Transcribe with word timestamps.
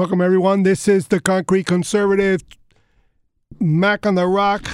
Welcome, 0.00 0.22
everyone. 0.22 0.62
This 0.62 0.88
is 0.88 1.08
the 1.12 1.20
Concrete 1.20 1.66
Conservative, 1.66 2.40
Mac 3.60 4.06
on 4.06 4.14
the 4.14 4.24
Rock, 4.24 4.64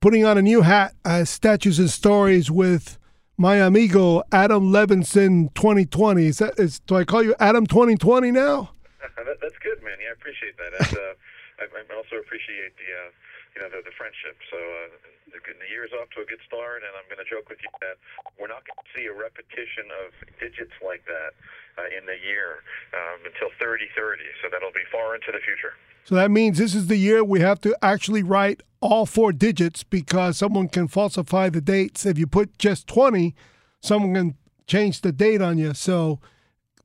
putting 0.00 0.24
on 0.24 0.38
a 0.38 0.40
new 0.40 0.62
hat 0.62 0.96
as 1.04 1.28
Statutes 1.28 1.76
and 1.76 1.90
Stories 1.90 2.50
with 2.50 2.96
my 3.36 3.56
amigo 3.56 4.24
Adam 4.32 4.72
Levinson 4.72 5.52
2020. 5.52 6.24
Is 6.24 6.38
that, 6.38 6.58
is, 6.58 6.80
do 6.88 6.96
I 6.96 7.04
call 7.04 7.22
you 7.22 7.34
Adam 7.38 7.66
2020 7.66 8.30
now? 8.30 8.72
that, 9.14 9.36
that's 9.44 9.60
good, 9.60 9.84
man. 9.84 10.00
Yeah, 10.00 10.08
I 10.08 10.16
appreciate 10.16 10.56
that. 10.56 10.72
And, 10.72 10.96
uh, 10.96 11.12
I, 11.60 11.84
I 11.84 11.94
also 11.94 12.16
appreciate 12.16 12.72
the, 12.80 12.88
uh, 12.96 13.10
you 13.52 13.60
know, 13.60 13.68
the, 13.76 13.84
the 13.84 13.92
friendship. 13.92 14.40
So 14.48 14.56
uh, 14.56 15.36
the, 15.36 15.38
the 15.44 15.68
year's 15.68 15.92
off 16.00 16.08
to 16.16 16.24
a 16.24 16.26
good 16.32 16.40
start, 16.48 16.80
and 16.80 16.96
I'm 16.96 17.04
going 17.12 17.20
to 17.20 17.28
joke 17.28 17.52
with 17.52 17.60
you 17.60 17.68
that 17.84 18.00
we're 18.40 18.48
not 18.48 18.64
going 18.64 18.80
to 18.80 18.88
see 18.96 19.04
a 19.04 19.12
repetition 19.12 19.92
of 20.00 20.16
digits 20.40 20.72
like 20.80 21.04
that 21.12 21.36
uh, 21.78 21.82
in 21.96 22.06
the 22.06 22.18
year 22.24 22.62
um, 22.92 23.18
until 23.24 23.48
3030. 23.58 24.22
So 24.42 24.48
that'll 24.50 24.72
be 24.72 24.86
far 24.90 25.14
into 25.14 25.32
the 25.32 25.40
future. 25.44 25.74
So 26.04 26.14
that 26.14 26.30
means 26.30 26.58
this 26.58 26.74
is 26.74 26.86
the 26.88 26.96
year 26.96 27.24
we 27.24 27.40
have 27.40 27.60
to 27.62 27.76
actually 27.82 28.22
write 28.22 28.62
all 28.80 29.06
four 29.06 29.32
digits 29.32 29.82
because 29.82 30.36
someone 30.36 30.68
can 30.68 30.88
falsify 30.88 31.48
the 31.48 31.62
dates. 31.62 32.04
If 32.04 32.18
you 32.18 32.26
put 32.26 32.58
just 32.58 32.86
20, 32.86 33.34
someone 33.80 34.14
can 34.14 34.34
change 34.66 35.00
the 35.00 35.12
date 35.12 35.40
on 35.40 35.56
you. 35.56 35.72
So, 35.72 36.20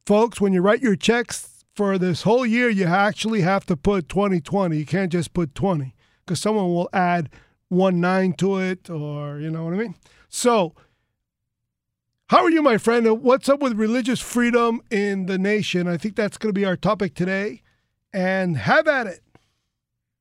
folks, 0.05 0.39
when 0.39 0.53
you 0.53 0.61
write 0.61 0.81
your 0.81 0.95
checks 0.95 1.65
for 1.75 1.97
this 1.97 2.21
whole 2.21 2.45
year, 2.45 2.69
you 2.69 2.85
actually 2.85 3.41
have 3.41 3.65
to 3.65 3.75
put 3.75 4.07
2020. 4.07 4.77
You 4.77 4.85
can't 4.85 5.11
just 5.11 5.33
put 5.33 5.53
20 5.53 5.93
because 6.25 6.39
someone 6.39 6.73
will 6.73 6.89
add 6.93 7.29
one 7.67 7.99
nine 7.99 8.33
to 8.33 8.57
it 8.57 8.89
or, 8.89 9.39
you 9.39 9.51
know 9.51 9.65
what 9.65 9.73
I 9.73 9.77
mean? 9.77 9.95
So, 10.29 10.75
how 12.29 12.43
are 12.43 12.51
you, 12.51 12.61
my 12.61 12.77
friend? 12.77 13.07
Uh, 13.07 13.15
what's 13.15 13.49
up 13.49 13.59
with 13.59 13.73
religious 13.73 14.19
freedom 14.19 14.83
in 14.91 15.25
the 15.25 15.39
nation? 15.39 15.87
I 15.87 15.97
think 15.97 16.15
that's 16.15 16.37
going 16.37 16.53
to 16.53 16.59
be 16.59 16.63
our 16.63 16.77
topic 16.77 17.15
today. 17.15 17.63
And 18.13 18.55
have 18.55 18.87
at 18.87 19.07
it. 19.07 19.21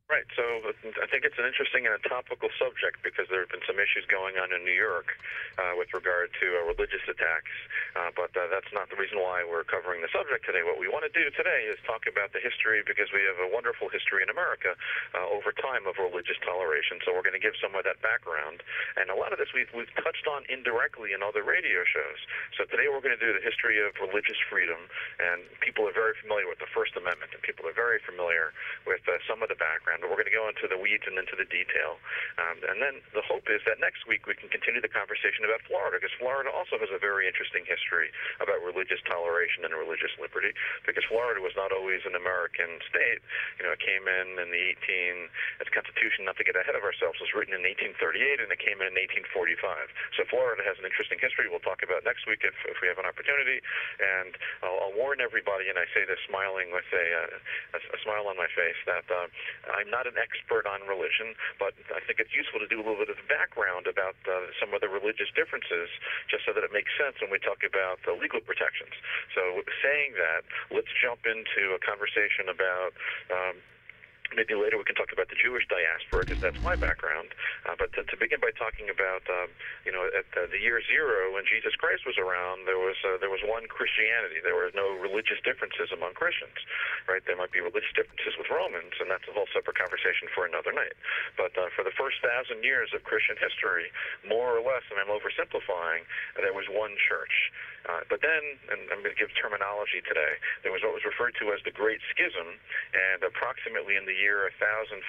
Right. 0.08 0.24
So 0.40 0.64
I 0.64 1.04
think 1.12 1.28
it's 1.28 1.36
an 1.36 1.44
interesting 1.44 1.84
and 1.84 1.92
a 1.92 2.00
topical 2.08 2.48
subject 2.56 3.04
because 3.04 3.28
there 3.28 3.44
have 3.44 3.52
been 3.52 3.60
some 3.68 3.76
issues 3.76 4.08
going 4.08 4.40
on 4.40 4.56
in 4.56 4.64
New 4.64 4.72
York 4.72 5.12
uh, 5.60 5.76
with 5.76 5.92
regard 5.92 6.32
to 6.40 6.46
uh, 6.56 6.64
religious 6.64 7.04
attacks. 7.04 7.52
Uh, 7.92 8.08
but 8.16 8.32
uh, 8.32 8.48
that's 8.48 8.72
not 8.72 8.88
the 8.88 8.96
reason 8.96 9.20
why 9.20 9.44
we're 9.44 9.68
covering 9.68 10.00
the 10.00 10.08
subject 10.08 10.48
today. 10.48 10.64
What 10.64 10.80
we 10.80 10.88
want 10.88 11.04
to 11.04 11.12
do 11.12 11.28
today 11.36 11.68
is 11.68 11.76
talk 11.84 12.08
about 12.08 12.32
the 12.32 12.40
history 12.40 12.80
because 12.88 13.12
we 13.12 13.20
have 13.28 13.36
a 13.36 13.52
wonderful 13.52 13.92
history 13.92 14.24
in 14.24 14.32
America 14.32 14.72
uh, 15.12 15.28
over 15.28 15.52
time 15.52 15.84
of 15.84 16.00
religious 16.00 16.40
toleration. 16.40 17.04
So 17.04 17.12
we're 17.12 17.26
going 17.26 17.36
to 17.36 17.44
give 17.44 17.60
some 17.60 17.76
of 17.76 17.84
that 17.84 18.00
background. 18.00 18.64
And 18.96 19.12
a 19.12 19.18
lot 19.18 19.36
of 19.36 19.38
this 19.38 19.52
we've, 19.52 19.68
we've 19.76 19.92
touched 20.00 20.24
on 20.24 20.48
indirectly 20.48 21.12
in 21.12 21.20
other 21.20 21.44
radio 21.44 21.84
shows. 21.84 22.16
So 22.56 22.64
today 22.64 22.88
we're 22.88 23.04
going 23.04 23.12
to 23.12 23.20
do 23.20 23.36
the 23.36 23.44
history 23.44 23.76
of 23.84 23.92
religious 24.00 24.40
freedom. 24.48 24.88
And 25.20 25.44
people 25.60 25.84
are 25.84 25.92
very 25.92 26.16
familiar 26.24 26.48
with 26.48 26.64
the 26.64 26.70
First 26.72 26.96
Amendment, 26.96 27.36
and 27.36 27.44
people 27.44 27.68
are 27.68 27.76
very 27.76 28.00
familiar 28.08 28.56
with 28.88 29.04
uh, 29.04 29.20
some 29.28 29.44
of 29.44 29.52
the 29.52 29.60
background 29.60 29.97
but 30.00 30.08
we're 30.10 30.20
going 30.20 30.30
to 30.30 30.34
go 30.34 30.48
into 30.48 30.66
the 30.66 30.78
weeds 30.78 31.04
and 31.06 31.18
into 31.18 31.34
the 31.34 31.48
detail. 31.48 31.98
Um, 32.38 32.56
and 32.66 32.78
then 32.82 33.02
the 33.12 33.24
hope 33.24 33.46
is 33.50 33.62
that 33.66 33.82
next 33.82 34.06
week 34.06 34.26
we 34.26 34.34
can 34.34 34.48
continue 34.48 34.80
the 34.80 34.90
conversation 34.90 35.44
about 35.44 35.62
Florida, 35.66 35.98
because 35.98 36.14
Florida 36.16 36.50
also 36.50 36.78
has 36.78 36.90
a 36.90 37.00
very 37.00 37.26
interesting 37.26 37.66
history 37.66 38.10
about 38.38 38.62
religious 38.62 39.02
toleration 39.06 39.66
and 39.66 39.74
religious 39.74 40.12
liberty, 40.22 40.54
because 40.86 41.04
Florida 41.06 41.42
was 41.42 41.54
not 41.58 41.74
always 41.74 42.02
an 42.06 42.14
American 42.14 42.80
state. 42.86 43.20
You 43.58 43.66
know, 43.66 43.72
it 43.74 43.82
came 43.82 44.06
in 44.06 44.38
in 44.38 44.48
the 44.50 44.62
18, 44.82 45.28
its 45.62 45.70
constitution, 45.74 46.24
not 46.24 46.38
to 46.38 46.46
get 46.46 46.54
ahead 46.54 46.78
of 46.78 46.84
ourselves, 46.86 47.18
was 47.18 47.32
written 47.34 47.54
in 47.54 47.62
1838, 47.66 48.42
and 48.42 48.50
it 48.50 48.60
came 48.62 48.78
in 48.80 48.90
in 48.92 48.96
1845. 49.28 49.60
So 50.16 50.24
Florida 50.30 50.62
has 50.64 50.78
an 50.78 50.86
interesting 50.86 51.18
history. 51.18 51.50
We'll 51.50 51.64
talk 51.64 51.82
about 51.82 52.06
next 52.06 52.24
week 52.24 52.46
if, 52.46 52.54
if 52.70 52.78
we 52.80 52.88
have 52.88 52.98
an 52.98 53.06
opportunity. 53.08 53.60
And 53.98 54.32
I'll, 54.62 54.88
I'll 54.88 54.96
warn 54.96 55.20
everybody, 55.20 55.68
and 55.68 55.76
I 55.76 55.86
say 55.92 56.06
this 56.06 56.20
smiling 56.26 56.70
with 56.70 56.86
a, 56.94 57.06
uh, 57.18 57.76
a, 57.76 57.80
a 57.80 57.98
smile 58.04 58.26
on 58.30 58.36
my 58.38 58.48
face, 58.54 58.78
that 58.86 59.06
uh, 59.10 59.26
I'm 59.74 59.87
I'm 59.88 59.96
not 59.96 60.04
an 60.04 60.20
expert 60.20 60.68
on 60.68 60.84
religion, 60.84 61.32
but 61.56 61.72
I 61.96 62.04
think 62.04 62.20
it's 62.20 62.36
useful 62.36 62.60
to 62.60 62.68
do 62.68 62.76
a 62.76 62.84
little 62.84 63.00
bit 63.00 63.08
of 63.08 63.16
background 63.24 63.88
about 63.88 64.20
uh, 64.28 64.52
some 64.60 64.76
of 64.76 64.84
the 64.84 64.90
religious 64.92 65.32
differences, 65.32 65.88
just 66.28 66.44
so 66.44 66.52
that 66.52 66.60
it 66.60 66.76
makes 66.76 66.92
sense 67.00 67.16
when 67.24 67.32
we 67.32 67.40
talk 67.40 67.64
about 67.64 67.96
the 68.04 68.12
legal 68.12 68.44
protections. 68.44 68.92
So, 69.32 69.64
saying 69.80 70.12
that, 70.20 70.44
let's 70.68 70.92
jump 71.00 71.24
into 71.24 71.72
a 71.72 71.80
conversation 71.80 72.52
about. 72.52 72.92
Um, 73.32 73.64
maybe 74.34 74.52
later 74.52 74.76
we 74.76 74.84
can 74.84 74.96
talk 74.98 75.12
about 75.12 75.28
the 75.32 75.38
Jewish 75.38 75.64
diaspora 75.68 76.24
because 76.28 76.40
that's 76.42 76.60
my 76.60 76.76
background. 76.76 77.32
Uh, 77.64 77.76
but 77.78 77.92
to, 77.96 78.04
to 78.04 78.14
begin 78.16 78.40
by 78.40 78.52
talking 78.56 78.88
about, 78.92 79.24
um, 79.28 79.48
you 79.88 79.92
know, 79.92 80.04
at 80.12 80.28
the, 80.36 80.48
the 80.50 80.60
year 80.60 80.80
zero 80.84 81.32
when 81.32 81.48
Jesus 81.48 81.72
Christ 81.76 82.04
was 82.04 82.16
around, 82.20 82.68
there 82.68 82.80
was 82.80 82.98
uh, 83.04 83.16
there 83.20 83.32
was 83.32 83.40
one 83.44 83.68
Christianity. 83.70 84.40
There 84.42 84.56
were 84.56 84.70
no 84.74 84.92
religious 84.98 85.40
differences 85.44 85.88
among 85.94 86.14
Christians, 86.18 86.58
right? 87.08 87.22
There 87.24 87.38
might 87.38 87.52
be 87.52 87.60
religious 87.60 87.92
differences 87.96 88.36
with 88.36 88.50
Romans, 88.52 88.96
and 89.00 89.08
that's 89.08 89.24
a 89.28 89.34
whole 89.34 89.48
separate 89.50 89.78
conversation 89.78 90.28
for 90.32 90.44
another 90.44 90.72
night. 90.72 90.96
But 91.36 91.56
uh, 91.56 91.72
for 91.72 91.82
the 91.84 91.94
first 91.94 92.20
thousand 92.20 92.64
years 92.64 92.92
of 92.92 93.04
Christian 93.04 93.36
history, 93.40 93.90
more 94.26 94.56
or 94.56 94.62
less, 94.62 94.84
and 94.92 95.00
I'm 95.00 95.12
oversimplifying, 95.12 96.04
there 96.36 96.54
was 96.54 96.68
one 96.68 96.94
church. 97.00 97.50
Uh, 97.88 98.04
but 98.12 98.20
then, 98.20 98.60
and 98.68 98.84
I'm 98.92 99.00
going 99.00 99.16
to 99.16 99.20
give 99.20 99.32
terminology 99.32 100.04
today, 100.04 100.36
there 100.60 100.68
was 100.68 100.84
what 100.84 100.92
was 100.92 101.08
referred 101.08 101.32
to 101.40 101.56
as 101.56 101.64
the 101.64 101.72
Great 101.72 102.04
Schism, 102.12 102.60
and 102.92 103.24
approximately 103.24 103.96
in 103.96 104.04
the 104.04 104.12
year 104.12 104.44
1050, 104.60 105.00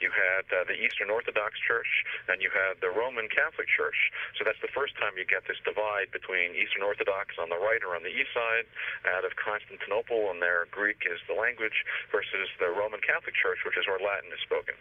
you 0.00 0.08
had 0.08 0.48
uh, 0.48 0.64
the 0.64 0.72
Eastern 0.72 1.12
Orthodox 1.12 1.60
Church 1.60 1.88
and 2.32 2.40
you 2.40 2.48
had 2.48 2.80
the 2.80 2.88
Roman 2.88 3.28
Catholic 3.28 3.68
Church. 3.68 3.96
So 4.40 4.48
that's 4.48 4.60
the 4.64 4.72
first 4.72 4.96
time 4.96 5.20
you 5.20 5.28
get 5.28 5.44
this 5.44 5.60
divide 5.68 6.08
between 6.16 6.56
Eastern 6.56 6.80
Orthodox 6.80 7.36
on 7.36 7.52
the 7.52 7.60
right 7.60 7.84
or 7.84 7.92
on 7.92 8.00
the 8.00 8.12
east 8.12 8.32
side, 8.32 8.64
out 9.04 9.28
of 9.28 9.36
Constantinople, 9.36 10.32
and 10.32 10.40
their 10.40 10.64
Greek 10.72 11.04
is 11.04 11.20
the 11.28 11.36
language, 11.36 11.84
versus 12.08 12.48
the 12.56 12.72
Roman 12.72 13.04
Catholic 13.04 13.36
Church, 13.36 13.60
which 13.68 13.76
is 13.76 13.84
where 13.84 14.00
Latin 14.00 14.32
is 14.32 14.40
spoken. 14.40 14.74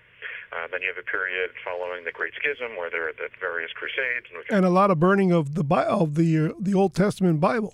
Uh, 0.55 0.63
then 0.71 0.79
you 0.79 0.87
have 0.87 0.99
a 0.99 1.03
period 1.03 1.51
following 1.59 2.07
the 2.07 2.15
Great 2.15 2.31
Schism 2.39 2.79
where 2.79 2.89
there 2.89 3.11
are 3.11 3.17
the 3.19 3.27
various 3.39 3.71
crusades 3.75 4.31
and, 4.31 4.39
and 4.49 4.65
a 4.65 4.69
lot 4.69 4.89
of 4.91 4.99
burning 4.99 5.31
of 5.31 5.55
the 5.55 5.63
of 5.75 6.15
the 6.15 6.47
uh, 6.47 6.53
the 6.59 6.73
Old 6.73 6.95
Testament 6.95 7.16
Bible. 7.39 7.73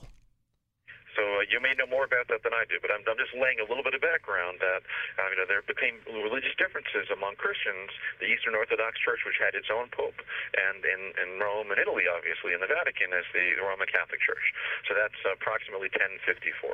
So 1.13 1.21
uh, 1.21 1.45
you 1.49 1.61
may 1.61 1.77
know 1.77 1.85
more 1.89 2.05
about 2.05 2.27
that 2.33 2.41
than 2.41 2.53
I 2.53 2.65
do, 2.65 2.81
but 2.81 2.89
I'm, 2.89 3.05
I'm 3.05 3.19
just 3.19 3.33
laying 3.37 3.61
a 3.61 3.67
little 3.69 3.85
bit 3.85 3.93
of 3.93 4.01
background 4.01 4.57
that 4.61 4.81
uh, 5.21 5.27
you 5.29 5.37
know 5.37 5.45
there 5.45 5.61
became 5.65 6.01
religious 6.09 6.53
differences 6.57 7.09
among 7.13 7.37
Christians. 7.37 7.93
The 8.17 8.29
Eastern 8.29 8.57
Orthodox 8.57 8.97
Church, 9.01 9.21
which 9.25 9.37
had 9.37 9.53
its 9.53 9.69
own 9.69 9.93
pope, 9.93 10.17
and 10.57 10.81
in, 10.81 11.01
in 11.21 11.29
Rome 11.37 11.69
and 11.69 11.77
Italy, 11.77 12.09
obviously, 12.09 12.57
in 12.57 12.61
the 12.61 12.69
Vatican, 12.69 13.13
is 13.13 13.27
the 13.33 13.61
Roman 13.61 13.85
Catholic 13.89 14.21
Church. 14.25 14.45
So 14.89 14.97
that's 14.97 15.17
approximately 15.25 15.93
1054. 15.93 16.73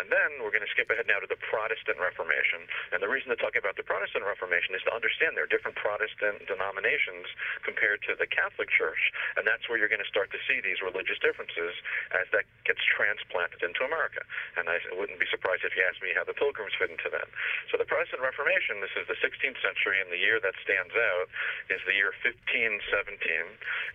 And 0.00 0.06
then 0.10 0.42
we're 0.42 0.54
going 0.54 0.64
to 0.64 0.70
skip 0.70 0.86
ahead 0.90 1.10
now 1.10 1.18
to 1.18 1.26
the 1.26 1.38
Protestant 1.50 1.98
Reformation. 1.98 2.66
And 2.94 3.02
the 3.02 3.10
reason 3.10 3.30
to 3.34 3.38
talk 3.38 3.58
about 3.58 3.74
the 3.74 3.86
Protestant 3.86 4.22
Reformation 4.22 4.74
is 4.74 4.82
to 4.86 4.92
understand 4.94 5.34
there 5.34 5.46
are 5.46 5.50
different 5.50 5.76
Protestant 5.78 6.46
denominations 6.46 7.26
compared 7.66 8.02
to 8.06 8.14
the 8.14 8.26
Catholic 8.30 8.70
Church. 8.70 9.00
And 9.34 9.42
that's 9.46 9.66
where 9.66 9.76
you're 9.82 9.90
going 9.90 10.02
to 10.02 10.08
start 10.08 10.30
to 10.30 10.40
see 10.46 10.62
these 10.62 10.78
religious 10.80 11.18
differences 11.18 11.74
as 12.14 12.30
that 12.30 12.46
gets 12.64 12.80
transplanted 12.86 13.59
into 13.62 13.84
America. 13.84 14.22
And 14.56 14.68
I 14.68 14.80
wouldn't 14.96 15.20
be 15.20 15.28
surprised 15.30 15.62
if 15.64 15.76
you 15.76 15.82
asked 15.84 16.02
me 16.02 16.12
how 16.16 16.24
the 16.24 16.36
Pilgrims 16.36 16.74
fit 16.76 16.90
into 16.90 17.08
that. 17.12 17.28
So 17.70 17.78
the 17.78 17.88
Protestant 17.88 18.24
Reformation, 18.24 18.80
this 18.80 18.94
is 18.96 19.06
the 19.06 19.18
16th 19.20 19.60
century, 19.60 20.00
and 20.00 20.08
the 20.08 20.20
year 20.20 20.40
that 20.40 20.56
stands 20.64 20.94
out 20.94 21.28
is 21.68 21.80
the 21.84 21.94
year 21.96 22.12
1517. 22.24 22.84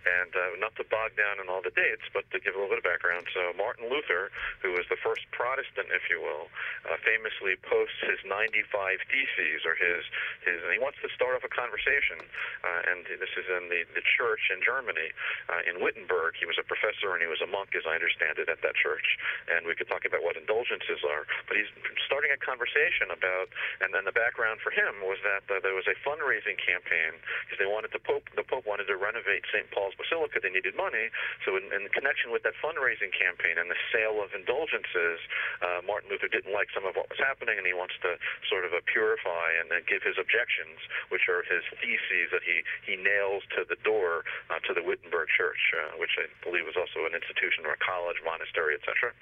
And 0.06 0.30
uh, 0.32 0.56
not 0.62 0.74
to 0.78 0.84
bog 0.86 1.14
down 1.18 1.42
in 1.42 1.50
all 1.50 1.60
the 1.60 1.74
dates, 1.74 2.06
but 2.14 2.28
to 2.30 2.38
give 2.38 2.54
a 2.54 2.58
little 2.58 2.72
bit 2.72 2.82
of 2.82 2.86
background. 2.86 3.26
So 3.34 3.52
Martin 3.56 3.88
Luther, 3.90 4.30
who 4.62 4.74
was 4.74 4.86
the 4.88 4.98
first 5.00 5.26
Protestant 5.32 5.90
if 5.90 6.06
you 6.10 6.20
will, 6.20 6.50
uh, 6.86 6.98
famously 7.02 7.58
posts 7.66 7.98
his 8.02 8.20
95 8.26 8.66
theses 9.10 9.66
or 9.66 9.74
his 9.74 10.02
his, 10.44 10.58
and 10.62 10.70
he 10.72 10.80
wants 10.80 11.00
to 11.02 11.08
start 11.14 11.38
off 11.38 11.44
a 11.46 11.52
conversation. 11.52 12.20
Uh, 12.62 12.90
and 12.92 12.98
this 13.06 13.32
is 13.38 13.46
in 13.48 13.70
the 13.72 13.86
the 13.94 14.04
church 14.04 14.52
in 14.52 14.60
Germany, 14.60 15.08
uh, 15.48 15.62
in 15.64 15.80
Wittenberg. 15.80 16.36
He 16.36 16.44
was 16.44 16.58
a 16.60 16.66
professor 16.66 17.16
and 17.16 17.22
he 17.22 17.30
was 17.30 17.40
a 17.40 17.48
monk, 17.48 17.72
as 17.72 17.88
I 17.88 17.96
understand 17.96 18.36
it, 18.36 18.52
at 18.52 18.60
that 18.60 18.76
church. 18.76 19.06
And 19.48 19.55
we 19.64 19.78
could 19.78 19.88
talk 19.88 20.04
about 20.04 20.20
what 20.20 20.36
indulgences 20.36 21.00
are, 21.06 21.24
but 21.48 21.56
he's 21.56 21.70
starting 22.04 22.28
a 22.34 22.40
conversation 22.40 23.08
about. 23.08 23.48
And 23.80 23.94
then 23.94 24.04
the 24.04 24.12
background 24.12 24.60
for 24.60 24.74
him 24.74 25.00
was 25.06 25.16
that 25.24 25.46
uh, 25.48 25.62
there 25.64 25.72
was 25.72 25.88
a 25.88 25.96
fundraising 26.04 26.60
campaign 26.60 27.16
because 27.46 27.56
they 27.56 27.68
wanted 27.68 27.94
the 27.96 28.02
pope 28.02 28.28
the 28.34 28.44
pope 28.44 28.66
wanted 28.66 28.90
to 28.90 28.98
renovate 28.98 29.46
St. 29.48 29.70
Paul's 29.70 29.94
Basilica. 29.94 30.42
They 30.42 30.52
needed 30.52 30.74
money, 30.76 31.08
so 31.46 31.56
in, 31.56 31.70
in 31.72 31.88
connection 31.94 32.34
with 32.34 32.42
that 32.44 32.58
fundraising 32.60 33.14
campaign 33.14 33.56
and 33.56 33.70
the 33.70 33.78
sale 33.94 34.20
of 34.20 34.34
indulgences. 34.34 35.22
Uh, 35.62 35.80
Martin 35.86 36.10
Luther 36.10 36.28
didn't 36.28 36.52
like 36.52 36.68
some 36.74 36.84
of 36.84 36.98
what 36.98 37.08
was 37.08 37.20
happening, 37.22 37.56
and 37.56 37.64
he 37.64 37.72
wants 37.72 37.94
to 38.02 38.18
sort 38.50 38.66
of 38.66 38.74
uh, 38.74 38.82
purify 38.90 39.54
and 39.60 39.70
uh, 39.70 39.80
give 39.86 40.02
his 40.02 40.18
objections, 40.18 40.82
which 41.08 41.30
are 41.30 41.46
his 41.46 41.62
theses 41.78 42.34
that 42.34 42.42
he, 42.42 42.66
he 42.82 42.98
nails 42.98 43.46
to 43.54 43.62
the 43.68 43.78
door 43.86 44.26
uh, 44.50 44.58
to 44.66 44.74
the 44.74 44.82
Wittenberg 44.82 45.28
Church, 45.30 45.60
uh, 45.76 45.94
which 46.00 46.18
I 46.18 46.26
believe 46.42 46.66
was 46.66 46.76
also 46.78 47.06
an 47.06 47.14
institution 47.14 47.68
or 47.68 47.76
a 47.76 47.80
college, 47.80 48.18
monastery, 48.24 48.74
etc. 48.74 49.12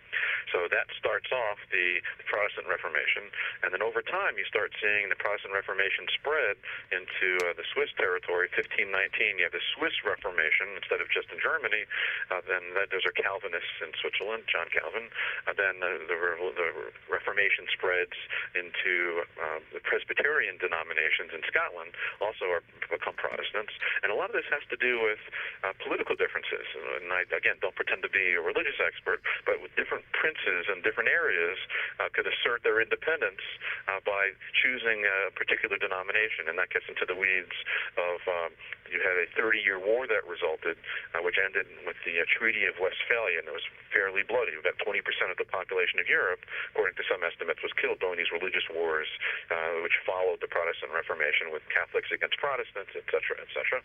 So 0.53 0.71
that 0.71 0.87
starts 0.95 1.31
off 1.35 1.59
the 1.71 2.01
Protestant 2.31 2.71
Reformation, 2.71 3.29
and 3.63 3.75
then 3.75 3.83
over 3.83 4.03
time 4.03 4.39
you 4.39 4.47
start 4.47 4.73
seeing 4.79 5.09
the 5.11 5.19
Protestant 5.19 5.55
Reformation 5.55 6.07
spread 6.15 6.57
into 6.95 7.43
uh, 7.45 7.55
the 7.59 7.67
Swiss 7.75 7.91
territory. 7.99 8.49
1519, 8.55 9.39
you 9.39 9.45
have 9.45 9.55
the 9.55 9.65
Swiss 9.75 9.95
Reformation 10.07 10.79
instead 10.79 11.03
of 11.03 11.11
just 11.11 11.31
in 11.35 11.39
Germany. 11.43 11.85
Uh, 12.31 12.41
then 12.47 12.63
those 12.91 13.03
are 13.07 13.15
Calvinists 13.15 13.79
in 13.83 13.91
Switzerland, 13.99 14.47
John 14.47 14.71
Calvin. 14.71 15.11
Uh, 15.49 15.55
then 15.57 15.81
the, 15.83 15.93
the, 16.07 16.17
the, 16.55 16.69
Reformation 17.11 17.69
spreads 17.71 18.17
into 18.59 19.23
uh, 19.39 19.61
the 19.73 19.81
Presbyterian 19.85 20.59
denominations 20.59 21.31
in 21.31 21.43
Scotland, 21.47 21.95
also 22.19 22.49
are 22.51 22.65
become 22.89 23.15
Protestants. 23.15 23.73
And 24.03 24.11
a 24.11 24.17
lot 24.17 24.31
of 24.31 24.37
this 24.37 24.49
has 24.51 24.65
to 24.71 24.79
do 24.79 25.01
with 25.03 25.21
uh, 25.63 25.73
political 25.83 26.17
differences. 26.17 26.67
And 27.01 27.13
I, 27.13 27.27
again, 27.35 27.59
don't 27.61 27.75
pretend 27.75 28.03
to 28.03 28.13
be 28.13 28.35
a 28.35 28.43
religious 28.43 28.79
expert, 28.81 29.23
but 29.47 29.61
with 29.63 29.75
different 29.77 30.05
princes 30.15 30.71
in 30.71 30.81
different 30.87 31.11
areas 31.11 31.59
uh, 31.99 32.09
could 32.15 32.27
assert 32.27 32.63
their 32.63 32.81
independence 32.81 33.43
uh, 33.91 34.01
by 34.07 34.33
choosing 34.63 35.05
a 35.05 35.35
particular 35.35 35.77
denomination, 35.77 36.49
and 36.49 36.57
that 36.57 36.71
gets 36.71 36.87
into 36.89 37.05
the 37.05 37.17
weeds 37.19 37.55
of 37.99 38.19
um, 38.31 38.51
you 38.95 39.03
had 39.03 39.19
a 39.19 39.27
30-year 39.35 39.83
war 39.83 40.07
that 40.07 40.23
resulted, 40.29 40.79
uh, 41.17 41.21
which 41.25 41.35
ended 41.41 41.67
with 41.83 41.99
the 42.07 42.21
uh, 42.21 42.25
Treaty 42.31 42.63
of 42.69 42.79
Westphalia, 42.79 43.43
and 43.43 43.49
it 43.49 43.55
was 43.55 43.67
fairly 43.91 44.23
bloody. 44.23 44.55
About 44.55 44.79
20% 44.79 45.03
of 45.33 45.39
the 45.41 45.49
population 45.51 45.99
of 45.99 46.07
Europe, 46.07 46.47
according 46.71 46.95
to 47.01 47.05
some 47.11 47.27
estimates, 47.27 47.59
was 47.65 47.75
killed 47.75 47.99
during 47.99 48.21
these 48.21 48.31
religious 48.31 48.65
wars, 48.71 49.11
uh, 49.51 49.83
which 49.83 49.99
followed 50.07 50.39
the 50.39 50.51
Protestant 50.51 50.95
Reformation 50.95 51.51
with 51.51 51.67
Catholics 51.73 52.15
against 52.15 52.39
Protestants, 52.39 52.95
etc., 52.95 53.41
etc. 53.43 53.83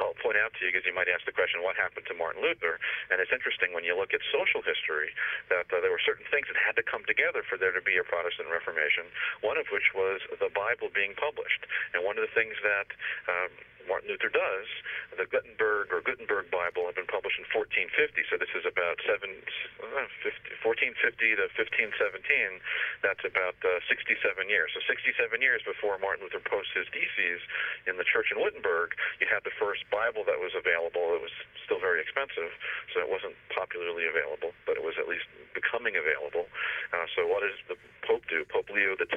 I'll 0.00 0.16
point 0.18 0.36
out 0.40 0.52
to 0.56 0.60
you 0.64 0.70
because 0.72 0.86
you 0.86 0.94
might 0.94 1.10
ask 1.10 1.24
the 1.24 1.34
question, 1.34 1.62
what 1.62 1.76
happened 1.76 2.06
to 2.10 2.14
Martin 2.16 2.42
Luther? 2.42 2.80
And 3.10 3.18
it's 3.20 3.32
interesting 3.32 3.72
when 3.72 3.84
you 3.84 3.94
look 3.96 4.12
at 4.12 4.20
social 4.30 4.62
history 4.62 5.12
that 5.50 5.68
uh, 5.70 5.80
there 5.80 5.92
were 5.92 6.02
certain 6.02 6.26
things 6.30 6.48
that 6.50 6.58
had 6.58 6.76
to 6.76 6.84
come 6.84 7.04
together 7.04 7.42
for 7.46 7.56
there 7.56 7.72
to 7.72 7.82
be 7.84 7.96
a 7.96 8.04
Protestant 8.04 8.48
Reformation. 8.48 9.08
One 9.40 9.56
of 9.60 9.68
which 9.70 9.94
was 9.94 10.20
the 10.38 10.50
Bible 10.52 10.90
being 10.92 11.14
published, 11.14 11.66
and 11.92 12.02
one 12.04 12.16
of 12.18 12.24
the 12.24 12.34
things 12.34 12.56
that 12.62 12.88
um, 13.28 13.52
Martin 13.88 14.08
Luther 14.08 14.32
does. 14.32 14.68
The 15.14 15.28
Gutenberg 15.28 15.92
or 15.94 16.00
Gutenberg 16.02 16.50
Bible 16.50 16.88
had 16.88 16.96
been 16.98 17.08
published 17.08 17.38
in 17.38 17.46
1450, 17.52 18.26
so 18.28 18.34
this 18.40 18.50
is 18.56 18.66
about 18.66 18.98
seven, 19.06 19.30
uh, 19.78 20.08
50, 20.26 20.66
1450 20.66 21.38
to 21.38 21.46
1517. 21.54 22.58
That's 23.04 23.22
about 23.22 23.56
uh, 23.62 23.78
67 23.86 24.18
years. 24.50 24.74
So 24.74 24.82
67 24.88 25.14
years 25.38 25.62
before 25.62 26.00
Martin 26.02 26.26
Luther 26.26 26.42
posts 26.42 26.74
his 26.74 26.88
theses 26.90 27.40
in 27.86 27.94
the 28.00 28.06
church 28.06 28.34
in 28.34 28.42
Wittenberg, 28.42 28.96
you 29.22 29.30
had 29.30 29.46
the 29.46 29.53
first 29.58 29.86
Bible 29.90 30.22
that 30.26 30.38
was 30.38 30.52
available. 30.54 31.14
It 31.16 31.22
was 31.22 31.34
still 31.64 31.80
very 31.80 32.00
expensive, 32.00 32.52
so 32.92 33.00
it 33.00 33.08
wasn't 33.08 33.34
popularly 33.50 34.04
available, 34.04 34.52
but 34.68 34.76
it 34.76 34.84
was 34.84 34.94
at 35.00 35.08
least 35.08 35.26
becoming 35.56 35.96
available. 35.96 36.46
Uh, 36.92 37.06
so 37.16 37.24
what 37.26 37.40
does 37.40 37.56
the 37.70 37.76
Pope 38.04 38.26
do? 38.28 38.44
Pope 38.52 38.68
Leo 38.68 38.92
X, 38.98 39.10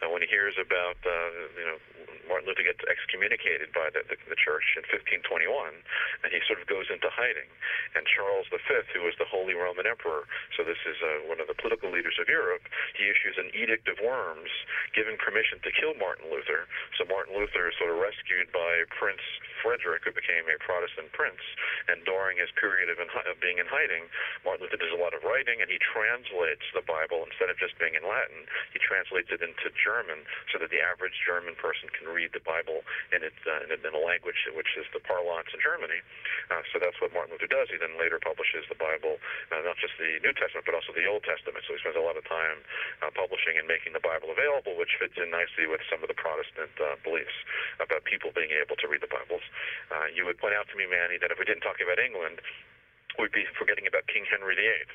uh, 0.00 0.08
when 0.08 0.24
he 0.24 0.28
hears 0.28 0.56
about 0.56 0.96
uh, 1.04 1.30
you 1.58 1.66
know 1.68 1.78
Martin 2.26 2.50
Luther 2.50 2.66
gets 2.66 2.82
excommunicated 2.86 3.70
by 3.70 3.90
the, 3.90 4.02
the, 4.06 4.18
the 4.26 4.38
church 4.38 4.66
in 4.74 4.82
1521, 4.90 5.46
and 6.26 6.30
he 6.34 6.42
sort 6.44 6.58
of 6.58 6.66
goes 6.66 6.90
into 6.90 7.06
hiding. 7.10 7.46
And 7.94 8.02
Charles 8.06 8.50
V, 8.50 8.58
who 8.94 9.06
was 9.06 9.14
the 9.18 9.26
Holy 9.26 9.54
Roman 9.54 9.86
Emperor, 9.86 10.26
so 10.58 10.66
this 10.66 10.78
is 10.84 10.98
uh, 11.00 11.26
one 11.30 11.38
of 11.38 11.46
the 11.46 11.56
political 11.56 11.90
leaders 11.90 12.18
of 12.18 12.26
Europe, 12.26 12.66
he 12.98 13.06
issues 13.06 13.38
an 13.38 13.50
Edict 13.54 13.86
of 13.86 13.98
Worms 14.02 14.50
giving 14.92 15.16
permission 15.16 15.62
to 15.62 15.70
kill 15.70 15.94
Martin 15.96 16.28
Luther. 16.28 16.66
So 16.98 17.06
Martin 17.06 17.38
Luther 17.38 17.70
is 17.70 17.74
sort 17.78 17.94
of 17.94 17.98
rescued 18.02 18.50
by 18.50 18.84
Prince 18.90 19.22
Frederick, 19.62 20.04
who 20.04 20.12
became 20.12 20.46
a 20.48 20.56
Protestant 20.62 21.12
prince. 21.12 21.42
And 21.88 22.02
during 22.04 22.36
his 22.36 22.50
period 22.56 22.90
of, 22.92 22.98
in, 22.98 23.08
of 23.26 23.36
being 23.40 23.58
in 23.58 23.68
hiding, 23.68 24.08
Martin 24.42 24.66
Luther 24.66 24.80
does 24.80 24.94
a 24.94 25.00
lot 25.00 25.14
of 25.16 25.24
writing, 25.24 25.60
and 25.60 25.68
he 25.70 25.80
translates 25.80 26.64
the 26.74 26.84
Bible 26.84 27.24
instead 27.26 27.48
of 27.48 27.56
just 27.56 27.78
being 27.78 27.94
in 27.94 28.04
Latin. 28.04 28.48
He 28.72 28.80
translates 28.82 29.30
it 29.32 29.40
into 29.40 29.72
German 29.74 30.26
so 30.52 30.60
that 30.60 30.70
the 30.70 30.82
average 30.82 31.16
German 31.24 31.56
person 31.56 31.88
can 31.92 32.10
read 32.10 32.32
the 32.36 32.44
Bible 32.44 32.84
in, 33.14 33.24
it, 33.24 33.36
uh, 33.46 33.66
in, 33.66 33.72
in 33.72 33.92
a 33.94 34.02
language 34.02 34.38
which 34.52 34.76
is 34.76 34.86
the 34.92 35.02
parlance 35.02 35.48
in 35.54 35.60
Germany. 35.62 36.00
Uh, 36.50 36.62
so 36.70 36.78
that's 36.78 36.98
what 37.02 37.10
Martin 37.14 37.34
Luther 37.34 37.50
does. 37.50 37.70
He 37.70 37.78
then 37.78 37.98
later 37.98 38.20
publishes 38.20 38.66
the 38.68 38.78
Bible, 38.78 39.18
uh, 39.50 39.62
not 39.64 39.78
just 39.80 39.94
the 39.98 40.20
New 40.22 40.34
Testament, 40.36 40.66
but 40.66 40.74
also 40.74 40.92
the 40.92 41.06
Old 41.06 41.24
Testament. 41.24 41.64
So 41.66 41.74
he 41.74 41.80
spends 41.80 41.98
a 41.98 42.04
lot 42.04 42.18
of 42.18 42.24
time 42.26 42.62
uh, 43.02 43.10
publishing 43.14 43.58
and 43.58 43.66
making 43.66 43.94
the 43.94 44.02
Bible 44.02 44.30
available, 44.30 44.74
which 44.74 44.94
fits 44.98 45.14
in 45.18 45.30
nicely 45.30 45.66
with 45.66 45.82
some 45.86 46.02
of 46.02 46.08
the 46.10 46.18
Protestant 46.18 46.74
uh, 46.78 46.98
beliefs 47.06 47.34
about 47.78 48.02
people 48.06 48.34
being 48.34 48.50
able 48.54 48.74
to 48.78 48.86
read 48.90 49.02
the 49.02 49.10
Bibles. 49.10 49.42
Uh, 49.90 50.08
you 50.12 50.24
would 50.26 50.38
point 50.38 50.54
out 50.54 50.66
to 50.72 50.76
me, 50.76 50.86
Manny, 50.86 51.18
that 51.20 51.30
if 51.30 51.38
we 51.38 51.44
didn't 51.44 51.62
talk 51.62 51.78
about 51.82 51.98
England, 51.98 52.40
we'd 53.18 53.32
be 53.32 53.48
forgetting 53.56 53.88
about 53.88 54.04
King 54.08 54.28
Henry 54.28 54.56
VIII. 54.56 54.88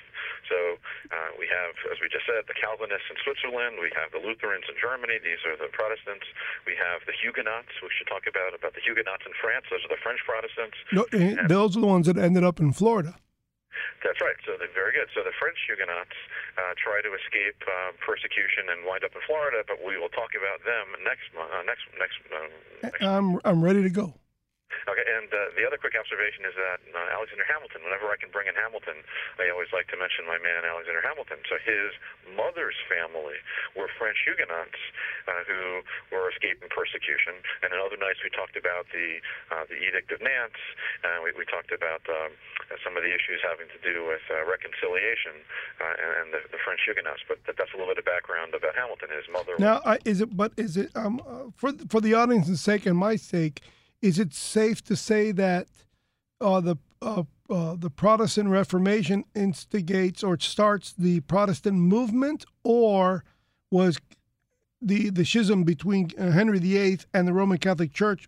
So 0.50 0.78
uh, 1.10 1.32
we 1.38 1.50
have, 1.50 1.74
as 1.90 1.98
we 2.02 2.10
just 2.10 2.26
said, 2.30 2.46
the 2.46 2.58
Calvinists 2.58 3.10
in 3.10 3.18
Switzerland. 3.22 3.82
We 3.82 3.90
have 3.98 4.14
the 4.14 4.22
Lutherans 4.22 4.66
in 4.70 4.78
Germany. 4.78 5.18
These 5.22 5.42
are 5.46 5.58
the 5.58 5.70
Protestants. 5.74 6.26
We 6.66 6.78
have 6.78 7.02
the 7.10 7.16
Huguenots. 7.18 7.72
We 7.82 7.90
should 7.94 8.10
talk 8.10 8.30
about 8.30 8.54
about 8.54 8.78
the 8.78 8.84
Huguenots 8.84 9.26
in 9.26 9.34
France. 9.42 9.66
Those 9.70 9.84
are 9.86 9.94
the 9.94 10.02
French 10.02 10.22
Protestants. 10.26 10.78
No, 10.94 11.04
eh, 11.14 11.48
those 11.50 11.78
are 11.78 11.82
the 11.82 11.90
ones 11.90 12.06
that 12.10 12.18
ended 12.18 12.46
up 12.46 12.60
in 12.60 12.74
Florida. 12.74 13.18
That's 14.04 14.20
right. 14.20 14.36
So 14.46 14.60
they're 14.60 14.74
very 14.76 14.92
good. 14.92 15.08
So 15.16 15.24
the 15.24 15.34
French 15.40 15.58
Huguenots 15.66 16.18
uh, 16.60 16.76
try 16.76 17.00
to 17.00 17.12
escape 17.16 17.58
uh, 17.64 17.96
persecution 18.04 18.68
and 18.68 18.84
wind 18.84 19.08
up 19.08 19.16
in 19.16 19.24
Florida, 19.24 19.64
but 19.64 19.80
we 19.80 19.96
will 19.96 20.12
talk 20.12 20.36
about 20.36 20.60
them 20.68 20.92
next 21.08 21.32
month. 21.32 21.50
Uh, 21.50 21.64
next 21.64 21.88
next. 21.96 22.18
Next 22.84 23.00
I'm 23.00 23.40
I'm 23.48 23.64
ready 23.64 23.82
to 23.82 23.90
go. 23.90 24.14
Okay, 24.90 25.06
and 25.06 25.30
uh, 25.30 25.54
the 25.54 25.64
other 25.68 25.78
quick 25.78 25.94
observation 25.94 26.46
is 26.48 26.56
that 26.58 26.80
uh, 26.92 27.16
Alexander 27.16 27.46
Hamilton, 27.46 27.86
whenever 27.86 28.10
I 28.10 28.18
can 28.18 28.34
bring 28.34 28.50
in 28.50 28.58
Hamilton, 28.58 29.04
I 29.38 29.52
always 29.54 29.70
like 29.76 29.88
to 29.94 29.98
mention 29.98 30.26
my 30.26 30.42
man 30.42 30.66
Alexander 30.66 31.04
Hamilton. 31.04 31.44
So 31.46 31.62
his 31.62 31.94
mother's 32.34 32.78
family 32.90 33.38
were 33.78 33.92
French 34.00 34.20
Huguenots 34.26 34.80
uh, 35.28 35.44
who 35.46 35.86
were 36.10 36.32
escaping 36.32 36.72
persecution. 36.72 37.40
And 37.62 37.74
in 37.74 37.78
other 37.78 38.00
nights 38.00 38.24
we 38.26 38.32
talked 38.34 38.58
about 38.58 38.90
the 38.90 39.22
uh, 39.54 39.66
the 39.70 39.78
Edict 39.78 40.12
of 40.12 40.20
Nantes. 40.22 40.62
Uh, 41.04 41.22
we, 41.24 41.34
we 41.38 41.46
talked 41.46 41.72
about 41.72 42.02
um, 42.10 42.32
some 42.84 42.98
of 42.98 43.04
the 43.04 43.12
issues 43.12 43.40
having 43.44 43.68
to 43.70 43.80
do 43.86 44.06
with 44.08 44.24
uh, 44.30 44.44
reconciliation 44.48 45.44
uh, 45.80 45.96
and, 46.02 46.12
and 46.20 46.28
the, 46.34 46.42
the 46.52 46.60
French 46.64 46.82
Huguenots. 46.86 47.22
But 47.28 47.44
that's 47.46 47.74
a 47.74 47.78
little 47.78 47.92
bit 47.92 48.00
of 48.00 48.08
background 48.08 48.54
about 48.56 48.76
Hamilton. 48.76 49.10
His 49.12 49.28
mother. 49.32 49.56
Now, 49.60 49.82
is 50.06 50.22
it? 50.22 50.36
But 50.36 50.54
is 50.58 50.78
it? 50.78 50.90
Um, 50.96 51.22
uh, 51.28 51.52
for 51.56 51.74
for 51.90 52.02
the 52.02 52.14
audience's 52.14 52.62
sake 52.62 52.86
and 52.86 52.98
my 52.98 53.16
sake 53.16 53.62
is 54.02 54.20
it 54.20 54.34
safe 54.34 54.84
to 54.86 54.96
say 54.96 55.32
that 55.32 55.68
uh, 56.40 56.60
the 56.60 56.76
uh, 57.02 57.24
uh, 57.50 57.76
the 57.76 57.90
Protestant 57.90 58.50
Reformation 58.50 59.26
instigates 59.36 60.24
or 60.24 60.40
starts 60.40 60.94
the 60.94 61.20
Protestant 61.22 61.78
movement, 61.78 62.46
or 62.64 63.24
was 63.70 64.00
the 64.82 65.10
the 65.10 65.26
schism 65.26 65.64
between 65.64 66.10
Henry 66.18 66.60
VIII 66.60 67.00
and 67.14 67.28
the 67.28 67.34
Roman 67.34 67.58
Catholic 67.58 67.94
Church 67.94 68.28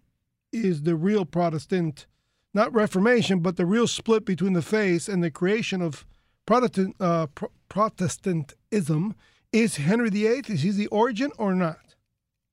is 0.51 0.83
the 0.83 0.95
real 0.95 1.25
Protestant, 1.25 2.05
not 2.53 2.73
Reformation, 2.73 3.39
but 3.39 3.57
the 3.57 3.65
real 3.65 3.87
split 3.87 4.25
between 4.25 4.53
the 4.53 4.61
faiths 4.61 5.07
and 5.07 5.23
the 5.23 5.31
creation 5.31 5.81
of 5.81 6.05
Protestant 6.45 6.95
uh, 6.99 7.27
Pro- 7.27 7.51
Protestantism? 7.69 9.15
Is 9.51 9.77
Henry 9.77 10.09
VIII 10.09 10.43
is 10.47 10.63
he 10.63 10.71
the 10.71 10.87
origin 10.87 11.31
or 11.37 11.53
not? 11.53 11.95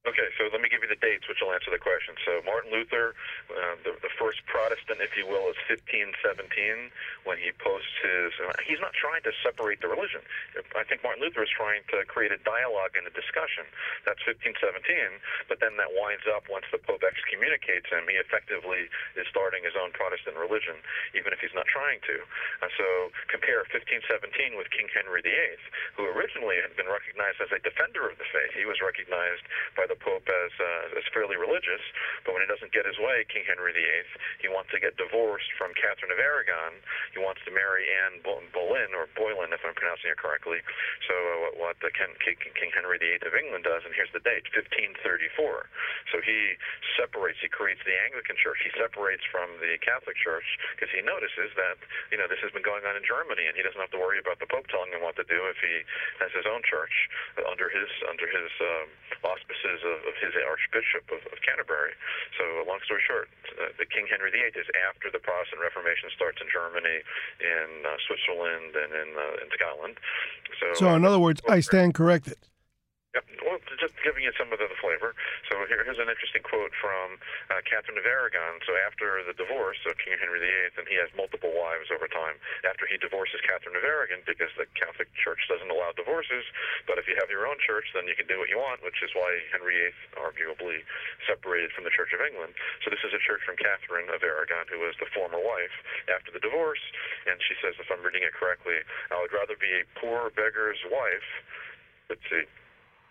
Okay, 0.06 0.28
so 0.38 0.44
let 0.52 0.60
me 0.60 0.68
give 0.70 0.80
you 0.82 0.88
the 0.88 1.00
dates, 1.00 1.18
which 1.30 1.38
will 1.38 1.54
answer 1.54 1.70
the 1.70 1.78
question. 1.78 2.18
So 2.26 2.42
Martin 2.42 2.74
Luther, 2.74 3.14
uh, 3.54 3.78
the, 3.86 3.94
the 4.02 4.10
first 4.18 4.42
Protestant, 4.50 4.98
if 4.98 5.14
you 5.14 5.30
will, 5.30 5.46
is 5.46 5.54
1517 5.70 6.90
when 7.22 7.38
he 7.38 7.54
posts 7.54 7.94
his. 8.02 8.34
Uh, 8.42 8.50
he's 8.66 8.82
not 8.82 8.90
trying 8.98 9.22
to 9.22 9.32
separate 9.46 9.78
the 9.78 9.86
religion. 9.86 10.26
I 10.74 10.82
think 10.82 11.06
Martin 11.06 11.22
Luther 11.22 11.46
is 11.46 11.52
trying 11.54 11.86
to 11.94 12.02
create 12.10 12.34
a 12.34 12.40
dialogue 12.42 12.98
and 12.98 13.06
a 13.06 13.14
discussion. 13.14 13.62
That's 14.02 14.18
1517, 14.26 14.82
but 15.46 15.62
then 15.62 15.78
that 15.78 15.94
winds 15.94 16.26
up 16.26 16.50
once 16.50 16.66
the 16.74 16.82
Pope 16.82 17.06
excommunicates 17.06 17.86
him. 17.86 18.10
He 18.10 18.18
effectively 18.18 18.90
is 19.14 19.30
starting 19.30 19.62
his 19.62 19.78
own 19.78 19.94
Protestant 19.94 20.34
religion, 20.34 20.82
even 21.14 21.30
if 21.30 21.38
he's 21.38 21.54
not 21.54 21.70
trying 21.70 22.02
to. 22.10 22.16
Uh, 22.58 22.74
so 22.74 23.14
compare 23.30 23.62
1517 23.70 24.58
with 24.58 24.66
King 24.74 24.90
Henry 24.90 25.22
VIII, 25.22 25.62
who 25.94 26.10
originally 26.10 26.58
had 26.58 26.74
been 26.74 26.90
recognized 26.90 27.38
as 27.38 27.54
a 27.54 27.62
defender 27.62 28.10
of 28.10 28.18
the 28.18 28.26
faith. 28.34 28.50
He 28.58 28.66
was 28.66 28.82
recognized 28.82 29.46
by 29.78 29.86
the 29.86 29.94
Pope 29.94 30.26
as 30.26 30.52
uh, 30.58 30.98
as 30.98 31.04
fairly 31.20 31.36
religious, 31.36 31.84
but 32.24 32.32
when 32.32 32.40
he 32.40 32.48
doesn't 32.48 32.72
get 32.72 32.88
his 32.88 32.96
way, 32.96 33.28
King 33.28 33.44
Henry 33.44 33.76
VIII, 33.76 34.08
he 34.40 34.48
wants 34.48 34.72
to 34.72 34.80
get 34.80 34.96
divorced 34.96 35.52
from 35.60 35.76
Catherine 35.76 36.08
of 36.08 36.16
Aragon. 36.16 36.80
He 37.12 37.20
wants 37.20 37.44
to 37.44 37.52
marry 37.52 37.84
Anne 37.84 38.24
Boleyn 38.24 38.96
or 38.96 39.04
Boleyn, 39.12 39.52
if 39.52 39.60
I'm 39.60 39.76
pronouncing 39.76 40.08
it 40.08 40.16
correctly. 40.16 40.64
So 41.04 41.12
uh, 41.12 41.36
what, 41.44 41.52
what 41.60 41.74
the 41.84 41.92
King, 41.92 42.16
King 42.24 42.72
Henry 42.72 42.96
VIII 42.96 43.20
of 43.28 43.36
England 43.36 43.68
does, 43.68 43.84
and 43.84 43.92
here's 43.92 44.08
the 44.16 44.24
date, 44.24 44.48
1534. 44.56 45.68
So 46.08 46.24
he 46.24 46.56
separates, 46.96 47.36
he 47.44 47.52
creates 47.52 47.84
the 47.84 47.92
Anglican 48.08 48.40
Church. 48.40 48.64
He 48.64 48.72
separates 48.80 49.22
from 49.28 49.52
the 49.60 49.76
Catholic 49.84 50.16
Church 50.16 50.48
because 50.72 50.88
he 50.88 51.04
notices 51.04 51.52
that 51.60 51.76
you 52.08 52.16
know 52.16 52.24
this 52.32 52.40
has 52.40 52.48
been 52.56 52.64
going 52.64 52.88
on 52.88 52.96
in 52.96 53.04
Germany, 53.04 53.44
and 53.44 53.52
he 53.52 53.60
doesn't 53.60 53.80
have 53.80 53.92
to 53.92 54.00
worry 54.00 54.16
about 54.16 54.40
the 54.40 54.48
Pope 54.48 54.72
telling 54.72 54.96
him 54.96 55.04
what 55.04 55.20
to 55.20 55.26
do 55.28 55.36
if 55.52 55.60
he 55.60 55.84
has 56.24 56.32
his 56.32 56.48
own 56.48 56.64
church 56.64 56.92
under 57.44 57.68
his 57.68 57.90
under 58.08 58.24
his 58.24 58.50
um, 58.64 58.88
auspices 59.26 59.84
of, 59.84 59.98
of 60.08 60.14
his 60.22 60.32
Archbishop 60.40 61.09
of, 61.10 61.20
of 61.30 61.38
Canterbury. 61.46 61.92
So, 62.38 62.64
long 62.66 62.80
story 62.84 63.02
short, 63.06 63.28
uh, 63.58 63.74
the 63.78 63.86
King 63.86 64.06
Henry 64.10 64.30
VIII 64.30 64.54
is 64.56 64.68
after 64.88 65.10
the 65.10 65.18
Protestant 65.18 65.60
Reformation 65.60 66.10
starts 66.14 66.38
in 66.40 66.48
Germany, 66.50 67.02
in 67.38 67.68
uh, 67.86 67.98
Switzerland, 68.06 68.74
and 68.74 68.90
in 68.94 69.08
uh, 69.14 69.42
in 69.44 69.48
Scotland. 69.54 69.96
So, 70.58 70.66
So, 70.74 70.86
in 70.94 71.04
other 71.04 71.18
words, 71.18 71.40
I 71.48 71.60
stand 71.60 71.94
corrected. 71.94 72.36
Yep. 73.10 73.26
Well, 73.42 73.58
just 73.82 73.98
giving 74.06 74.22
you 74.22 74.30
some 74.38 74.54
of 74.54 74.62
the 74.62 74.70
flavor. 74.78 75.18
So 75.50 75.58
here, 75.66 75.82
here's 75.82 75.98
an 75.98 76.06
interesting 76.06 76.46
quote 76.46 76.70
from 76.78 77.18
uh, 77.50 77.58
Catherine 77.66 77.98
of 77.98 78.06
Aragon. 78.06 78.62
So 78.62 78.78
after 78.86 79.26
the 79.26 79.34
divorce 79.34 79.82
of 79.82 79.98
King 79.98 80.14
Henry 80.14 80.38
VIII, 80.38 80.78
and 80.78 80.86
he 80.86 80.94
has 80.94 81.10
multiple 81.18 81.50
wives 81.50 81.90
over 81.90 82.06
time. 82.06 82.38
After 82.62 82.86
he 82.86 83.02
divorces 83.02 83.42
Catherine 83.42 83.74
of 83.74 83.82
Aragon, 83.82 84.22
because 84.30 84.54
the 84.54 84.70
Catholic 84.78 85.10
Church 85.18 85.42
doesn't 85.50 85.66
allow 85.66 85.90
divorces, 85.98 86.46
but 86.86 87.02
if 87.02 87.10
you 87.10 87.18
have 87.18 87.26
your 87.26 87.50
own 87.50 87.58
church, 87.58 87.90
then 87.98 88.06
you 88.06 88.14
can 88.14 88.30
do 88.30 88.38
what 88.38 88.46
you 88.46 88.62
want, 88.62 88.78
which 88.86 89.02
is 89.02 89.10
why 89.18 89.42
Henry 89.50 89.74
VIII 89.74 90.14
arguably 90.14 90.86
separated 91.26 91.74
from 91.74 91.82
the 91.82 91.90
Church 91.90 92.14
of 92.14 92.22
England. 92.22 92.54
So 92.86 92.94
this 92.94 93.02
is 93.02 93.10
a 93.10 93.22
church 93.26 93.42
from 93.42 93.58
Catherine 93.58 94.06
of 94.14 94.22
Aragon, 94.22 94.70
who 94.70 94.86
was 94.86 94.94
the 95.02 95.10
former 95.10 95.42
wife 95.42 95.74
after 96.06 96.30
the 96.30 96.38
divorce, 96.38 96.82
and 97.26 97.42
she 97.42 97.58
says, 97.58 97.74
if 97.82 97.90
I'm 97.90 98.06
reading 98.06 98.22
it 98.22 98.38
correctly, 98.38 98.78
I 99.10 99.18
would 99.18 99.34
rather 99.34 99.58
be 99.58 99.82
a 99.82 99.88
poor 99.98 100.30
beggar's 100.30 100.78
wife. 100.86 101.26
Let's 102.06 102.22
see 102.30 102.46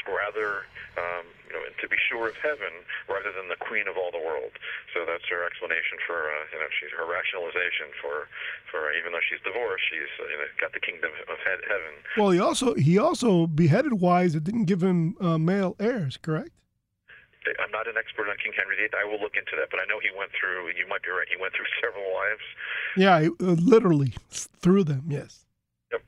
rather, 0.08 0.68
um, 0.96 1.25
you 1.48 1.53
know, 1.56 1.63
to 1.65 1.86
be 1.88 1.98
sure 1.98 2.29
of 2.29 2.38
heaven 2.39 2.86
rather 3.10 3.32
than 3.34 3.50
the 3.50 3.60
queen 3.60 3.88
of 3.88 3.98
all 3.98 4.12
the 4.12 4.22
world. 4.22 4.56
So 4.94 5.03
that's 5.03 5.25
her 5.29 5.44
explanation 5.46 5.98
for, 6.06 6.29
uh, 6.29 6.46
you 6.53 6.60
know, 6.60 6.70
she's 6.79 6.94
her 6.96 7.08
rationalization 7.08 7.91
for, 8.00 8.29
for 8.72 8.94
even 8.94 9.12
though 9.12 9.24
she's 9.25 9.41
divorced, 9.44 9.84
she's 9.89 10.12
uh, 10.20 10.29
you 10.29 10.38
know 10.38 10.50
got 10.62 10.74
the 10.74 10.84
kingdom 10.84 11.12
of 11.27 11.38
he- 11.41 11.65
heaven. 11.68 11.94
Well, 12.18 12.32
he 12.32 12.39
also 12.39 12.74
he 12.75 12.98
also 12.98 13.48
beheaded 13.48 14.00
wives 14.00 14.34
that 14.34 14.44
didn't 14.44 14.65
give 14.65 14.82
him 14.82 15.15
uh, 15.20 15.38
male 15.38 15.75
heirs, 15.79 16.18
correct? 16.18 16.51
I'm 17.58 17.72
not 17.72 17.88
an 17.88 17.96
expert 17.98 18.27
on 18.29 18.36
King 18.38 18.51
Henry 18.53 18.75
VIII. 18.75 18.94
I 18.94 19.08
will 19.08 19.18
look 19.18 19.34
into 19.39 19.56
that, 19.58 19.72
but 19.72 19.79
I 19.79 19.86
know 19.88 19.98
he 19.98 20.12
went 20.13 20.29
through. 20.36 20.70
You 20.75 20.86
might 20.86 21.01
be 21.01 21.10
right. 21.10 21.25
He 21.25 21.39
went 21.39 21.56
through 21.56 21.72
several 21.82 22.06
wives. 22.13 22.46
Yeah, 23.00 23.15
he, 23.22 23.27
uh, 23.41 23.58
literally 23.58 24.13
through 24.29 24.84
them. 24.84 25.08
Yes. 25.08 25.46
Yep, 25.91 26.03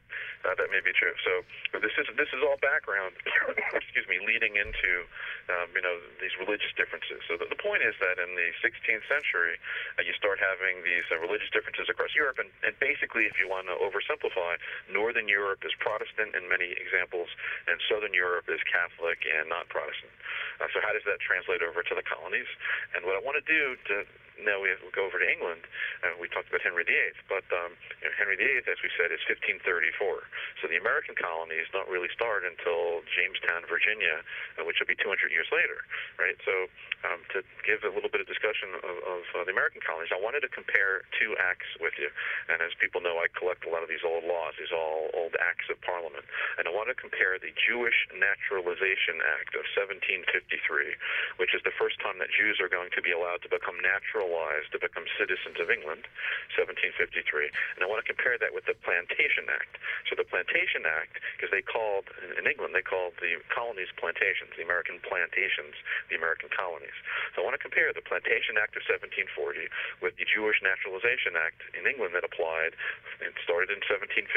uh, 0.45 0.53
that 0.59 0.69
may 0.69 0.83
be 0.83 0.93
true. 0.93 1.15
So 1.23 1.41
but 1.71 1.79
this 1.79 1.95
is 1.95 2.07
this 2.19 2.27
is 2.35 2.43
all 2.43 2.59
background. 2.59 3.15
excuse 3.79 4.07
me, 4.07 4.19
leading 4.23 4.59
into 4.59 5.07
um, 5.47 5.71
you 5.71 5.83
know 5.83 5.95
these 6.19 6.35
religious 6.39 6.71
differences. 6.75 7.23
So 7.27 7.39
the, 7.39 7.47
the 7.47 7.59
point 7.59 7.83
is 7.83 7.95
that 8.03 8.19
in 8.19 8.35
the 8.35 8.51
16th 8.59 9.07
century, 9.07 9.55
uh, 9.95 10.03
you 10.03 10.11
start 10.19 10.37
having 10.39 10.83
these 10.83 11.07
uh, 11.09 11.19
religious 11.19 11.49
differences 11.55 11.87
across 11.87 12.11
Europe, 12.15 12.39
and, 12.39 12.51
and 12.67 12.75
basically, 12.83 13.25
if 13.25 13.39
you 13.39 13.47
want 13.47 13.71
to 13.71 13.75
oversimplify, 13.79 14.59
Northern 14.91 15.31
Europe 15.31 15.63
is 15.63 15.71
Protestant 15.79 16.35
in 16.35 16.45
many 16.51 16.75
examples, 16.75 17.31
and 17.71 17.79
Southern 17.87 18.13
Europe 18.13 18.51
is 18.51 18.59
Catholic 18.67 19.23
and 19.23 19.47
not 19.47 19.71
Protestant. 19.71 20.11
Uh, 20.59 20.67
so 20.75 20.83
how 20.83 20.91
does 20.91 21.07
that 21.07 21.23
translate 21.23 21.63
over 21.63 21.81
to 21.81 21.93
the 21.95 22.03
colonies? 22.03 22.49
And 22.93 23.07
what 23.07 23.15
I 23.15 23.21
want 23.23 23.39
to 23.39 23.45
do 23.47 23.79
to 23.91 24.05
now 24.45 24.57
we 24.61 24.73
go 24.93 25.05
over 25.05 25.21
to 25.21 25.27
England. 25.27 25.61
Uh, 26.01 26.17
we 26.17 26.25
talked 26.29 26.49
about 26.49 26.61
Henry 26.65 26.85
VIII, 26.85 27.13
but 27.29 27.45
um, 27.53 27.77
you 28.01 28.09
know, 28.09 28.13
Henry 28.17 28.37
VIII, 28.37 28.65
as 28.65 28.79
we 28.81 28.89
said, 28.97 29.13
is 29.13 29.21
1534. 29.29 29.93
So 30.61 30.69
the 30.69 30.81
American 30.81 31.13
colonies 31.13 31.60
don't 31.69 31.89
really 31.89 32.09
start 32.09 32.41
until 32.41 33.05
Jamestown, 33.13 33.69
Virginia, 33.69 34.25
uh, 34.57 34.65
which 34.65 34.81
will 34.81 34.89
be 34.89 34.97
200 34.97 35.29
years 35.29 35.47
later, 35.53 35.85
right? 36.17 36.37
So 36.41 36.65
um, 37.07 37.21
to 37.33 37.41
give 37.65 37.81
a 37.81 37.91
little 37.93 38.09
bit 38.09 38.21
of 38.21 38.27
discussion 38.29 38.77
of, 38.81 38.95
of 39.05 39.23
uh, 39.33 39.43
the 39.45 39.53
American 39.53 39.81
colonies, 39.81 40.13
I 40.13 40.21
wanted 40.21 40.45
to 40.45 40.51
compare 40.51 41.05
two 41.17 41.33
acts 41.37 41.69
with 41.81 41.97
you. 41.97 42.09
And 42.49 42.61
as 42.61 42.73
people 42.77 43.01
know, 43.01 43.17
I 43.17 43.29
collect 43.33 43.65
a 43.65 43.71
lot 43.71 43.81
of 43.81 43.89
these 43.89 44.05
old 44.05 44.25
laws, 44.25 44.57
these 44.57 44.73
all 44.73 45.09
old 45.13 45.33
acts 45.41 45.69
of 45.69 45.81
Parliament, 45.81 46.25
and 46.57 46.69
I 46.69 46.71
want 46.73 46.93
to 46.93 46.97
compare 46.97 47.37
the 47.41 47.53
Jewish 47.57 48.07
Naturalization 48.13 49.21
Act 49.41 49.57
of 49.57 49.65
1753, 49.73 51.41
which 51.41 51.57
is 51.57 51.61
the 51.65 51.73
first 51.75 51.97
time 52.01 52.21
that 52.21 52.29
Jews 52.33 52.61
are 52.61 52.69
going 52.69 52.93
to 52.93 53.01
be 53.01 53.13
allowed 53.13 53.41
to 53.45 53.49
become 53.49 53.81
naturalized 53.81 54.69
to 54.73 54.79
become 54.79 55.05
citizens 55.17 55.57
of 55.57 55.73
England, 55.73 56.05
1753. 56.55 57.49
And 57.77 57.81
I 57.81 57.87
want 57.89 58.03
to 58.05 58.07
compare 58.07 58.37
that 58.37 58.53
with 58.53 58.65
the 58.69 58.77
Plantation 58.85 59.49
Act. 59.49 59.81
So 60.09 60.15
the 60.15 60.27
Plantation 60.27 60.85
Act, 60.85 61.17
because 61.35 61.49
they 61.49 61.65
called, 61.65 62.09
in 62.37 62.45
England, 62.45 62.77
they 62.77 62.85
called 62.85 63.17
the 63.19 63.41
colonies 63.49 63.89
plantations, 63.97 64.53
the 64.55 64.65
American 64.65 65.01
plantations, 65.01 65.75
the 66.09 66.17
American 66.17 66.49
colonies. 66.53 66.90
So 67.33 67.41
I 67.41 67.47
want 67.47 67.55
to 67.55 67.63
compare 67.63 67.91
the 67.95 68.03
Plantation 68.03 68.59
Act 68.59 68.75
of 68.75 68.83
1740 68.87 69.71
with 70.03 70.17
the 70.19 70.27
Jewish 70.27 70.59
Naturalization 70.59 71.39
Act 71.39 71.63
in 71.73 71.87
England 71.87 72.13
that 72.15 72.27
applied, 72.27 72.75
it 73.23 73.33
started 73.43 73.71
in 73.71 73.79
1753, 73.83 74.27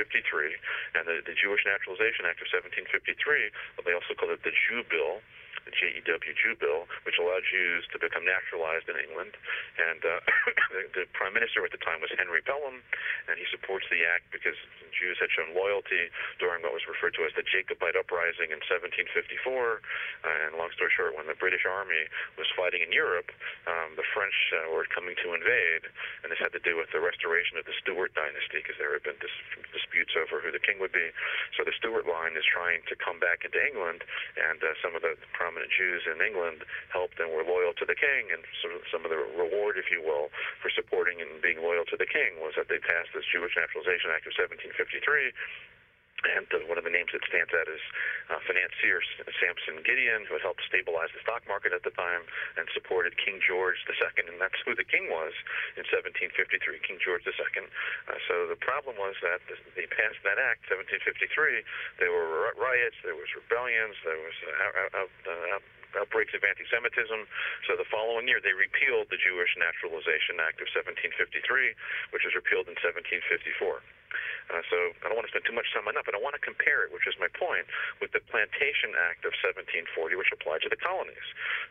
and 0.95 1.03
the, 1.07 1.23
the 1.27 1.35
Jewish 1.35 1.67
Naturalization 1.67 2.27
Act 2.27 2.39
of 2.41 2.49
1753, 2.51 3.51
well, 3.75 3.85
they 3.85 3.95
also 3.95 4.15
called 4.15 4.33
it 4.33 4.43
the 4.47 4.55
Jew 4.55 4.87
Bill, 4.87 5.23
the 5.65 5.73
JEW 5.73 6.33
Jew 6.37 6.55
Bill, 6.57 6.85
which 7.09 7.17
allowed 7.17 7.45
Jews 7.49 7.89
to 7.93 7.99
become 7.99 8.25
naturalized 8.25 8.89
in 8.89 8.97
England. 9.01 9.37
And 9.81 10.01
uh, 10.05 10.21
the, 10.75 10.83
the 10.93 11.05
prime 11.17 11.33
minister 11.33 11.65
at 11.65 11.73
the 11.73 11.81
time 11.81 12.05
was 12.05 12.13
Henry 12.17 12.45
Pelham, 12.45 12.85
and 13.29 13.35
he 13.41 13.47
supports 13.49 13.89
the 13.89 14.05
act 14.05 14.29
because 14.29 14.57
Jews 14.95 15.19
had 15.19 15.33
shown 15.35 15.57
loyalty 15.57 16.09
during 16.39 16.63
what 16.63 16.73
was 16.73 16.87
referred 16.87 17.17
to 17.19 17.27
as 17.27 17.35
the 17.35 17.43
Jacobite 17.43 17.99
uprising 17.99 18.55
in 18.55 18.61
1754. 18.63 19.11
Uh, 19.11 20.45
and 20.47 20.57
long 20.57 20.71
story 20.77 20.93
short, 20.95 21.17
when 21.17 21.27
the 21.27 21.37
British 21.37 21.67
Army 21.67 22.07
was 22.39 22.47
fighting 22.55 22.85
in 22.85 22.95
Europe, 22.95 23.33
um, 23.67 23.97
the 23.99 24.07
French 24.15 24.37
uh, 24.55 24.71
were 24.71 24.87
coming 24.89 25.19
to 25.25 25.35
invade, 25.35 25.89
and 26.23 26.31
this 26.31 26.41
had 26.41 26.55
to 26.55 26.63
do 26.63 26.79
with 26.79 26.89
the 26.95 27.03
restoration 27.03 27.59
of 27.59 27.67
the 27.67 27.75
Stuart 27.83 28.15
dynasty 28.15 28.63
because 28.63 28.79
there 28.79 28.95
had 28.95 29.03
been 29.03 29.19
dis- 29.19 29.45
disputes 29.75 30.15
over 30.15 30.39
who 30.39 30.55
the 30.55 30.63
king 30.63 30.79
would 30.79 30.95
be. 30.95 31.11
So 31.59 31.67
the 31.67 31.75
Stuart 31.77 32.07
line 32.07 32.39
is 32.39 32.47
trying 32.47 32.87
to 32.87 32.95
come 32.95 33.19
back 33.19 33.43
into 33.43 33.59
England, 33.59 34.07
and 34.39 34.63
uh, 34.63 34.77
some 34.81 34.95
of 34.95 35.03
the 35.03 35.19
prominent 35.55 35.71
Jews 35.71 36.03
in 36.11 36.19
England 36.19 36.67
helped 36.91 37.23
and 37.23 37.31
were 37.31 37.47
loyal 37.47 37.71
to 37.79 37.87
the 37.87 37.95
king, 37.95 38.35
and 38.35 38.43
sort 38.59 38.75
of 38.75 38.83
some 38.91 39.07
of 39.07 39.11
the 39.15 39.23
reward, 39.39 39.79
if 39.79 39.87
you 39.87 40.03
will, 40.03 40.35
for 40.59 40.67
supporting 40.67 41.23
and 41.23 41.39
being 41.39 41.63
loyal 41.63 41.87
to 41.87 41.97
the 41.97 42.11
king 42.11 42.43
was 42.43 42.59
that 42.59 42.67
they 42.67 42.83
passed 42.83 43.15
this 43.15 43.23
Jewish 43.31 43.55
Naturalization 43.55 44.11
Act 44.11 44.27
of 44.27 44.35
1753 44.35 45.31
and 46.25 46.49
one 46.69 46.81
of 46.81 46.85
the 46.85 46.93
names 46.93 47.13
that 47.13 47.25
stands 47.29 47.53
out 47.53 47.69
is 47.69 47.83
uh, 48.33 48.41
financier 48.49 49.05
Samson 49.37 49.85
Gideon, 49.85 50.25
who 50.25 50.37
had 50.37 50.45
helped 50.45 50.65
stabilize 50.65 51.13
the 51.13 51.21
stock 51.21 51.45
market 51.45 51.77
at 51.77 51.85
the 51.85 51.93
time 51.93 52.25
and 52.57 52.65
supported 52.73 53.17
King 53.21 53.41
George 53.45 53.81
II, 53.85 54.29
and 54.29 54.41
that's 54.41 54.59
who 54.65 54.73
the 54.73 54.87
king 54.87 55.13
was 55.13 55.37
in 55.77 55.85
1753, 55.89 56.57
King 56.81 56.99
George 57.01 57.25
II. 57.29 57.35
Uh, 57.35 58.19
so 58.29 58.49
the 58.49 58.59
problem 58.59 58.97
was 58.97 59.17
that 59.21 59.45
they 59.77 59.87
passed 59.89 60.21
that 60.25 60.41
act, 60.41 60.65
1753. 60.73 61.65
There 62.01 62.13
were 62.13 62.53
riots, 62.57 62.97
there 63.05 63.17
was 63.17 63.29
rebellions, 63.37 63.97
there 64.05 64.19
was 64.19 64.37
uh, 64.45 65.01
out, 65.05 65.13
uh, 65.29 65.55
out, 65.59 65.65
outbreaks 65.99 66.35
of 66.35 66.43
anti-Semitism. 66.43 67.27
So 67.67 67.79
the 67.79 67.87
following 67.87 68.27
year, 68.27 68.43
they 68.43 68.55
repealed 68.55 69.11
the 69.11 69.21
Jewish 69.21 69.55
Naturalization 69.55 70.43
Act 70.43 70.59
of 70.59 70.69
1753, 70.75 72.11
which 72.11 72.27
was 72.27 72.35
repealed 72.35 72.67
in 72.67 72.77
1754. 72.83 73.83
Uh, 74.53 74.63
so 74.71 74.77
I 75.03 75.11
don't 75.11 75.19
want 75.19 75.27
to 75.29 75.33
spend 75.33 75.47
too 75.47 75.57
much 75.57 75.69
time 75.73 75.87
on 75.89 75.95
that, 75.99 76.07
but 76.07 76.15
I 76.15 76.21
want 76.21 76.37
to 76.39 76.43
compare 76.43 76.85
it, 76.87 76.93
which 76.93 77.07
is 77.09 77.15
my 77.19 77.31
point, 77.33 77.67
with 77.99 78.13
the 78.13 78.23
Plantation 78.29 78.95
Act 78.97 79.25
of 79.25 79.33
1740, 79.43 80.17
which 80.17 80.31
applied 80.35 80.63
to 80.67 80.71
the 80.71 80.79
colonies. 80.79 81.29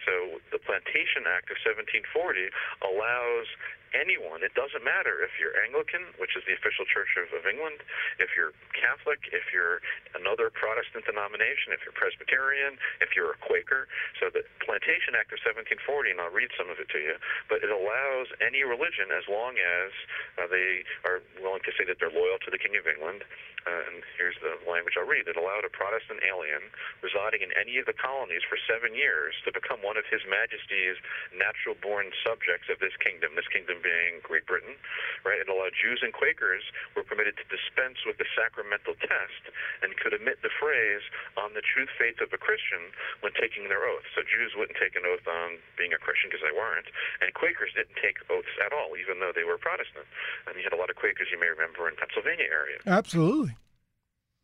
So 0.07 0.39
the 0.51 0.61
Plantation 0.61 1.27
Act 1.29 1.49
of 1.53 1.57
1740 1.61 2.49
allows 2.83 3.47
anyone. 3.93 4.41
It 4.41 4.53
doesn't 4.57 4.83
matter 4.83 5.21
if 5.21 5.37
you're 5.37 5.53
Anglican, 5.61 6.13
which 6.17 6.33
is 6.35 6.43
the 6.49 6.53
official 6.57 6.85
church 6.89 7.13
of, 7.17 7.29
of 7.33 7.45
England, 7.45 7.81
if 8.17 8.33
you're 8.33 8.51
Catholic, 8.73 9.21
if 9.31 9.53
you're 9.53 9.79
another 10.17 10.49
Protestant 10.49 11.05
denomination, 11.05 11.71
if 11.71 11.85
you're 11.85 11.95
Presbyterian, 11.95 12.77
if 12.99 13.13
you're 13.15 13.37
a 13.37 13.39
Quaker. 13.39 13.87
So 14.17 14.33
the 14.33 14.43
Plantation 14.61 15.13
Act 15.17 15.31
of 15.31 15.39
1740, 15.41 16.13
and 16.13 16.19
I'll 16.19 16.33
read 16.33 16.51
some 16.57 16.67
of 16.69 16.77
it 16.81 16.89
to 16.91 16.99
you, 16.99 17.15
but 17.47 17.61
it 17.61 17.71
allows 17.71 18.33
any 18.41 18.65
religion 18.65 19.13
as 19.13 19.25
long 19.29 19.57
as 19.57 19.89
uh, 20.37 20.49
they 20.49 20.83
are 21.05 21.21
willing 21.39 21.63
to 21.63 21.73
say 21.77 21.85
that 21.87 22.01
they're 22.01 22.13
loyal 22.13 22.41
to 22.43 22.49
the 22.51 22.59
King 22.59 22.75
of 22.75 22.89
England. 22.89 23.23
And 23.63 24.03
here's 24.19 24.35
the 24.43 24.59
language 24.67 24.99
I'll 24.99 25.07
read. 25.07 25.27
It 25.27 25.39
allowed 25.39 25.63
a 25.63 25.71
Protestant 25.71 26.19
alien 26.23 26.67
residing 26.99 27.41
in 27.45 27.51
any 27.55 27.79
of 27.79 27.87
the 27.87 27.95
colonies 27.95 28.43
for 28.43 28.59
seven 28.67 28.91
years 28.91 29.35
to 29.47 29.55
become 29.55 29.79
one 29.79 29.95
of 29.95 30.03
His 30.11 30.19
Majesty's 30.27 30.99
natural 31.31 31.79
born 31.79 32.11
subjects 32.23 32.67
of 32.67 32.83
this 32.83 32.95
kingdom, 32.99 33.39
this 33.39 33.47
kingdom 33.47 33.79
being 33.79 34.19
Great 34.19 34.43
Britain. 34.43 34.75
Right? 35.23 35.39
It 35.39 35.47
allowed 35.47 35.75
Jews 35.79 36.03
and 36.03 36.11
Quakers 36.11 36.63
were 36.95 37.07
permitted 37.07 37.39
to 37.39 37.45
dispense 37.47 38.03
with 38.03 38.19
the 38.19 38.27
sacramental 38.35 38.99
test 38.99 39.43
and 39.79 39.95
could 39.95 40.11
omit 40.11 40.43
the 40.43 40.51
phrase 40.51 41.03
on 41.39 41.55
the 41.55 41.63
truth 41.63 41.91
faith 41.95 42.19
of 42.19 42.35
a 42.35 42.39
Christian 42.39 42.91
when 43.23 43.31
taking 43.39 43.71
their 43.71 43.87
oath. 43.87 44.03
So 44.11 44.21
Jews 44.27 44.53
wouldn't 44.59 44.75
take 44.75 44.99
an 44.99 45.07
oath 45.07 45.23
on 45.23 45.63
being 45.79 45.95
a 45.95 46.01
Christian 46.01 46.27
because 46.27 46.43
they 46.43 46.55
weren't, 46.55 46.87
and 47.23 47.31
Quakers 47.33 47.71
didn't 47.71 47.95
take 47.99 48.19
oaths 48.27 48.51
at 48.59 48.75
all, 48.75 48.99
even 48.99 49.23
though 49.23 49.31
they 49.31 49.47
were 49.47 49.57
Protestant. 49.57 50.05
And 50.47 50.59
you 50.59 50.63
had 50.63 50.75
a 50.75 50.79
lot 50.79 50.91
of 50.91 50.99
Quakers, 50.99 51.31
you 51.31 51.39
may 51.39 51.47
remember, 51.49 51.87
in 51.87 51.95
Pennsylvania 51.95 52.47
area. 52.51 52.79
Absolutely. 52.85 53.52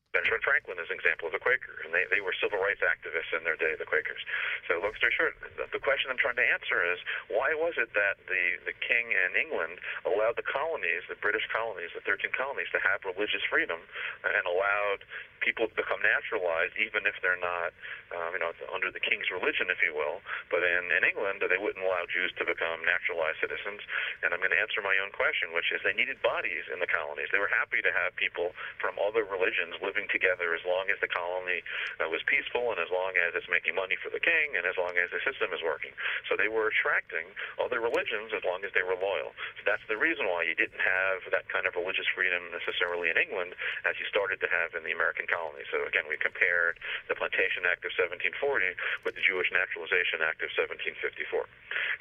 Benjamin 0.09 0.41
Franklin 0.41 0.81
is 0.81 0.89
an 0.89 0.97
example 0.97 1.29
of 1.29 1.37
a 1.37 1.41
Quaker, 1.41 1.85
and 1.85 1.93
they, 1.93 2.01
they 2.09 2.17
were 2.17 2.33
civil 2.41 2.57
rights 2.57 2.81
activists 2.81 3.29
in 3.29 3.45
their 3.45 3.53
day, 3.53 3.77
the 3.77 3.85
Quakers. 3.85 4.25
So, 4.65 4.81
long 4.81 4.97
story 4.97 5.13
short, 5.13 5.37
the, 5.53 5.69
the 5.69 5.77
question 5.77 6.09
I'm 6.09 6.17
trying 6.17 6.41
to 6.41 6.47
answer 6.49 6.81
is 6.81 6.97
why 7.29 7.53
was 7.53 7.77
it 7.77 7.93
that 7.93 8.17
the, 8.25 8.57
the 8.65 8.73
king 8.73 9.13
in 9.13 9.37
England 9.37 9.77
allowed 10.09 10.33
the 10.33 10.45
colonies, 10.49 11.05
the 11.05 11.19
British 11.21 11.45
colonies, 11.53 11.93
the 11.93 12.01
13 12.01 12.33
colonies, 12.33 12.73
to 12.73 12.81
have 12.81 13.05
religious 13.05 13.45
freedom 13.53 13.77
and 14.25 14.43
allowed 14.49 15.05
people 15.45 15.69
to 15.69 15.75
become 15.75 16.01
naturalized, 16.03 16.75
even 16.75 17.07
if 17.07 17.15
they're 17.23 17.39
not, 17.39 17.71
um, 18.11 18.35
you 18.35 18.41
know, 18.41 18.51
under 18.73 18.91
the 18.91 18.99
king's 18.99 19.29
religion, 19.31 19.71
if 19.71 19.79
you 19.79 19.95
will. 19.95 20.19
But 20.51 20.65
in, 20.65 20.89
in 20.89 21.03
England, 21.05 21.41
they 21.45 21.59
wouldn't 21.59 21.85
allow 21.85 22.03
Jews 22.09 22.33
to 22.41 22.43
become 22.45 22.83
naturalized 22.83 23.39
citizens. 23.39 23.81
And 24.21 24.35
I'm 24.35 24.41
going 24.43 24.53
to 24.53 24.61
answer 24.61 24.83
my 24.83 24.97
own 24.99 25.13
question, 25.15 25.55
which 25.55 25.71
is 25.71 25.79
they 25.81 25.95
needed 25.95 26.19
bodies 26.19 26.67
in 26.69 26.83
the 26.83 26.89
colonies. 26.89 27.31
They 27.31 27.41
were 27.41 27.51
happy 27.51 27.79
to 27.81 27.91
have 27.93 28.15
people 28.19 28.51
from 28.83 28.99
other 28.99 29.23
religions 29.23 29.79
living 29.79 29.98
living 29.99 30.07
together 30.15 30.55
as 30.55 30.63
long 30.63 30.87
as 30.87 30.95
the 31.03 31.11
colony 31.11 31.59
uh, 31.99 32.07
was 32.07 32.23
peaceful 32.23 32.71
and 32.71 32.79
as 32.79 32.87
long 32.87 33.11
as 33.19 33.35
it's 33.35 33.51
making 33.51 33.75
money 33.75 33.99
for 33.99 34.07
the 34.07 34.23
king 34.23 34.55
and 34.55 34.63
as 34.63 34.79
long 34.79 34.95
as 34.95 35.11
the 35.11 35.19
system 35.27 35.51
is 35.51 35.59
working. 35.59 35.91
So 36.31 36.39
they 36.39 36.47
were 36.47 36.71
attracting 36.71 37.27
other 37.59 37.83
religions 37.83 38.31
as 38.31 38.39
long 38.47 38.63
as 38.63 38.71
they 38.71 38.79
were 38.79 38.95
loyal. 38.95 39.35
So 39.59 39.67
that's 39.67 39.83
the 39.91 39.99
reason 39.99 40.31
why 40.31 40.47
you 40.47 40.55
didn't 40.55 40.79
have 40.79 41.27
that 41.35 41.51
kind 41.51 41.67
of 41.67 41.75
religious 41.75 42.07
freedom 42.15 42.47
necessarily 42.55 43.11
in 43.11 43.19
England 43.19 43.59
as 43.83 43.99
you 43.99 44.07
started 44.07 44.39
to 44.39 44.47
have 44.47 44.71
in 44.71 44.87
the 44.87 44.95
American 44.95 45.27
colonies. 45.27 45.67
So 45.67 45.83
again, 45.83 46.07
we 46.07 46.15
compared 46.15 46.79
the 47.11 47.19
Plantation 47.19 47.67
Act 47.67 47.83
of 47.83 47.91
1740 47.99 49.03
with 49.03 49.19
the 49.19 49.23
Jewish 49.27 49.51
Naturalization 49.51 50.23
Act 50.23 50.39
of 50.39 50.49
1754. 50.55 51.43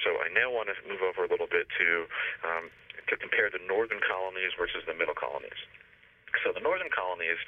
So 0.07 0.23
I 0.23 0.31
now 0.31 0.55
want 0.55 0.71
to 0.71 0.78
move 0.87 1.02
over 1.02 1.26
a 1.26 1.31
little 1.31 1.50
bit 1.50 1.67
to 1.83 2.07
um, 2.47 2.71
to 3.11 3.17
compare 3.17 3.49
the 3.49 3.62
northern 3.64 4.05
colonies 4.05 4.52
versus 4.52 4.85
the 4.85 4.93
middle 4.93 5.17
colonies. 5.17 5.57
So 6.45 6.52
the 6.52 6.61
northern 6.61 6.93
colonies, 6.93 7.40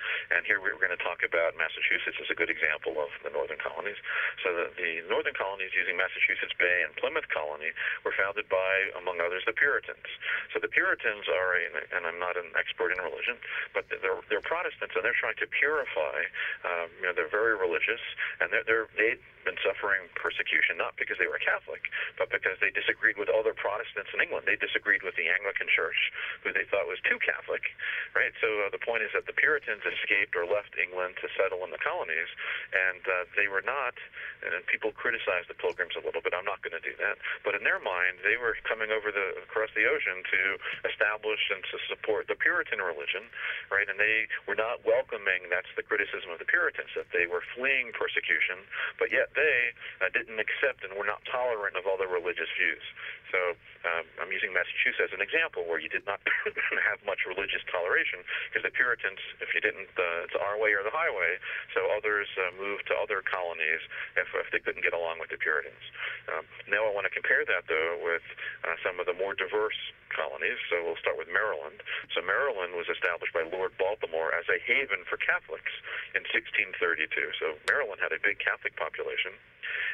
here 0.61 0.77
we're 0.77 0.85
going 0.85 0.97
to 0.97 1.05
talk 1.05 1.25
about 1.25 1.57
Massachusetts 1.57 2.21
as 2.21 2.29
a 2.29 2.37
good 2.37 2.53
example 2.53 3.01
of 3.01 3.09
the 3.25 3.33
northern 3.33 3.59
colonies. 3.61 3.97
So 4.45 4.53
the, 4.53 4.67
the 4.77 4.93
northern 5.09 5.35
colonies 5.37 5.73
using 5.73 5.97
Massachusetts 5.97 6.53
Bay 6.61 6.85
and 6.85 6.93
Plymouth 7.01 7.27
Colony 7.33 7.73
were 8.05 8.13
founded 8.13 8.49
by, 8.53 8.93
among 9.01 9.21
others, 9.25 9.43
the 9.49 9.57
Puritans. 9.57 10.09
So 10.53 10.61
the 10.61 10.71
Puritans 10.71 11.27
are, 11.33 11.57
a, 11.57 11.65
and 11.97 12.05
I'm 12.05 12.21
not 12.21 12.37
an 12.37 12.53
expert 12.57 12.93
in 12.93 13.01
religion, 13.01 13.41
but 13.73 13.89
they're, 13.89 14.21
they're 14.29 14.45
Protestants, 14.45 14.93
and 14.97 15.03
they're 15.05 15.17
trying 15.17 15.39
to 15.41 15.49
purify. 15.49 16.29
Um, 16.65 16.89
you 17.01 17.07
know, 17.09 17.15
they're 17.17 17.33
very 17.33 17.57
religious, 17.57 18.03
and 18.41 18.53
they're, 18.53 18.65
they're 18.67 18.89
they 19.01 19.17
been 19.45 19.57
suffering 19.65 20.05
persecution 20.17 20.77
not 20.77 20.93
because 21.01 21.17
they 21.17 21.29
were 21.29 21.41
Catholic, 21.41 21.81
but 22.21 22.29
because 22.29 22.61
they 22.61 22.69
disagreed 22.77 23.17
with 23.17 23.33
other 23.33 23.57
Protestants 23.57 24.13
in 24.13 24.21
England. 24.21 24.45
They 24.45 24.61
disagreed 24.61 25.01
with 25.01 25.17
the 25.17 25.33
Anglican 25.33 25.69
Church, 25.73 25.97
who 26.45 26.53
they 26.53 26.69
thought 26.69 26.85
was 26.85 27.01
too 27.09 27.17
Catholic, 27.25 27.65
right? 28.13 28.33
So 28.41 28.69
uh, 28.69 28.73
the 28.73 28.83
point 28.83 29.01
is 29.01 29.13
that 29.17 29.25
the 29.25 29.37
Puritans 29.37 29.81
escaped 29.85 30.37
or 30.37 30.45
left 30.51 30.75
England 30.77 31.17
to 31.23 31.31
settle 31.39 31.63
in 31.65 31.71
the 31.71 31.81
colonies, 31.81 32.29
and 32.75 33.03
uh, 33.07 33.25
they 33.39 33.47
were 33.47 33.65
not. 33.65 33.95
And 34.43 34.53
people 34.67 34.91
criticize 34.93 35.47
the 35.47 35.57
Pilgrims 35.57 35.95
a 35.95 36.03
little 36.03 36.21
bit. 36.21 36.35
I'm 36.35 36.49
not 36.49 36.61
going 36.61 36.75
to 36.75 36.83
do 36.83 36.97
that, 36.99 37.23
but 37.47 37.55
in 37.55 37.63
their 37.63 37.81
mind, 37.81 38.21
they 38.27 38.37
were 38.37 38.57
coming 38.67 38.91
over 38.91 39.15
the 39.15 39.41
across 39.47 39.71
the 39.77 39.87
ocean 39.87 40.25
to 40.27 40.41
establish 40.89 41.41
and 41.53 41.63
to 41.71 41.77
support 41.87 42.27
the 42.27 42.37
Puritan 42.37 42.83
religion, 42.83 43.29
right? 43.71 43.87
And 43.87 44.01
they 44.01 44.27
were 44.49 44.59
not 44.59 44.83
welcoming. 44.83 45.49
That's 45.53 45.71
the 45.79 45.85
criticism 45.87 46.33
of 46.33 46.43
the 46.43 46.49
Puritans 46.49 46.91
that 46.99 47.13
they 47.13 47.31
were 47.31 47.45
fleeing 47.55 47.93
persecution, 47.95 48.67
but 48.99 49.13
yet 49.13 49.33
they 49.37 49.77
uh, 50.01 50.11
didn't 50.11 50.41
accept 50.41 50.83
and 50.83 50.97
were 50.97 51.07
not 51.07 51.23
tolerant 51.29 51.77
of 51.77 51.85
other 51.87 52.09
religious 52.09 52.51
views. 52.57 52.83
So 53.31 53.55
um, 53.87 54.05
I'm 54.21 54.33
using 54.35 54.51
Massachusetts 54.51 55.11
as 55.11 55.13
an 55.15 55.23
example 55.23 55.65
where 55.65 55.79
you 55.79 55.89
did 55.89 56.05
not 56.05 56.21
have 56.91 57.01
much 57.07 57.25
religious 57.25 57.63
toleration 57.71 58.27
because 58.51 58.67
the 58.67 58.75
Puritans, 58.75 59.23
if 59.39 59.55
you 59.55 59.63
didn't, 59.63 59.91
uh, 59.95 60.27
our 60.41 60.57
way 60.57 60.73
or 60.73 60.83
the 60.83 60.93
highway. 60.93 61.37
So 61.77 61.87
others 61.93 62.27
uh, 62.37 62.57
moved 62.57 62.89
to 62.89 62.95
other 62.97 63.23
colonies 63.23 63.81
if, 64.17 64.29
if 64.35 64.49
they 64.51 64.61
couldn't 64.61 64.83
get 64.83 64.97
along 64.97 65.21
with 65.21 65.31
the 65.31 65.39
Puritans. 65.39 65.85
Um, 66.33 66.45
now 66.69 66.85
I 66.85 66.91
want 66.91 67.07
to 67.07 67.15
compare 67.15 67.45
that 67.45 67.69
though 67.69 68.01
with 68.01 68.25
uh, 68.65 68.77
some 68.83 68.99
of 68.99 69.07
the 69.07 69.17
more 69.17 69.37
diverse 69.37 69.79
colonies. 70.11 70.59
So 70.69 70.83
we'll 70.83 70.99
start 70.99 71.17
with 71.17 71.31
Maryland. 71.31 71.81
So 72.13 72.21
Maryland 72.21 72.75
was 72.75 72.91
established 72.91 73.33
by 73.33 73.47
Lord 73.47 73.77
Baltimore 73.79 74.35
as 74.35 74.47
a 74.51 74.59
haven 74.67 75.07
for 75.07 75.17
Catholics 75.21 75.73
in 76.13 76.27
1632. 76.27 77.07
So 77.39 77.57
Maryland 77.71 78.03
had 78.03 78.11
a 78.11 78.21
big 78.21 78.43
Catholic 78.43 78.75
population. 78.75 79.33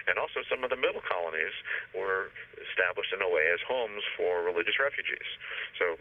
And 0.08 0.16
also 0.16 0.40
some 0.48 0.64
of 0.64 0.70
the 0.72 0.78
middle 0.78 1.04
colonies 1.04 1.52
were 1.92 2.32
established 2.56 3.12
in 3.12 3.20
a 3.20 3.28
way 3.28 3.50
as 3.52 3.60
homes 3.66 4.02
for 4.16 4.40
religious 4.42 4.80
refugees. 4.80 5.28
So 5.76 6.00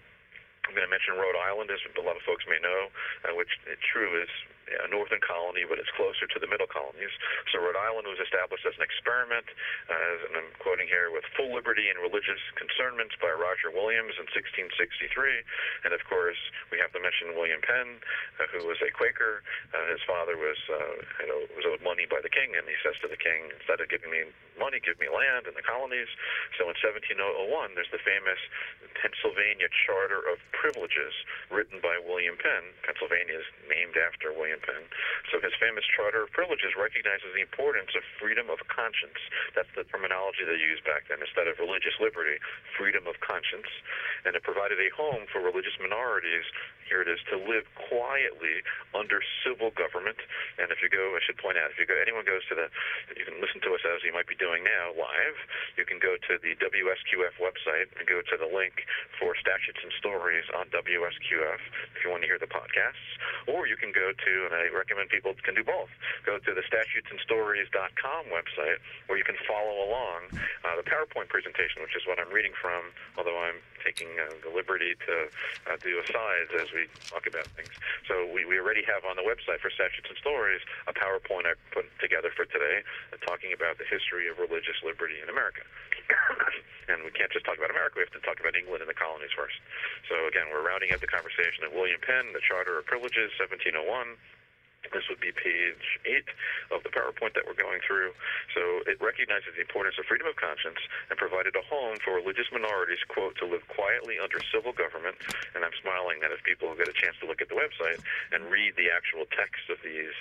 I'm 0.65 0.74
going 0.74 0.86
to 0.86 0.91
mention 0.91 1.13
Rhode 1.15 1.38
Island, 1.38 1.69
as 1.69 1.79
a 1.86 2.01
lot 2.01 2.17
of 2.17 2.24
folks 2.25 2.43
may 2.50 2.57
know, 2.57 2.89
uh, 3.25 3.38
which 3.38 3.53
uh, 3.69 3.77
true 3.81 4.17
is 4.17 4.29
a 4.65 4.89
northern 4.89 5.22
colony, 5.22 5.62
but 5.67 5.77
it's 5.77 5.91
closer 5.93 6.25
to 6.25 6.38
the 6.41 6.50
middle 6.50 6.69
colonies. 6.69 7.13
So 7.53 7.62
Rhode 7.62 7.77
Island 7.77 8.10
was 8.10 8.17
established 8.17 8.65
as 8.65 8.74
an 8.77 8.86
experiment, 8.86 9.45
uh, 9.89 10.25
and 10.29 10.34
I'm 10.41 10.51
quoting 10.57 10.89
here, 10.89 11.13
with 11.13 11.25
full 11.38 11.53
liberty 11.53 11.89
and 11.89 12.01
religious 12.01 12.41
concernments 12.57 13.13
by 13.22 13.29
Roger 13.29 13.69
Williams 13.69 14.17
in 14.17 14.25
1663. 14.34 15.86
And 15.86 15.93
of 15.93 16.01
course, 16.10 16.39
we 16.73 16.82
have 16.82 16.89
to 16.97 17.01
mention 17.01 17.38
William 17.38 17.62
Penn, 17.62 18.01
uh, 18.41 18.49
who 18.49 18.65
was 18.65 18.82
a 18.82 18.89
Quaker. 18.89 19.45
Uh, 19.73 19.86
his 19.93 20.01
father 20.10 20.38
was, 20.38 20.58
uh, 20.69 20.97
you 21.21 21.28
know, 21.30 21.39
was 21.54 21.65
owed 21.69 21.84
money 21.86 22.10
by 22.10 22.21
the 22.21 22.32
king, 22.32 22.58
and 22.58 22.65
he 22.65 22.78
says 22.82 22.97
to 23.06 23.08
the 23.10 23.19
king, 23.19 23.54
instead 23.54 23.82
of 23.82 23.88
giving 23.89 24.10
me 24.10 24.25
money, 24.58 24.82
give 24.82 24.97
me 24.97 25.12
land 25.12 25.45
in 25.45 25.54
the 25.54 25.65
colonies. 25.65 26.10
So 26.58 26.65
in 26.71 26.75
1701, 26.80 27.75
there's 27.75 27.91
the 27.91 28.01
famous 28.01 28.39
Pennsylvania 28.97 29.69
Charter 29.86 30.23
of 30.32 30.39
Privileges 30.56 31.13
written 31.51 31.84
by 31.84 31.99
William 31.99 32.39
Penn. 32.39 32.71
Pennsylvania 32.88 33.38
is 33.43 33.47
named 33.67 33.99
after 33.99 34.32
William 34.32 34.55
So 35.32 35.41
his 35.41 35.52
famous 35.60 35.84
Charter 35.96 36.24
of 36.24 36.32
Privileges 36.32 36.78
recognizes 36.78 37.34
the 37.34 37.41
importance 37.41 37.91
of 37.98 38.04
freedom 38.22 38.48
of 38.48 38.62
conscience. 38.72 39.20
That's 39.58 39.72
the 39.76 39.84
terminology 39.89 40.46
they 40.46 40.60
used 40.60 40.86
back 40.86 41.10
then. 41.12 41.20
Instead 41.20 41.50
of 41.50 41.60
religious 41.60 41.98
liberty, 42.00 42.39
freedom 42.78 43.10
of 43.10 43.20
conscience. 43.20 43.68
And 44.24 44.36
it 44.38 44.44
provided 44.44 44.80
a 44.80 44.89
home 44.96 45.28
for 45.32 45.41
religious 45.41 45.76
minorities, 45.82 46.46
here 46.86 47.02
it 47.02 47.10
is, 47.10 47.21
to 47.30 47.38
live 47.38 47.65
quietly 47.89 48.65
under 48.93 49.21
civil 49.45 49.69
government. 49.74 50.17
And 50.58 50.71
if 50.71 50.82
you 50.82 50.89
go, 50.89 51.13
I 51.13 51.21
should 51.21 51.38
point 51.38 51.58
out, 51.58 51.69
if 51.69 51.78
you 51.78 51.86
go, 51.86 51.98
anyone 51.98 52.26
goes 52.26 52.45
to 52.50 52.56
the, 52.56 52.67
you 53.13 53.26
can 53.26 53.38
listen 53.41 53.62
to 53.65 53.74
us 53.76 53.84
as 53.86 54.02
you 54.02 54.13
might 54.13 54.30
be 54.30 54.38
doing 54.38 54.65
now 54.65 54.95
live. 54.95 55.38
You 55.78 55.86
can 55.86 56.00
go 56.00 56.17
to 56.17 56.34
the 56.41 56.58
WSQF 56.58 57.36
website 57.41 57.91
and 57.98 58.06
go 58.08 58.21
to 58.21 58.36
the 58.38 58.50
link 58.50 58.86
for 59.19 59.38
statutes 59.38 59.82
and 59.82 59.91
stories 59.98 60.45
on 60.54 60.69
WSQF 60.74 61.62
if 61.93 62.00
you 62.06 62.10
want 62.10 62.26
to 62.26 62.30
hear 62.30 62.39
the 62.39 62.50
podcasts. 62.50 63.06
Or 63.45 63.67
you 63.69 63.78
can 63.78 63.93
go 63.93 64.13
to 64.13 64.34
and 64.50 64.54
I 64.54 64.69
recommend 64.74 65.10
people 65.10 65.34
can 65.41 65.54
do 65.54 65.65
both. 65.65 65.89
Go 66.26 66.38
to 66.38 66.52
the 66.54 66.65
statutes 66.65 67.10
and 67.12 67.19
statutesandstories.com 67.26 68.32
website 68.32 68.80
where 69.08 69.17
you 69.17 69.24
can 69.24 69.36
follow 69.48 69.86
along 69.86 70.32
uh, 70.32 70.76
the 70.76 70.84
PowerPoint 70.84 71.28
presentation, 71.30 71.82
which 71.82 71.95
is 71.95 72.04
what 72.08 72.19
I'm 72.19 72.32
reading 72.32 72.54
from, 72.62 72.91
although 73.17 73.38
I'm 73.38 73.60
taking 73.86 74.10
uh, 74.17 74.34
the 74.41 74.50
liberty 74.50 74.98
to 75.06 75.30
uh, 75.69 75.78
do 75.78 76.02
asides 76.02 76.50
as 76.58 76.74
we 76.74 76.89
talk 77.08 77.30
about 77.30 77.45
things. 77.54 77.69
So 78.10 78.26
we, 78.26 78.43
we 78.43 78.58
already 78.58 78.82
have 78.89 79.06
on 79.06 79.15
the 79.15 79.24
website 79.24 79.62
for 79.62 79.69
Statutes 79.69 80.10
and 80.10 80.17
Stories 80.17 80.65
a 80.89 80.93
PowerPoint 80.98 81.45
I 81.45 81.54
put 81.69 81.86
together 82.02 82.34
for 82.34 82.50
today 82.50 82.82
uh, 83.13 83.21
talking 83.21 83.54
about 83.54 83.78
the 83.78 83.86
history 83.86 84.26
of 84.26 84.41
religious 84.41 84.82
liberty 84.82 85.21
in 85.21 85.30
America. 85.30 85.62
and 86.89 87.06
we 87.06 87.13
can't 87.13 87.30
just 87.30 87.45
talk 87.45 87.62
about 87.62 87.69
America, 87.69 88.02
we 88.02 88.06
have 88.06 88.17
to 88.17 88.26
talk 88.26 88.41
about 88.41 88.58
England 88.58 88.82
and 88.82 88.89
the 88.89 88.98
colonies 88.98 89.34
first. 89.38 89.62
So 90.10 90.26
again, 90.26 90.50
we're 90.50 90.65
rounding 90.65 90.89
out 90.89 91.02
the 91.02 91.10
conversation 91.10 91.62
at 91.65 91.71
William 91.71 92.02
Penn, 92.02 92.34
the 92.34 92.41
Charter 92.41 92.82
of 92.82 92.89
Privileges, 92.89 93.30
1701. 93.38 94.17
This 94.93 95.08
would 95.10 95.19
be 95.19 95.32
page 95.32 96.00
eight 96.06 96.30
of 96.71 96.84
the 96.84 96.91
PowerPoint 96.91 97.34
that 97.34 97.45
we're 97.45 97.58
going 97.58 97.82
through. 97.86 98.12
So 98.54 98.86
it 98.86 99.00
recognizes 99.02 99.56
the 99.56 99.62
importance 99.62 99.95
of 99.98 100.06
freedom 100.06 100.28
of 100.28 100.36
conscience 100.36 100.80
and 101.10 101.17
provided 101.17 101.56
a 101.56 101.63
home 101.65 101.98
for 102.04 102.15
religious 102.15 102.50
minorities, 102.52 103.02
quote, 103.08 103.36
to 103.41 103.45
live 103.45 103.65
quietly 103.67 104.17
under 104.21 104.39
civil 104.54 104.74
government. 104.74 105.15
And 105.54 105.65
I'm 105.65 105.76
smiling 105.82 106.19
that 106.21 106.32
if 106.32 106.43
people 106.43 106.74
get 106.76 106.88
a 106.88 106.95
chance 106.95 107.17
to 107.21 107.26
look 107.28 107.41
at 107.41 107.50
the 107.50 107.58
website 107.58 108.02
and 108.32 108.50
read 108.52 108.76
the 108.76 108.91
actual 108.91 109.26
text 109.32 109.69
of 109.69 109.78
these 109.84 110.15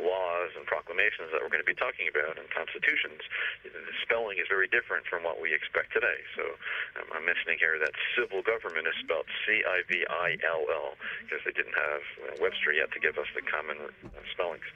laws 0.00 0.54
and 0.56 0.64
proclamations 0.64 1.32
that 1.32 1.40
we're 1.42 1.52
going 1.52 1.64
to 1.64 1.68
be 1.68 1.76
talking 1.76 2.08
about 2.08 2.38
and 2.38 2.46
constitutions, 2.52 3.20
the 3.66 3.94
spelling 4.04 4.40
is 4.40 4.48
very 4.48 4.68
different 4.68 5.04
from 5.08 5.24
what 5.26 5.40
we 5.40 5.52
expect 5.52 5.92
today. 5.92 6.20
So 6.36 6.44
um, 7.00 7.06
I'm 7.12 7.24
mentioning 7.26 7.60
here 7.60 7.76
that 7.80 7.92
civil 8.16 8.40
government 8.40 8.88
is 8.88 8.96
spelled 9.04 9.28
C-I-V-I-L-L 9.44 10.88
because 11.26 11.42
they 11.44 11.54
didn't 11.54 11.76
have 11.76 12.02
uh, 12.24 12.24
Webster 12.40 12.72
yet 12.72 12.92
to 12.96 13.00
give 13.00 13.20
us 13.20 13.28
the 13.36 13.44
common 13.44 13.78
uh, 13.82 14.24
spellings. 14.32 14.66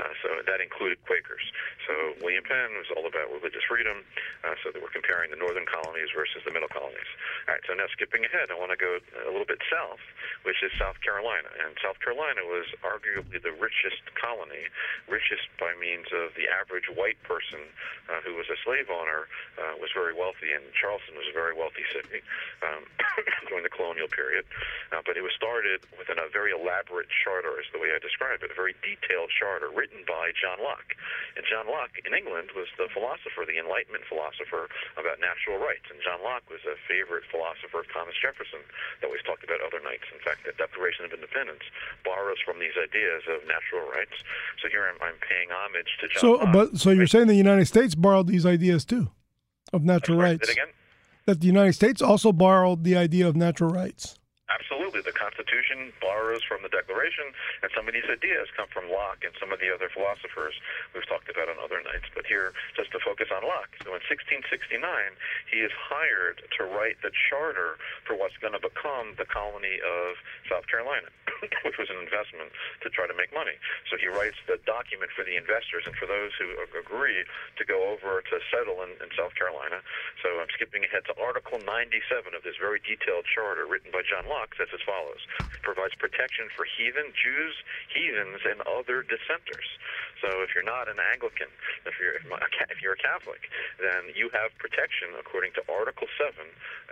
Uh, 0.00 0.12
so 0.24 0.28
that 0.44 0.60
included 0.64 0.96
Quakers. 1.04 1.44
So 1.84 2.16
William 2.24 2.44
Penn 2.44 2.72
was 2.78 2.88
all 2.96 3.04
about 3.04 3.28
religious 3.28 3.64
freedom. 3.68 4.04
Uh, 4.42 4.58
so 4.62 4.74
that 4.74 4.82
we're 4.82 4.90
comparing 4.90 5.30
the 5.30 5.38
northern 5.38 5.66
colonies 5.70 6.10
versus 6.14 6.42
the 6.42 6.50
middle 6.50 6.70
colonies. 6.70 7.06
All 7.46 7.54
right. 7.54 7.62
So 7.66 7.78
now 7.78 7.86
skipping 7.94 8.26
ahead, 8.26 8.50
I 8.50 8.58
want 8.58 8.74
to 8.74 8.80
go 8.80 8.98
a 8.98 9.30
little 9.30 9.46
bit 9.46 9.62
south, 9.70 10.02
which 10.42 10.58
is 10.66 10.74
South 10.78 10.98
Carolina. 10.98 11.46
And 11.62 11.78
South 11.78 11.98
Carolina 12.02 12.42
was 12.42 12.66
arguably 12.82 13.38
the 13.38 13.54
richest 13.54 14.02
colony 14.18 14.61
richest 15.08 15.48
by 15.58 15.72
means 15.78 16.08
of 16.12 16.34
the 16.34 16.48
average 16.48 16.88
white 16.92 17.20
person 17.22 17.60
uh, 18.10 18.20
who 18.24 18.34
was 18.34 18.46
a 18.50 18.58
slave 18.64 18.90
owner 18.90 19.28
uh, 19.58 19.74
was 19.78 19.90
very 19.94 20.14
wealthy, 20.14 20.52
and 20.52 20.64
Charleston 20.74 21.14
was 21.14 21.26
a 21.28 21.34
very 21.34 21.54
wealthy 21.54 21.84
city 21.92 22.20
um, 22.62 22.84
during 23.48 23.62
the 23.62 23.72
colonial 23.72 24.08
period. 24.08 24.44
Uh, 24.92 25.00
but 25.04 25.16
it 25.16 25.24
was 25.24 25.32
started 25.36 25.82
within 25.96 26.18
a 26.18 26.28
very 26.28 26.52
elaborate 26.52 27.08
charter, 27.10 27.56
is 27.60 27.68
the 27.72 27.80
way 27.80 27.92
I 27.94 27.98
describe 27.98 28.44
it, 28.44 28.50
a 28.52 28.58
very 28.58 28.76
detailed 28.84 29.30
charter 29.32 29.70
written 29.72 30.04
by 30.06 30.32
John 30.36 30.60
Locke. 30.60 30.94
And 31.36 31.44
John 31.48 31.66
Locke 31.68 31.96
in 32.04 32.12
England 32.12 32.52
was 32.52 32.68
the 32.76 32.88
philosopher, 32.92 33.44
the 33.48 33.58
Enlightenment 33.58 34.04
philosopher 34.08 34.68
about 34.96 35.20
natural 35.20 35.56
rights. 35.56 35.88
And 35.88 36.00
John 36.04 36.20
Locke 36.20 36.44
was 36.50 36.64
a 36.68 36.76
favorite 36.88 37.24
philosopher 37.28 37.84
of 37.84 37.88
Thomas 37.92 38.16
Jefferson 38.20 38.60
that 39.00 39.08
we've 39.08 39.24
talked 39.24 39.44
about 39.44 39.64
other 39.64 39.80
nights. 39.80 40.08
In 40.12 40.20
fact, 40.20 40.44
the 40.44 40.52
Declaration 40.56 41.08
of 41.08 41.12
Independence 41.12 41.64
borrows 42.04 42.40
from 42.44 42.60
these 42.60 42.76
ideas 42.76 43.24
of 43.28 43.44
natural 43.48 43.88
rights. 43.88 44.16
So 44.60 44.68
here 44.68 44.84
I'm, 44.88 44.96
I'm 45.00 45.14
paying 45.28 45.48
homage 45.50 45.86
to 46.00 46.08
John 46.08 46.20
So, 46.20 46.32
Locke. 46.44 46.52
but 46.52 46.78
so 46.78 46.90
you're 46.90 47.06
saying 47.06 47.26
the 47.28 47.34
United 47.34 47.66
States 47.66 47.94
borrowed 47.94 48.26
these 48.26 48.44
ideas 48.46 48.84
too, 48.84 49.10
of 49.72 49.82
natural 49.84 50.18
rights. 50.18 50.46
say 50.46 50.52
it 50.52 50.56
again? 50.58 50.74
That 51.26 51.40
the 51.40 51.46
United 51.46 51.72
States 51.74 52.02
also 52.02 52.32
borrowed 52.32 52.84
the 52.84 52.96
idea 52.96 53.28
of 53.28 53.36
natural 53.36 53.70
rights. 53.70 54.18
Absolutely. 54.52 55.00
The 55.00 55.16
Constitution 55.16 55.96
borrows 55.96 56.44
from 56.44 56.60
the 56.60 56.68
Declaration, 56.68 57.32
and 57.64 57.72
some 57.72 57.88
of 57.88 57.96
these 57.96 58.04
ideas 58.04 58.52
come 58.52 58.68
from 58.68 58.92
Locke 58.92 59.24
and 59.24 59.32
some 59.40 59.48
of 59.48 59.64
the 59.64 59.72
other 59.72 59.88
philosophers 59.88 60.52
we've 60.92 61.06
talked 61.08 61.32
about 61.32 61.48
on 61.48 61.56
other 61.56 61.80
nights. 61.80 62.12
But 62.12 62.28
here, 62.28 62.52
just 62.76 62.92
to 62.92 63.00
focus 63.00 63.32
on 63.32 63.48
Locke. 63.48 63.72
So 63.80 63.96
in 63.96 64.04
1669, 64.04 64.76
he 65.48 65.64
is 65.64 65.72
hired 65.72 66.44
to 66.60 66.68
write 66.68 67.00
the 67.00 67.08
charter 67.32 67.80
for 68.04 68.12
what's 68.12 68.36
going 68.44 68.52
to 68.52 68.60
become 68.60 69.16
the 69.16 69.24
colony 69.24 69.80
of 69.80 70.20
South 70.52 70.68
Carolina, 70.68 71.08
which 71.64 71.80
was 71.80 71.88
an 71.88 71.96
investment 71.96 72.52
to 72.84 72.92
try 72.92 73.08
to 73.08 73.16
make 73.16 73.32
money. 73.32 73.56
So 73.88 73.96
he 73.96 74.12
writes 74.12 74.36
the 74.44 74.60
document 74.68 75.16
for 75.16 75.24
the 75.24 75.40
investors 75.40 75.88
and 75.88 75.96
for 75.96 76.04
those 76.04 76.36
who 76.36 76.52
agree 76.76 77.24
to 77.56 77.64
go 77.64 77.88
over 77.88 78.20
to 78.20 78.36
settle 78.52 78.84
in, 78.84 78.92
in 79.00 79.08
South 79.16 79.32
Carolina. 79.32 79.80
So 80.20 80.36
I'm 80.36 80.50
skipping 80.52 80.84
ahead 80.84 81.08
to 81.08 81.14
Article 81.16 81.56
97 81.64 82.36
of 82.36 82.44
this 82.44 82.60
very 82.60 82.84
detailed 82.84 83.24
charter 83.24 83.64
written 83.64 83.88
by 83.88 84.04
John 84.04 84.28
Locke 84.28 84.41
says 84.58 84.68
as 84.74 84.82
follows 84.82 85.22
provides 85.62 85.94
protection 85.94 86.50
for 86.52 86.66
heathen, 86.66 87.14
Jews, 87.14 87.54
heathens, 87.88 88.42
and 88.42 88.58
other 88.66 89.06
dissenters. 89.06 89.68
So 90.18 90.42
if 90.42 90.54
you're 90.54 90.66
not 90.66 90.90
an 90.90 90.98
Anglican, 90.98 91.50
if 91.86 91.98
you're 92.02 92.18
if 92.70 92.78
you're 92.82 92.98
a 92.98 93.02
Catholic, 93.02 93.46
then 93.78 94.10
you 94.14 94.30
have 94.34 94.54
protection 94.58 95.14
according 95.18 95.54
to 95.58 95.62
Article 95.70 96.10
7 96.18 96.34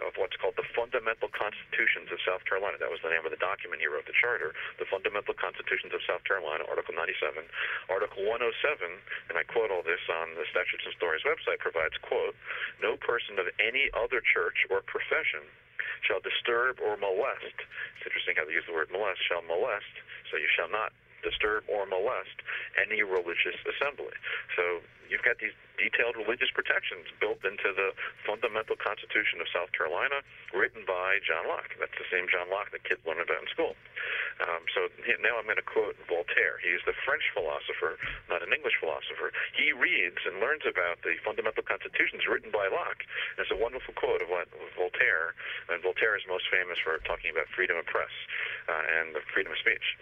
of 0.07 0.15
what's 0.17 0.39
called 0.39 0.55
the 0.55 0.67
Fundamental 0.75 1.29
Constitutions 1.35 2.11
of 2.15 2.19
South 2.23 2.47
Carolina. 2.47 2.79
That 2.79 2.91
was 2.91 3.03
the 3.03 3.11
name 3.11 3.27
of 3.27 3.35
the 3.35 3.43
document 3.43 3.83
he 3.83 3.91
wrote, 3.91 4.07
the 4.07 4.17
charter, 4.17 4.55
the 4.79 4.87
Fundamental 4.87 5.35
Constitutions 5.35 5.95
of 5.95 6.01
South 6.07 6.23
Carolina, 6.25 6.67
Article 6.71 6.95
97. 6.95 7.43
Article 7.91 8.23
107, 8.27 8.87
and 9.29 9.35
I 9.39 9.45
quote 9.47 9.71
all 9.71 9.83
this 9.83 10.03
on 10.11 10.35
the 10.39 10.47
Statutes 10.51 10.87
and 10.87 10.95
Stories 10.95 11.27
website, 11.27 11.59
provides, 11.59 11.95
quote, 12.03 12.35
no 12.83 12.97
person 12.97 13.39
of 13.39 13.47
any 13.59 13.91
other 13.95 14.23
church 14.23 14.67
or 14.71 14.83
profession 14.87 15.47
shall 16.07 16.21
disturb 16.21 16.79
or 16.81 16.97
molest. 16.97 17.57
It's 17.99 18.05
interesting 18.07 18.37
how 18.37 18.45
they 18.47 18.57
use 18.57 18.67
the 18.67 18.77
word 18.77 18.91
molest. 18.91 19.21
Shall 19.27 19.43
molest. 19.43 19.95
So 20.31 20.39
you 20.39 20.49
shall 20.51 20.71
not 20.71 20.93
disturb 21.23 21.65
or 21.69 21.85
molest 21.85 22.41
any 22.81 23.05
religious 23.05 23.57
assembly. 23.69 24.17
So 24.57 24.81
you've 25.09 25.25
got 25.25 25.37
these 25.37 25.53
detailed 25.77 26.17
religious 26.17 26.49
protections 26.53 27.09
built 27.21 27.45
into 27.45 27.73
the 27.73 27.93
fundamental 28.25 28.77
Constitution 28.77 29.41
of 29.41 29.49
South 29.53 29.73
Carolina, 29.77 30.25
written 30.53 30.85
by 30.89 31.21
John 31.25 31.49
Locke. 31.49 31.73
That's 31.77 31.97
the 31.97 32.09
same 32.09 32.29
John 32.29 32.49
Locke 32.49 32.73
that 32.73 32.85
kids 32.85 33.01
learn 33.05 33.21
about 33.21 33.45
in 33.45 33.49
school. 33.53 33.77
Um, 34.41 34.65
so 34.73 34.89
now 35.21 35.37
I'm 35.37 35.45
going 35.45 35.61
to 35.61 35.67
quote 35.67 35.97
Voltaire. 36.09 36.57
He's 36.65 36.81
the 36.89 36.97
French 37.05 37.29
philosopher, 37.37 38.01
not 38.33 38.41
an 38.41 38.53
English 38.57 38.81
philosopher. 38.81 39.33
He 39.53 39.73
reads 39.77 40.25
and 40.25 40.41
learns 40.41 40.65
about 40.65 41.05
the 41.05 41.21
fundamental 41.21 41.63
constitutions 41.63 42.25
written 42.25 42.51
by 42.51 42.69
Locke. 42.73 43.05
There's 43.37 43.53
a 43.53 43.61
wonderful 43.61 43.93
quote 43.95 44.25
of 44.25 44.33
what 44.33 44.49
Voltaire, 44.77 45.37
and 45.69 45.83
Voltaire 45.85 46.17
is 46.17 46.25
most 46.25 46.49
famous 46.49 46.81
for 46.81 46.97
talking 47.05 47.31
about 47.31 47.53
freedom 47.53 47.77
of 47.77 47.87
press 47.87 48.13
uh, 48.69 48.83
and 49.01 49.15
the 49.15 49.21
freedom 49.33 49.53
of 49.53 49.59
speech. 49.61 49.97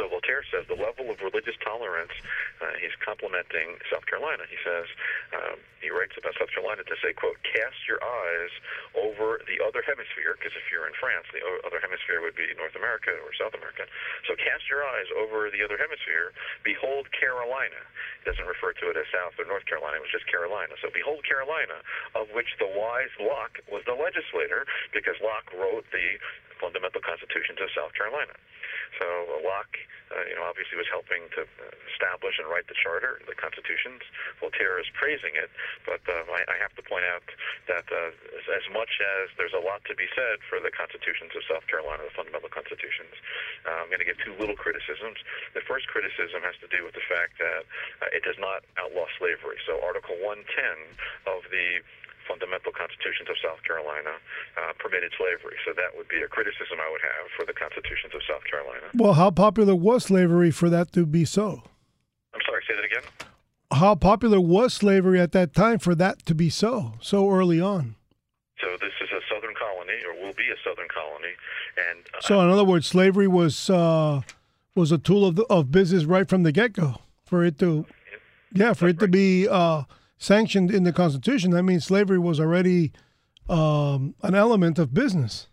So 0.00 0.08
Voltaire 0.08 0.40
says 0.48 0.64
the 0.64 0.80
level 0.80 1.12
of 1.12 1.20
religious 1.20 1.60
tolerance, 1.60 2.16
uh, 2.64 2.72
he's 2.80 2.96
complimenting 3.04 3.76
South 3.92 4.08
Carolina. 4.08 4.48
He 4.48 4.56
says, 4.64 4.88
um, 5.36 5.60
he 5.84 5.92
writes 5.92 6.16
about 6.16 6.32
South 6.40 6.48
Carolina 6.56 6.88
to 6.88 6.96
say, 7.04 7.12
quote, 7.12 7.36
cast 7.44 7.76
your 7.84 8.00
eyes 8.00 8.48
over 8.96 9.44
the 9.44 9.60
other 9.60 9.84
hemisphere, 9.84 10.40
because 10.40 10.56
if 10.56 10.64
you're 10.72 10.88
in 10.88 10.96
France, 10.96 11.28
the 11.36 11.44
other 11.68 11.84
hemisphere 11.84 12.24
would 12.24 12.32
be 12.32 12.48
North 12.56 12.72
America 12.80 13.12
or 13.12 13.28
South 13.36 13.52
America. 13.52 13.84
So 14.24 14.32
cast 14.40 14.72
your 14.72 14.88
eyes 14.88 15.04
over 15.20 15.52
the 15.52 15.60
other 15.60 15.76
hemisphere. 15.76 16.32
Behold 16.64 17.12
Carolina. 17.12 17.84
He 18.20 18.24
doesn't 18.24 18.48
refer 18.48 18.72
to 18.80 18.88
it 18.88 18.96
as 18.96 19.04
South 19.12 19.36
or 19.36 19.44
North 19.44 19.68
Carolina, 19.68 20.00
it 20.00 20.04
was 20.08 20.16
just 20.16 20.24
Carolina. 20.32 20.80
So 20.80 20.88
behold 20.88 21.28
Carolina, 21.28 21.84
of 22.16 22.32
which 22.32 22.56
the 22.56 22.72
wise 22.72 23.12
Locke 23.20 23.60
was 23.68 23.84
the 23.84 23.96
legislator, 24.00 24.64
because 24.96 25.20
Locke 25.20 25.52
wrote 25.52 25.84
the 25.92 26.16
fundamental 26.56 27.04
constitutions 27.04 27.60
of 27.60 27.68
South 27.76 27.92
Carolina. 27.92 28.32
So 28.98 29.06
Locke, 29.44 29.78
uh, 30.10 30.26
you 30.26 30.34
know, 30.34 30.42
obviously 30.42 30.74
was 30.74 30.90
helping 30.90 31.30
to 31.38 31.46
establish 31.94 32.40
and 32.40 32.50
write 32.50 32.66
the 32.66 32.74
charter, 32.74 33.22
the 33.28 33.36
constitutions. 33.38 34.02
Voltaire 34.42 34.80
is 34.82 34.88
praising 34.96 35.36
it, 35.38 35.50
but 35.86 36.02
uh, 36.08 36.26
I, 36.32 36.42
I 36.50 36.56
have 36.58 36.74
to 36.74 36.82
point 36.82 37.06
out 37.06 37.22
that 37.70 37.86
uh, 37.92 38.10
as, 38.34 38.44
as 38.50 38.66
much 38.74 38.98
as 38.98 39.30
there's 39.38 39.54
a 39.54 39.62
lot 39.62 39.84
to 39.86 39.94
be 39.94 40.10
said 40.16 40.42
for 40.50 40.58
the 40.58 40.72
constitutions 40.74 41.30
of 41.38 41.46
South 41.46 41.66
Carolina, 41.70 42.02
the 42.02 42.14
fundamental 42.16 42.50
constitutions, 42.50 43.14
uh, 43.68 43.86
I'm 43.86 43.88
going 43.92 44.02
to 44.02 44.08
give 44.08 44.18
two 44.18 44.34
little 44.40 44.58
criticisms. 44.58 45.22
The 45.54 45.62
first 45.62 45.86
criticism 45.92 46.42
has 46.42 46.58
to 46.64 46.68
do 46.72 46.82
with 46.82 46.98
the 46.98 47.06
fact 47.06 47.38
that 47.38 47.62
uh, 48.02 48.16
it 48.16 48.26
does 48.26 48.38
not 48.40 48.66
outlaw 48.80 49.06
slavery. 49.20 49.62
So 49.68 49.78
Article 49.84 50.18
110 50.18 50.50
of 51.30 51.46
the 51.54 51.84
fundamental 52.26 52.72
constitutions 52.72 53.28
of 53.28 53.36
South 53.42 53.62
Carolina 53.64 54.16
uh, 54.56 54.72
permitted 54.78 55.12
slavery. 55.16 55.56
So 55.64 55.72
that 55.74 55.96
would 55.96 56.08
be 56.08 56.20
a 56.22 56.28
criticism 56.28 56.78
I 56.80 56.90
would 56.90 57.02
have 57.02 57.30
for 57.36 57.44
the 57.44 57.52
constitutions 57.52 58.14
of 58.14 58.20
South 58.28 58.44
Carolina. 58.44 58.86
Well, 58.94 59.14
how 59.14 59.30
popular 59.30 59.74
was 59.74 60.04
slavery 60.04 60.50
for 60.50 60.68
that 60.70 60.92
to 60.92 61.06
be 61.06 61.24
so? 61.24 61.62
I'm 62.34 62.40
sorry, 62.46 62.62
say 62.68 62.74
that 62.76 62.84
again. 62.84 63.02
How 63.72 63.94
popular 63.94 64.40
was 64.40 64.74
slavery 64.74 65.20
at 65.20 65.32
that 65.32 65.54
time 65.54 65.78
for 65.78 65.94
that 65.94 66.26
to 66.26 66.34
be 66.34 66.50
so, 66.50 66.94
so 67.00 67.30
early 67.30 67.60
on? 67.60 67.96
So 68.60 68.66
this 68.80 68.92
is 69.00 69.08
a 69.10 69.20
southern 69.32 69.54
colony, 69.54 69.98
or 70.06 70.14
will 70.26 70.34
be 70.34 70.48
a 70.50 70.58
southern 70.62 70.88
colony, 70.88 71.32
and 71.90 72.00
uh, 72.12 72.20
So, 72.20 72.40
in 72.40 72.50
other 72.50 72.64
words, 72.64 72.86
slavery 72.86 73.28
was 73.28 73.70
uh, 73.70 74.20
was 74.74 74.92
a 74.92 74.98
tool 74.98 75.26
of 75.26 75.36
the, 75.36 75.44
of 75.44 75.70
business 75.70 76.04
right 76.04 76.28
from 76.28 76.42
the 76.42 76.52
get 76.52 76.72
go. 76.74 76.96
For 77.24 77.44
it 77.44 77.58
to, 77.60 77.86
yeah, 78.52 78.72
for 78.72 78.88
it 78.88 78.98
to 78.98 79.08
be 79.08 79.46
uh, 79.48 79.84
sanctioned 80.20 80.70
in 80.70 80.84
the 80.84 80.92
Constitution, 80.92 81.50
that 81.50 81.64
means 81.64 81.84
slavery 81.84 82.18
was 82.18 82.38
already 82.38 82.92
um, 83.48 84.14
an 84.22 84.36
element 84.36 84.78
of 84.78 84.94
business. 84.94 85.48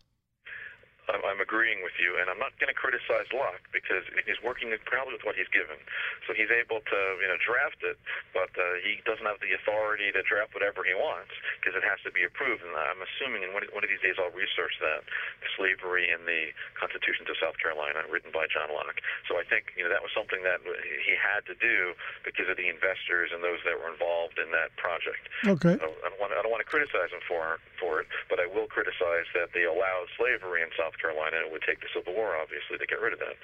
I'm, 1.08 1.24
I'm 1.24 1.40
agreeing 1.40 1.82
with 1.84 1.96
you, 2.00 2.20
and 2.20 2.28
I'm 2.28 2.40
not 2.40 2.52
going 2.60 2.72
to 2.72 2.78
criticize 2.78 3.28
Locke 3.32 3.64
because 3.72 4.04
he's 4.28 4.40
working 4.44 4.72
probably 4.86 5.16
with 5.16 5.24
what 5.24 5.36
he's 5.40 5.50
given. 5.56 5.80
So 6.28 6.36
he's 6.36 6.52
able 6.52 6.84
to, 6.84 7.00
you 7.24 7.28
know, 7.28 7.40
draft 7.40 7.80
it, 7.84 7.96
but 8.36 8.52
uh, 8.60 8.80
he 8.84 9.00
doesn't 9.08 9.24
have 9.26 9.40
the 9.40 9.56
authority 9.56 10.12
to 10.12 10.22
draft 10.28 10.52
whatever 10.52 10.84
he 10.84 10.92
wants 10.96 11.32
because 11.60 11.76
it 11.80 11.84
has 11.88 12.00
to 12.04 12.12
be 12.12 12.28
approved. 12.28 12.64
And 12.64 12.76
I'm 12.76 13.00
assuming, 13.00 13.44
and 13.48 13.56
one, 13.56 13.64
of- 13.64 13.72
one 13.72 13.84
of 13.84 13.90
these 13.92 14.04
days 14.04 14.20
I'll 14.20 14.34
research 14.36 14.76
that 14.84 15.08
slavery 15.56 16.12
in 16.12 16.28
the 16.28 16.52
constitutions 16.76 17.32
of 17.32 17.40
South 17.40 17.56
Carolina, 17.62 18.04
written 18.12 18.32
by 18.36 18.46
John 18.52 18.70
Locke. 18.74 19.00
So 19.32 19.40
I 19.40 19.44
think, 19.48 19.72
you 19.80 19.84
know, 19.88 19.92
that 19.94 20.04
was 20.04 20.12
something 20.12 20.44
that 20.44 20.60
he 21.08 21.14
had 21.16 21.48
to 21.48 21.56
do 21.58 21.96
because 22.28 22.52
of 22.52 22.58
the 22.60 22.68
investors 22.68 23.32
and 23.32 23.40
those 23.44 23.64
that 23.64 23.80
were 23.80 23.90
involved 23.90 24.38
in 24.42 24.52
that 24.52 24.76
project. 24.76 25.24
Okay. 25.48 25.80
So 25.80 25.88
I 26.04 26.08
don't 26.12 26.20
want 26.20 26.32
to, 26.34 26.38
I 26.38 26.42
don't 26.44 26.52
want 26.52 26.64
to 26.66 26.70
criticize 26.70 27.12
him 27.16 27.24
for 27.28 27.60
for 27.80 28.02
it, 28.02 28.08
but 28.30 28.42
I 28.42 28.50
will 28.50 28.66
criticize 28.66 29.30
that 29.38 29.54
they 29.54 29.64
allowed 29.64 30.10
slavery 30.18 30.66
in 30.66 30.70
South 30.74 30.97
Carolina. 30.98 31.46
It 31.46 31.52
would 31.54 31.64
take 31.64 31.80
the 31.80 31.90
Civil 31.94 32.14
War, 32.14 32.36
obviously, 32.36 32.78
to 32.78 32.88
get 32.90 33.00
rid 33.00 33.14
of 33.14 33.22
that. 33.22 33.38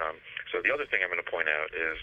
Um, 0.00 0.16
so 0.50 0.60
the 0.64 0.72
other 0.72 0.88
thing 0.88 1.00
I'm 1.04 1.12
going 1.12 1.22
to 1.22 1.30
point 1.30 1.48
out 1.48 1.70
is, 1.72 1.96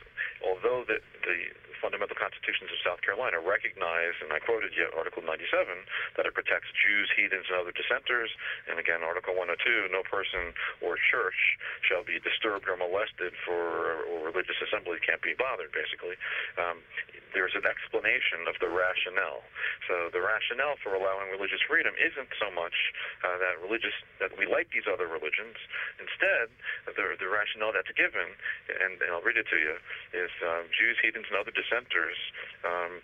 although 0.46 0.86
the, 0.86 1.02
the 1.26 1.38
fundamental 1.82 2.16
constitutions 2.16 2.70
of 2.70 2.80
South 2.86 3.02
Carolina 3.02 3.42
recognize, 3.42 4.16
and 4.22 4.30
I 4.30 4.40
quoted 4.40 4.78
you 4.78 4.88
Article 4.94 5.26
97, 5.26 5.42
that 6.16 6.30
it 6.30 6.34
protects 6.38 6.70
Jews, 6.78 7.10
heathens, 7.18 7.50
and 7.50 7.58
other 7.58 7.74
dissenters, 7.74 8.30
and 8.70 8.78
again 8.78 9.02
Article 9.02 9.34
102, 9.34 9.90
no 9.90 10.06
person 10.06 10.54
or 10.80 10.96
church 11.10 11.58
shall 11.84 12.06
be 12.06 12.22
disturbed 12.22 12.70
or 12.70 12.78
molested 12.78 13.34
for 13.44 14.06
or 14.06 14.22
religious 14.22 14.56
assembly 14.62 15.02
can't 15.02 15.22
be 15.26 15.34
bothered, 15.34 15.74
basically. 15.74 16.16
Um, 16.56 16.86
there's 17.34 17.56
an 17.56 17.64
explanation 17.64 18.44
of 18.48 18.60
the 18.60 18.68
rationale. 18.68 19.44
So 19.88 20.12
the 20.12 20.20
rationale 20.20 20.76
for 20.84 20.94
allowing 20.94 21.32
religious 21.32 21.64
freedom 21.64 21.96
isn't 21.96 22.32
so 22.38 22.52
much 22.52 22.76
uh, 23.24 23.40
that 23.40 23.56
religious 23.64 23.96
that 24.20 24.36
we 24.36 24.44
like 24.44 24.68
these 24.76 24.88
other 24.88 25.08
religions. 25.08 25.56
Instead, 25.96 26.52
the 26.86 27.16
the 27.16 27.30
rationale 27.32 27.72
that's 27.72 27.92
given, 27.96 28.36
and, 28.68 29.00
and 29.00 29.10
I'll 29.16 29.24
read 29.24 29.40
it 29.40 29.48
to 29.48 29.60
you, 29.60 29.76
is 30.12 30.32
um, 30.44 30.68
Jews, 30.76 31.00
heathens, 31.00 31.28
and 31.32 31.40
other 31.40 31.56
dissenters. 31.56 31.71
Um, 31.74 33.02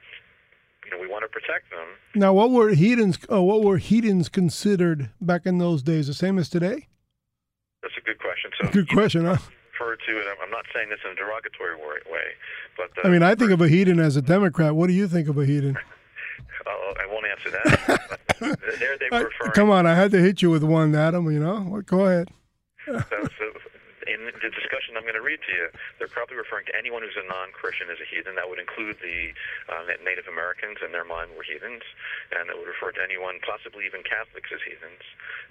you 0.85 0.91
know, 0.91 0.99
we 1.01 1.07
want 1.07 1.23
to 1.23 1.27
protect 1.27 1.69
them. 1.69 1.87
Now, 2.15 2.33
what 2.33 2.51
were 2.51 2.69
heathens? 2.69 3.17
Uh, 3.31 3.41
what 3.41 3.63
were 3.63 3.77
heathens 3.77 4.29
considered 4.29 5.09
back 5.19 5.45
in 5.45 5.57
those 5.57 5.83
days? 5.83 6.07
The 6.07 6.13
same 6.13 6.37
as 6.39 6.49
today? 6.49 6.87
That's 7.81 7.95
a 7.97 8.01
good 8.01 8.19
question. 8.19 8.51
So 8.61 8.69
Good 8.71 8.89
question, 8.89 9.25
huh? 9.25 9.37
to. 10.07 10.11
I'm- 10.29 10.51
not 10.51 10.65
saying 10.73 10.89
this 10.89 10.99
in 11.05 11.11
a 11.11 11.15
derogatory 11.15 11.75
way, 11.75 12.33
but 12.75 12.89
uh, 12.97 13.07
I 13.07 13.11
mean, 13.11 13.21
I 13.21 13.35
think 13.35 13.51
of 13.51 13.61
a 13.61 13.67
heathen 13.67 13.99
as 13.99 14.15
a 14.15 14.21
Democrat. 14.21 14.75
What 14.75 14.87
do 14.87 14.93
you 14.93 15.07
think 15.07 15.27
of 15.27 15.37
a 15.37 15.45
heathen? 15.45 15.77
Uh, 15.77 16.71
won't 17.11 17.25
answer 17.25 17.51
that. 17.51 18.19
there 18.79 18.97
they 18.97 19.09
were. 19.11 19.51
Come 19.51 19.69
on, 19.69 19.85
I 19.85 19.93
had 19.93 20.11
to 20.11 20.19
hit 20.19 20.41
you 20.41 20.49
with 20.49 20.63
one, 20.63 20.95
Adam. 20.95 21.31
You 21.31 21.39
know, 21.39 21.81
go 21.85 22.05
ahead. 22.05 22.29
So, 22.85 22.99
so 22.99 23.45
in 24.07 24.25
the 24.31 24.49
discussion 24.49 24.95
I'm 24.95 25.03
going 25.03 25.19
to 25.19 25.23
read 25.25 25.39
to 25.45 25.51
you, 25.51 25.67
they're 25.99 26.11
probably 26.11 26.35
referring 26.39 26.65
to 26.71 26.75
anyone 26.75 27.03
who's 27.03 27.17
a 27.19 27.27
non-Christian 27.27 27.91
as 27.91 27.99
a 27.99 28.07
heathen. 28.07 28.35
That 28.35 28.47
would 28.49 28.59
include 28.59 28.97
the 29.03 29.35
uh, 29.67 29.83
Native 30.03 30.25
Americans, 30.31 30.79
in 30.83 30.91
their 30.95 31.05
mind 31.05 31.31
were 31.35 31.43
heathens, 31.43 31.83
and 32.31 32.49
it 32.49 32.55
would 32.57 32.67
refer 32.67 32.91
to 32.95 33.01
anyone, 33.03 33.39
possibly 33.43 33.85
even 33.85 34.01
Catholics, 34.07 34.49
as 34.53 34.63
heathens. 34.63 35.03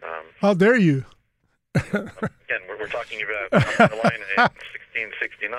Um, 0.02 0.24
How 0.40 0.54
dare 0.54 0.76
you? 0.76 1.04
again, 1.76 2.62
we're, 2.68 2.78
we're 2.80 2.88
talking 2.88 3.20
about 3.20 3.52
North 3.52 3.76
Carolina 3.76 4.24
in 4.96 5.06
1669. 5.12 5.52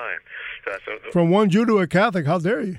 Uh, 0.66 0.78
so 0.84 0.98
From 1.12 1.30
one 1.30 1.48
Jew 1.48 1.64
to 1.66 1.78
a 1.78 1.86
Catholic, 1.86 2.26
how 2.26 2.38
dare 2.38 2.60
you? 2.62 2.78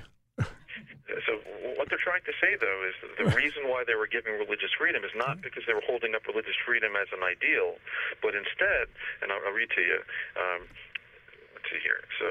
So 1.26 1.42
what 1.74 1.90
they're 1.90 2.02
trying 2.02 2.22
to 2.26 2.34
say, 2.38 2.54
though, 2.54 2.80
is 2.86 2.94
the 3.18 3.28
reason 3.34 3.66
why 3.66 3.82
they 3.82 3.94
were 3.98 4.06
giving 4.06 4.38
religious 4.38 4.70
freedom 4.78 5.02
is 5.02 5.10
not 5.16 5.42
because 5.42 5.66
they 5.66 5.74
were 5.74 5.84
holding 5.84 6.14
up 6.14 6.26
religious 6.26 6.56
freedom 6.62 6.94
as 6.94 7.10
an 7.10 7.26
ideal, 7.26 7.82
but 8.22 8.34
instead, 8.38 8.86
and 9.22 9.32
I'll, 9.32 9.42
I'll 9.46 9.56
read 9.56 9.70
to 9.74 9.82
you. 9.82 9.98
Um, 10.38 10.60
let's 11.54 11.66
see 11.66 11.82
here. 11.82 12.02
So 12.22 12.28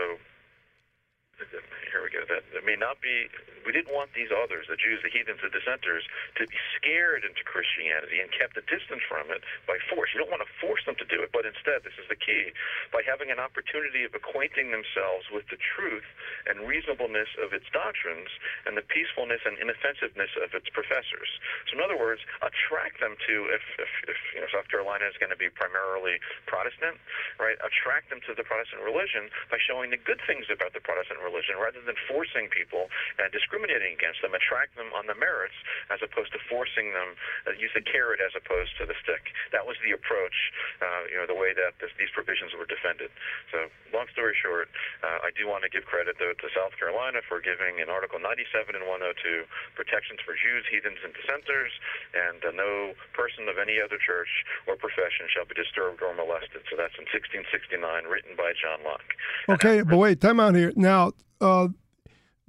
here 1.91 2.03
we 2.03 2.09
go. 2.11 2.23
That, 2.27 2.43
that 2.53 2.63
may 2.65 2.75
not 2.75 2.99
be. 3.01 3.27
We 3.69 3.77
didn't 3.77 3.93
want 3.93 4.10
these 4.17 4.34
others, 4.34 4.65
the 4.65 4.82
Jews, 4.82 4.97
the 5.05 5.13
heathens, 5.13 5.45
the 5.45 5.53
dissenters, 5.53 6.01
to 6.41 6.49
be 6.49 6.58
scared 6.73 7.21
into 7.21 7.45
Christianity 7.45 8.17
and 8.17 8.34
kept 8.34 8.58
a 8.58 8.65
distance 8.65 9.05
from 9.05 9.29
it 9.29 9.45
by 9.69 9.77
force. 9.93 10.10
You 10.10 10.25
don't 10.25 10.34
want 10.34 10.41
to 10.41 10.49
force 10.58 10.82
them 10.89 10.97
to 10.97 11.05
do 11.05 11.21
it, 11.21 11.29
but 11.29 11.45
instead, 11.45 11.86
this 11.86 11.93
is 12.01 12.10
the 12.10 12.17
key, 12.17 12.49
by 12.89 13.05
having 13.05 13.29
an 13.29 13.38
opportunity 13.38 14.10
of 14.10 14.17
acquainting 14.17 14.73
themselves 14.73 15.29
with 15.29 15.45
the 15.53 15.62
truth 15.62 16.10
and 16.49 16.65
reasonableness 16.65 17.29
of 17.38 17.53
its 17.53 17.69
doctrines 17.69 18.34
and 18.65 18.73
the 18.73 18.82
peacefulness 18.82 19.45
and 19.45 19.62
inoffensiveness 19.62 20.34
of 20.41 20.49
its 20.58 20.65
professors. 20.73 21.29
So, 21.69 21.77
in 21.77 21.86
other 21.86 21.93
words, 21.93 22.25
attract 22.41 22.97
them 22.97 23.21
to 23.29 23.53
if, 23.53 23.62
if, 23.77 23.91
if 24.10 24.17
you 24.34 24.41
know 24.41 24.49
South 24.49 24.65
Carolina 24.73 25.05
is 25.05 25.17
going 25.21 25.29
to 25.29 25.38
be 25.38 25.53
primarily 25.53 26.17
Protestant, 26.49 26.97
right? 27.38 27.62
Attract 27.62 28.10
them 28.10 28.17
to 28.25 28.34
the 28.34 28.41
Protestant 28.41 28.82
religion 28.82 29.29
by 29.53 29.62
showing 29.62 29.93
the 29.93 30.01
good 30.01 30.25
things 30.25 30.49
about 30.49 30.73
the 30.73 30.82
Protestant 30.82 31.21
religion 31.21 31.62
rather 31.62 31.86
than 31.86 31.93
forcing 32.10 32.49
people 32.49 32.89
and 33.21 33.29
discriminating 33.29 33.59
against 33.67 34.24
them, 34.24 34.32
attract 34.32 34.80
them 34.80 34.88
on 34.95 35.12
the 35.12 35.17
merits 35.17 35.58
as 35.91 36.00
opposed 36.00 36.32
to 36.32 36.39
forcing 36.48 36.95
them, 36.95 37.19
uh, 37.43 37.52
use 37.60 37.72
the 37.76 37.84
carrot 37.84 38.24
as 38.24 38.32
opposed 38.32 38.72
to 38.80 38.88
the 38.88 38.95
stick. 39.04 39.36
That 39.52 39.67
was 39.67 39.76
the 39.84 39.91
approach, 39.91 40.56
uh, 40.80 41.12
you 41.12 41.19
know, 41.19 41.28
the 41.28 41.36
way 41.36 41.52
that 41.52 41.76
this, 41.84 41.91
these 42.00 42.12
provisions 42.15 42.56
were 42.56 42.69
defended. 42.69 43.12
So, 43.52 43.67
long 43.91 44.08
story 44.15 44.38
short, 44.39 44.72
uh, 45.04 45.28
I 45.28 45.36
do 45.36 45.52
want 45.52 45.67
to 45.67 45.72
give 45.72 45.84
credit 45.84 46.15
though 46.15 46.32
to 46.32 46.48
South 46.56 46.80
Carolina 46.80 47.19
for 47.28 47.43
giving 47.43 47.84
in 47.84 47.91
Article 47.91 48.24
97 48.24 48.72
and 48.72 48.88
102 48.88 49.43
protections 49.76 50.24
for 50.24 50.38
Jews, 50.39 50.63
heathens, 50.72 51.04
and 51.04 51.12
dissenters, 51.12 51.76
and 52.15 52.39
uh, 52.45 52.56
no 52.56 52.95
person 53.12 53.52
of 53.52 53.60
any 53.60 53.84
other 53.84 54.00
church 54.00 54.32
or 54.72 54.80
profession 54.80 55.28
shall 55.28 55.45
be 55.45 55.58
disturbed 55.60 56.00
or 56.00 56.15
molested. 56.15 56.63
So 56.72 56.80
that's 56.80 56.95
in 56.95 57.10
1669, 57.12 58.08
written 58.08 58.39
by 58.39 58.56
John 58.56 58.80
Locke. 58.88 59.12
Okay, 59.50 59.84
but 59.84 59.98
wait, 59.98 60.22
time 60.22 60.39
out 60.39 60.56
here. 60.56 60.72
Now, 60.76 61.12
uh, 61.41 61.67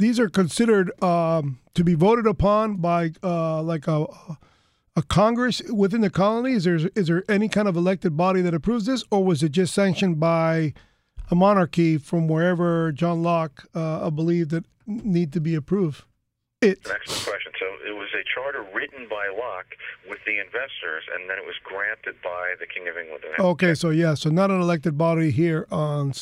these 0.01 0.19
are 0.19 0.29
considered 0.29 0.91
um, 1.03 1.61
to 1.75 1.85
be 1.85 1.95
voted 1.95 2.27
upon 2.27 2.77
by 2.77 3.13
uh, 3.23 3.63
like 3.63 3.87
a 3.87 4.07
a 4.97 5.03
Congress 5.03 5.63
within 5.73 6.01
the 6.01 6.11
colonies. 6.11 6.67
Is 6.67 6.83
there, 6.83 6.91
is 6.97 7.07
there 7.07 7.25
any 7.29 7.49
kind 7.49 7.69
of 7.69 7.77
elected 7.77 8.17
body 8.17 8.41
that 8.43 8.55
approves 8.55 8.87
this, 8.87 9.05
or 9.11 9.25
was 9.25 9.43
it 9.43 9.53
just 9.53 9.73
sanctioned 9.73 10.19
by 10.19 10.75
a 11.31 11.35
monarchy 11.37 11.97
from 11.97 12.27
wherever 12.27 12.91
John 12.91 13.23
Locke 13.23 13.67
uh, 13.73 14.11
believed 14.11 14.51
that 14.51 14.65
need 14.87 15.33
to 15.33 15.41
be 15.41 15.55
approved? 15.55 16.05
It. 16.61 16.79
Excellent 16.81 17.25
question. 17.25 17.53
So 17.59 17.67
it 17.89 17.97
was 17.97 18.09
a 18.13 18.25
charter 18.35 18.67
written 18.75 19.07
by 19.09 19.29
Locke 19.29 19.75
with 20.09 20.19
the 20.27 20.39
investors, 20.39 21.05
and 21.15 21.31
then 21.31 21.39
it 21.39 21.47
was 21.47 21.55
granted 21.65 22.17
by 22.23 22.55
the 22.59 22.67
King 22.67 22.89
of 22.89 22.99
England. 22.99 23.25
Okay, 23.39 23.75
so 23.75 23.91
yeah, 23.91 24.15
so 24.15 24.29
not 24.29 24.51
an 24.51 24.61
elected 24.61 24.99
body 24.99 25.31
here 25.31 25.67
on 25.71 26.13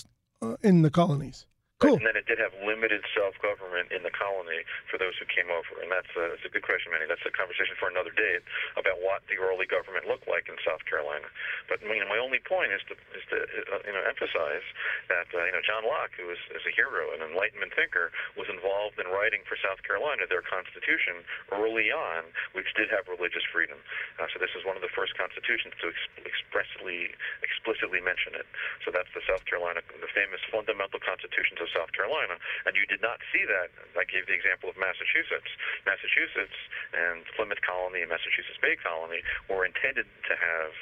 uh, 0.42 0.56
in 0.62 0.82
the 0.82 0.90
colonies. 0.90 1.47
Cool. 1.78 1.94
And 1.94 2.10
then 2.10 2.18
it 2.18 2.26
did 2.26 2.42
have 2.42 2.50
limited 2.66 3.06
self-government 3.14 3.94
in 3.94 4.02
the 4.02 4.10
colony 4.10 4.66
for 4.90 4.98
those 4.98 5.14
who 5.14 5.30
came 5.30 5.46
over, 5.46 5.78
and 5.78 5.86
that's 5.86 6.10
a, 6.18 6.34
that's 6.34 6.42
a 6.42 6.50
good 6.50 6.66
question, 6.66 6.90
Manny. 6.90 7.06
That's 7.06 7.22
a 7.22 7.30
conversation 7.30 7.78
for 7.78 7.86
another 7.86 8.10
day 8.10 8.42
about 8.74 8.98
what 8.98 9.22
the 9.30 9.38
early 9.38 9.62
government 9.62 10.10
looked 10.10 10.26
like 10.26 10.50
in 10.50 10.58
South 10.66 10.82
Carolina. 10.90 11.30
But 11.70 11.78
you 11.86 12.02
know, 12.02 12.10
my 12.10 12.18
only 12.18 12.42
point 12.42 12.74
is 12.74 12.82
to 12.90 12.98
is 13.14 13.22
to 13.30 13.38
uh, 13.70 13.86
you 13.86 13.94
know 13.94 14.02
emphasize 14.02 14.66
that 15.06 15.30
uh, 15.30 15.46
you 15.46 15.54
know 15.54 15.62
John 15.62 15.86
Locke, 15.86 16.18
who 16.18 16.26
is, 16.34 16.42
is 16.50 16.66
a 16.66 16.74
hero, 16.74 17.14
an 17.14 17.22
Enlightenment 17.22 17.70
thinker, 17.78 18.10
was 18.34 18.50
involved 18.50 18.98
in 18.98 19.06
writing 19.14 19.46
for 19.46 19.54
South 19.62 19.78
Carolina 19.86 20.26
their 20.26 20.42
constitution 20.42 21.22
early 21.54 21.94
on, 21.94 22.26
which 22.58 22.74
did 22.74 22.90
have 22.90 23.06
religious 23.06 23.46
freedom. 23.54 23.78
Uh, 24.18 24.26
so 24.34 24.42
this 24.42 24.50
is 24.58 24.66
one 24.66 24.74
of 24.74 24.82
the 24.82 24.90
first 24.90 25.14
constitutions 25.14 25.78
to 25.78 25.94
ex- 25.94 26.26
expressly 26.26 27.14
explicitly 27.46 28.02
mention 28.02 28.34
it. 28.34 28.50
So 28.82 28.90
that's 28.90 29.14
the 29.14 29.22
South 29.30 29.46
Carolina, 29.46 29.78
the 30.02 30.10
famous 30.10 30.42
fundamental 30.50 30.98
constitution 30.98 31.54
of 31.68 31.76
South 31.76 31.92
Carolina, 31.92 32.40
and 32.64 32.72
you 32.72 32.88
did 32.88 33.04
not 33.04 33.20
see 33.28 33.44
that. 33.44 33.68
I 33.92 34.08
gave 34.08 34.24
the 34.24 34.32
example 34.32 34.72
of 34.72 34.80
Massachusetts. 34.80 35.52
Massachusetts 35.84 36.56
and 36.96 37.28
Plymouth 37.36 37.60
Colony 37.60 38.00
and 38.00 38.08
Massachusetts 38.08 38.56
Bay 38.64 38.80
Colony 38.80 39.20
were 39.52 39.68
intended 39.68 40.08
to 40.08 40.34
have 40.34 40.72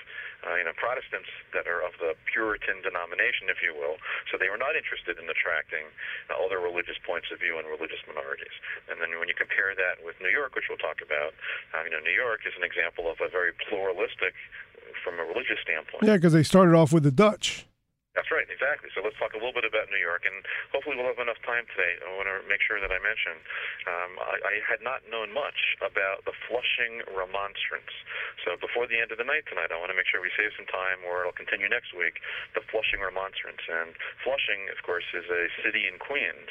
uh, 0.46 0.54
you 0.54 0.62
know, 0.62 0.76
Protestants 0.78 1.32
that 1.50 1.66
are 1.66 1.82
of 1.82 1.96
the 1.98 2.14
Puritan 2.30 2.78
denomination, 2.84 3.50
if 3.50 3.58
you 3.64 3.74
will. 3.74 3.98
So 4.30 4.38
they 4.38 4.52
were 4.52 4.60
not 4.60 4.78
interested 4.78 5.18
in 5.18 5.26
attracting 5.26 5.90
uh, 6.30 6.38
other 6.38 6.62
religious 6.62 7.00
points 7.02 7.34
of 7.34 7.42
view 7.42 7.58
and 7.58 7.66
religious 7.66 7.98
minorities. 8.06 8.54
And 8.86 9.02
then 9.02 9.10
when 9.18 9.26
you 9.26 9.34
compare 9.34 9.74
that 9.74 10.04
with 10.06 10.14
New 10.22 10.30
York, 10.30 10.54
which 10.54 10.70
we'll 10.70 10.78
talk 10.78 11.02
about, 11.02 11.34
uh, 11.74 11.82
you 11.82 11.90
know, 11.90 12.04
New 12.04 12.14
York 12.14 12.46
is 12.46 12.54
an 12.54 12.62
example 12.62 13.10
of 13.10 13.18
a 13.18 13.26
very 13.32 13.50
pluralistic, 13.66 14.36
from 15.02 15.18
a 15.18 15.24
religious 15.24 15.58
standpoint. 15.62 16.02
Yeah, 16.02 16.16
because 16.16 16.32
they 16.32 16.42
started 16.42 16.74
off 16.74 16.92
with 16.92 17.02
the 17.02 17.10
Dutch. 17.10 17.66
That's 18.16 18.32
right, 18.32 18.48
exactly. 18.48 18.88
So 18.96 19.04
let's 19.04 19.20
talk 19.20 19.36
a 19.36 19.40
little 19.40 19.52
bit 19.52 19.68
about 19.68 19.92
New 19.92 20.00
York, 20.00 20.24
and 20.24 20.40
hopefully 20.72 20.96
we'll 20.96 21.12
have 21.12 21.20
enough 21.20 21.36
time 21.44 21.68
today. 21.76 22.00
I 22.00 22.08
want 22.16 22.24
to 22.32 22.40
make 22.48 22.64
sure 22.64 22.80
that 22.80 22.88
I 22.88 22.96
mention 22.96 23.36
um, 23.84 24.12
I, 24.16 24.34
I 24.40 24.54
had 24.64 24.80
not 24.80 25.04
known 25.12 25.36
much 25.36 25.76
about 25.84 26.24
the 26.24 26.32
Flushing 26.48 27.04
Remonstrance. 27.12 27.92
So 28.48 28.56
before 28.56 28.88
the 28.88 28.96
end 28.96 29.12
of 29.12 29.20
the 29.20 29.28
night 29.28 29.44
tonight, 29.44 29.68
I 29.68 29.76
want 29.76 29.92
to 29.92 29.98
make 29.98 30.08
sure 30.08 30.24
we 30.24 30.32
save 30.32 30.56
some 30.56 30.64
time, 30.64 31.04
or 31.04 31.28
it'll 31.28 31.36
continue 31.36 31.68
next 31.68 31.92
week. 31.92 32.16
The 32.56 32.64
Flushing 32.72 33.04
Remonstrance, 33.04 33.60
and 33.68 33.92
Flushing, 34.24 34.72
of 34.72 34.80
course, 34.80 35.04
is 35.12 35.28
a 35.28 35.52
city 35.60 35.84
in 35.84 36.00
Queens, 36.00 36.48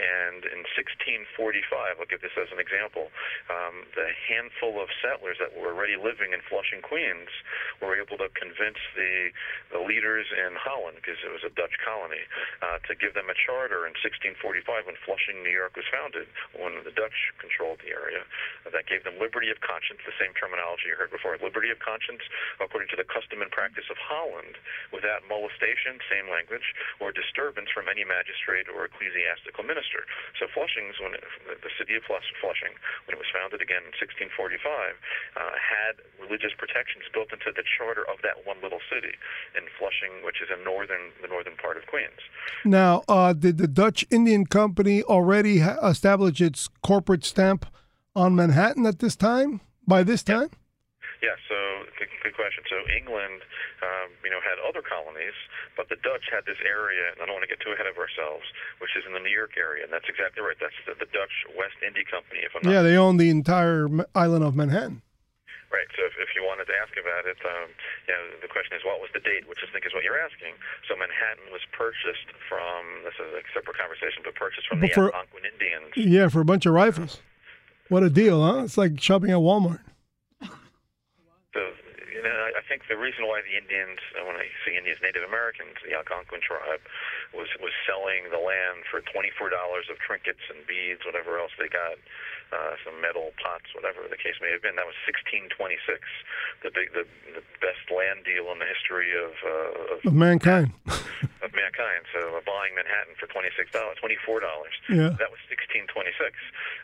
and 0.00 0.48
in 0.48 0.64
1645, 0.72 2.00
I'll 2.00 2.08
give 2.08 2.24
this 2.24 2.32
as 2.40 2.48
an 2.48 2.56
example, 2.56 3.12
um, 3.52 3.84
the 3.92 4.08
handful 4.24 4.80
of 4.80 4.88
settlers 5.04 5.36
that 5.36 5.52
were 5.52 5.76
already 5.76 6.00
living 6.00 6.32
in 6.32 6.40
Flushing, 6.48 6.80
Queens, 6.80 7.28
were 7.84 7.92
able 7.92 8.16
to 8.16 8.32
convince 8.32 8.80
the 8.96 9.28
the 9.68 9.82
leaders 9.82 10.26
in 10.30 10.54
Holland 10.54 10.93
because 10.94 11.18
it 11.22 11.30
was 11.30 11.42
a 11.42 11.52
Dutch 11.52 11.74
colony, 11.82 12.22
uh, 12.62 12.78
to 12.86 12.94
give 12.94 13.14
them 13.14 13.28
a 13.28 13.36
charter 13.36 13.86
in 13.86 13.94
1645 13.98 14.86
when 14.86 14.98
Flushing, 15.04 15.42
New 15.42 15.52
York 15.52 15.74
was 15.74 15.86
founded, 15.90 16.26
when 16.54 16.80
the 16.86 16.94
Dutch 16.94 17.34
controlled 17.42 17.82
the 17.82 17.92
area. 17.92 18.22
That 18.68 18.86
gave 18.86 19.04
them 19.04 19.18
liberty 19.18 19.50
of 19.50 19.60
conscience, 19.60 20.00
the 20.06 20.16
same 20.16 20.32
terminology 20.38 20.90
you 20.90 20.96
heard 20.96 21.12
before. 21.12 21.36
Liberty 21.40 21.70
of 21.70 21.78
conscience, 21.82 22.22
according 22.60 22.88
to 22.94 22.98
the 22.98 23.06
custom 23.06 23.42
and 23.42 23.50
practice 23.50 23.88
of 23.90 23.98
Holland, 23.98 24.56
without 24.94 25.26
molestation, 25.26 25.98
same 26.06 26.28
language, 26.30 26.64
or 27.00 27.10
disturbance 27.10 27.68
from 27.70 27.88
any 27.88 28.04
magistrate 28.04 28.68
or 28.70 28.86
ecclesiastical 28.86 29.64
minister. 29.64 30.04
So 30.38 30.46
Flushing's, 30.52 30.98
when 31.00 31.16
it, 31.16 31.24
the 31.60 31.72
city 31.80 31.96
of 31.96 32.04
Flushing, 32.06 32.74
when 33.08 33.16
it 33.16 33.20
was 33.20 33.30
founded 33.32 33.64
again 33.64 33.82
in 33.84 33.94
1645, 33.96 34.60
uh, 35.36 35.54
had 35.56 35.94
religious 36.20 36.52
protections 36.56 37.08
built 37.12 37.32
into 37.32 37.50
the 37.52 37.64
charter 37.76 38.04
of 38.06 38.20
that 38.22 38.44
one 38.44 38.60
little 38.60 38.82
city. 38.92 39.16
In 39.56 39.64
Flushing, 39.80 40.22
which 40.22 40.44
is 40.44 40.48
in 40.52 40.60
northern 40.62 40.83
northern 40.84 41.10
the 41.22 41.28
northern 41.28 41.56
part 41.56 41.76
of 41.76 41.86
Queens. 41.86 42.20
Now, 42.64 43.02
uh, 43.08 43.32
did 43.32 43.58
the 43.58 43.68
Dutch 43.68 44.04
Indian 44.10 44.46
Company 44.46 45.02
already 45.02 45.60
ha- 45.60 45.78
establish 45.82 46.40
its 46.40 46.68
corporate 46.82 47.24
stamp 47.24 47.66
on 48.14 48.34
Manhattan 48.34 48.86
at 48.86 48.98
this 48.98 49.16
time? 49.16 49.60
By 49.86 50.02
this 50.02 50.22
time? 50.22 50.48
Yeah, 51.20 51.36
so 51.48 51.56
good, 51.98 52.08
good 52.22 52.36
question. 52.36 52.64
So 52.68 52.76
England, 52.92 53.40
um, 53.80 54.12
you 54.24 54.30
know, 54.32 54.40
had 54.40 54.56
other 54.60 54.80
colonies, 54.80 55.36
but 55.76 55.88
the 55.88 55.96
Dutch 56.00 56.24
had 56.32 56.44
this 56.44 56.60
area, 56.64 57.12
and 57.12 57.20
I 57.20 57.24
don't 57.24 57.36
want 57.36 57.44
to 57.44 57.52
get 57.52 57.60
too 57.60 57.72
ahead 57.72 57.88
of 57.88 57.96
ourselves, 57.96 58.44
which 58.80 58.92
is 58.96 59.04
in 59.08 59.12
the 59.12 59.20
New 59.20 59.32
York 59.32 59.56
area, 59.56 59.84
and 59.84 59.92
that's 59.92 60.08
exactly 60.08 60.40
right. 60.40 60.56
That's 60.60 60.76
the, 60.84 60.96
the 60.96 61.08
Dutch 61.12 61.32
West 61.56 61.76
India 61.84 62.04
Company. 62.08 62.44
If 62.44 62.52
I'm 62.56 62.64
yeah, 62.64 62.80
they 62.80 62.96
own 62.96 63.16
the 63.16 63.28
entire 63.28 63.88
island 64.14 64.44
of 64.44 64.56
Manhattan. 64.56 65.03
Right. 65.74 65.90
So 65.98 66.06
if, 66.06 66.14
if 66.22 66.30
you 66.38 66.46
wanted 66.46 66.70
to 66.70 66.76
ask 66.78 66.94
about 66.94 67.26
it, 67.26 67.34
um, 67.42 67.66
you 68.06 68.14
know, 68.14 68.22
the 68.38 68.46
question 68.46 68.78
is 68.78 68.86
what 68.86 69.02
was 69.02 69.10
the 69.10 69.18
date, 69.18 69.50
which 69.50 69.58
I 69.58 69.66
think 69.74 69.82
is 69.82 69.90
what 69.90 70.06
you're 70.06 70.22
asking. 70.22 70.54
So 70.86 70.94
Manhattan 70.94 71.50
was 71.50 71.66
purchased 71.74 72.30
from 72.46 73.02
this 73.02 73.18
is 73.18 73.34
a 73.34 73.42
separate 73.50 73.74
conversation, 73.74 74.22
but 74.22 74.38
purchased 74.38 74.70
from 74.70 74.78
but 74.78 74.94
the 74.94 74.94
for, 74.94 75.10
Algonquin 75.10 75.50
Indians. 75.50 75.90
Yeah, 75.98 76.30
for 76.30 76.38
a 76.38 76.46
bunch 76.46 76.62
of 76.62 76.78
rifles. 76.78 77.18
What 77.90 78.06
a 78.06 78.10
deal, 78.10 78.38
huh? 78.38 78.62
It's 78.62 78.78
like 78.78 79.02
shopping 79.02 79.34
at 79.34 79.42
Walmart. 79.42 79.82
So 81.50 81.60
you 82.14 82.22
know, 82.22 82.38
I 82.53 82.53
think 82.68 82.88
the 82.88 82.96
reason 82.96 83.26
why 83.28 83.40
the 83.44 83.56
Indians, 83.56 84.00
when 84.14 84.36
I 84.36 84.48
say 84.64 84.76
Indians, 84.76 85.00
Native 85.02 85.24
Americans, 85.24 85.76
the 85.84 85.94
Algonquin 85.94 86.40
tribe, 86.40 86.82
was 87.32 87.48
was 87.60 87.72
selling 87.84 88.30
the 88.30 88.40
land 88.40 88.88
for 88.88 89.00
twenty 89.04 89.30
four 89.36 89.48
dollars 89.48 89.86
of 89.92 89.98
trinkets 90.00 90.42
and 90.48 90.64
beads, 90.66 91.04
whatever 91.04 91.38
else 91.38 91.52
they 91.58 91.68
got 91.68 92.00
uh, 92.54 92.78
some 92.86 93.00
metal 93.00 93.34
pots, 93.42 93.66
whatever 93.74 94.06
the 94.06 94.20
case 94.20 94.38
may 94.38 94.50
have 94.54 94.62
been. 94.62 94.76
That 94.76 94.86
was 94.86 94.94
1626, 95.10 95.98
the 96.62 96.70
big, 96.70 96.94
the, 96.94 97.02
the 97.34 97.42
best 97.58 97.82
land 97.90 98.22
deal 98.22 98.46
in 98.54 98.62
the 98.62 98.68
history 98.68 99.10
of 99.16 99.32
uh, 99.42 99.94
of, 99.94 99.98
of 100.06 100.14
mankind. 100.14 100.70
of 101.42 101.50
mankind. 101.50 102.06
So 102.14 102.38
uh, 102.38 102.44
buying 102.46 102.78
Manhattan 102.78 103.18
for 103.18 103.26
twenty 103.26 103.50
six 103.58 103.74
dollars, 103.74 103.98
twenty 103.98 104.18
four 104.22 104.38
dollars. 104.38 104.74
Yeah. 104.86 105.16
That 105.18 105.30
was 105.34 105.40
1626. 105.50 106.14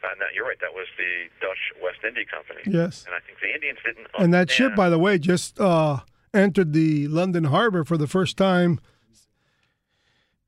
Uh, 0.03 0.17
now 0.19 0.27
you're 0.35 0.47
right. 0.47 0.59
That 0.61 0.75
was 0.75 0.91
the 0.99 1.31
Dutch 1.39 1.71
West 1.79 2.03
India 2.03 2.27
Company. 2.27 2.67
Yes. 2.67 3.07
And 3.07 3.15
I 3.15 3.21
think 3.23 3.39
the 3.39 3.53
Indians 3.53 3.79
didn't. 3.85 4.09
And 4.19 4.35
that 4.35 4.51
ship, 4.51 4.75
by 4.75 4.89
the 4.89 4.99
way, 4.99 5.19
just 5.19 5.61
uh, 5.61 5.70
Uh, 5.71 6.01
entered 6.35 6.73
the 6.73 7.07
London 7.07 7.45
harbor 7.45 7.85
for 7.85 7.97
the 7.97 8.09
first 8.09 8.37
time. 8.37 8.81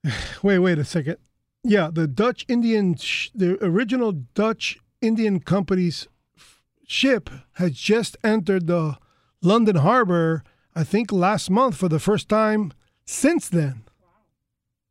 Wait, 0.42 0.58
wait 0.58 0.78
a 0.78 0.84
second. 0.84 1.16
Yeah, 1.62 1.90
the 1.92 2.08
Dutch 2.08 2.44
Indian, 2.48 2.96
sh- 2.96 3.30
the 3.34 3.56
original 3.64 4.10
Dutch 4.34 4.80
Indian 5.00 5.38
company's 5.38 6.08
f- 6.36 6.60
ship 6.88 7.30
has 7.52 7.70
just 7.72 8.16
entered 8.24 8.66
the 8.66 8.96
London 9.40 9.76
harbor, 9.76 10.42
I 10.74 10.82
think 10.82 11.12
last 11.12 11.50
month 11.50 11.76
for 11.76 11.88
the 11.88 12.00
first 12.00 12.28
time 12.28 12.72
since 13.04 13.48
then. 13.48 13.84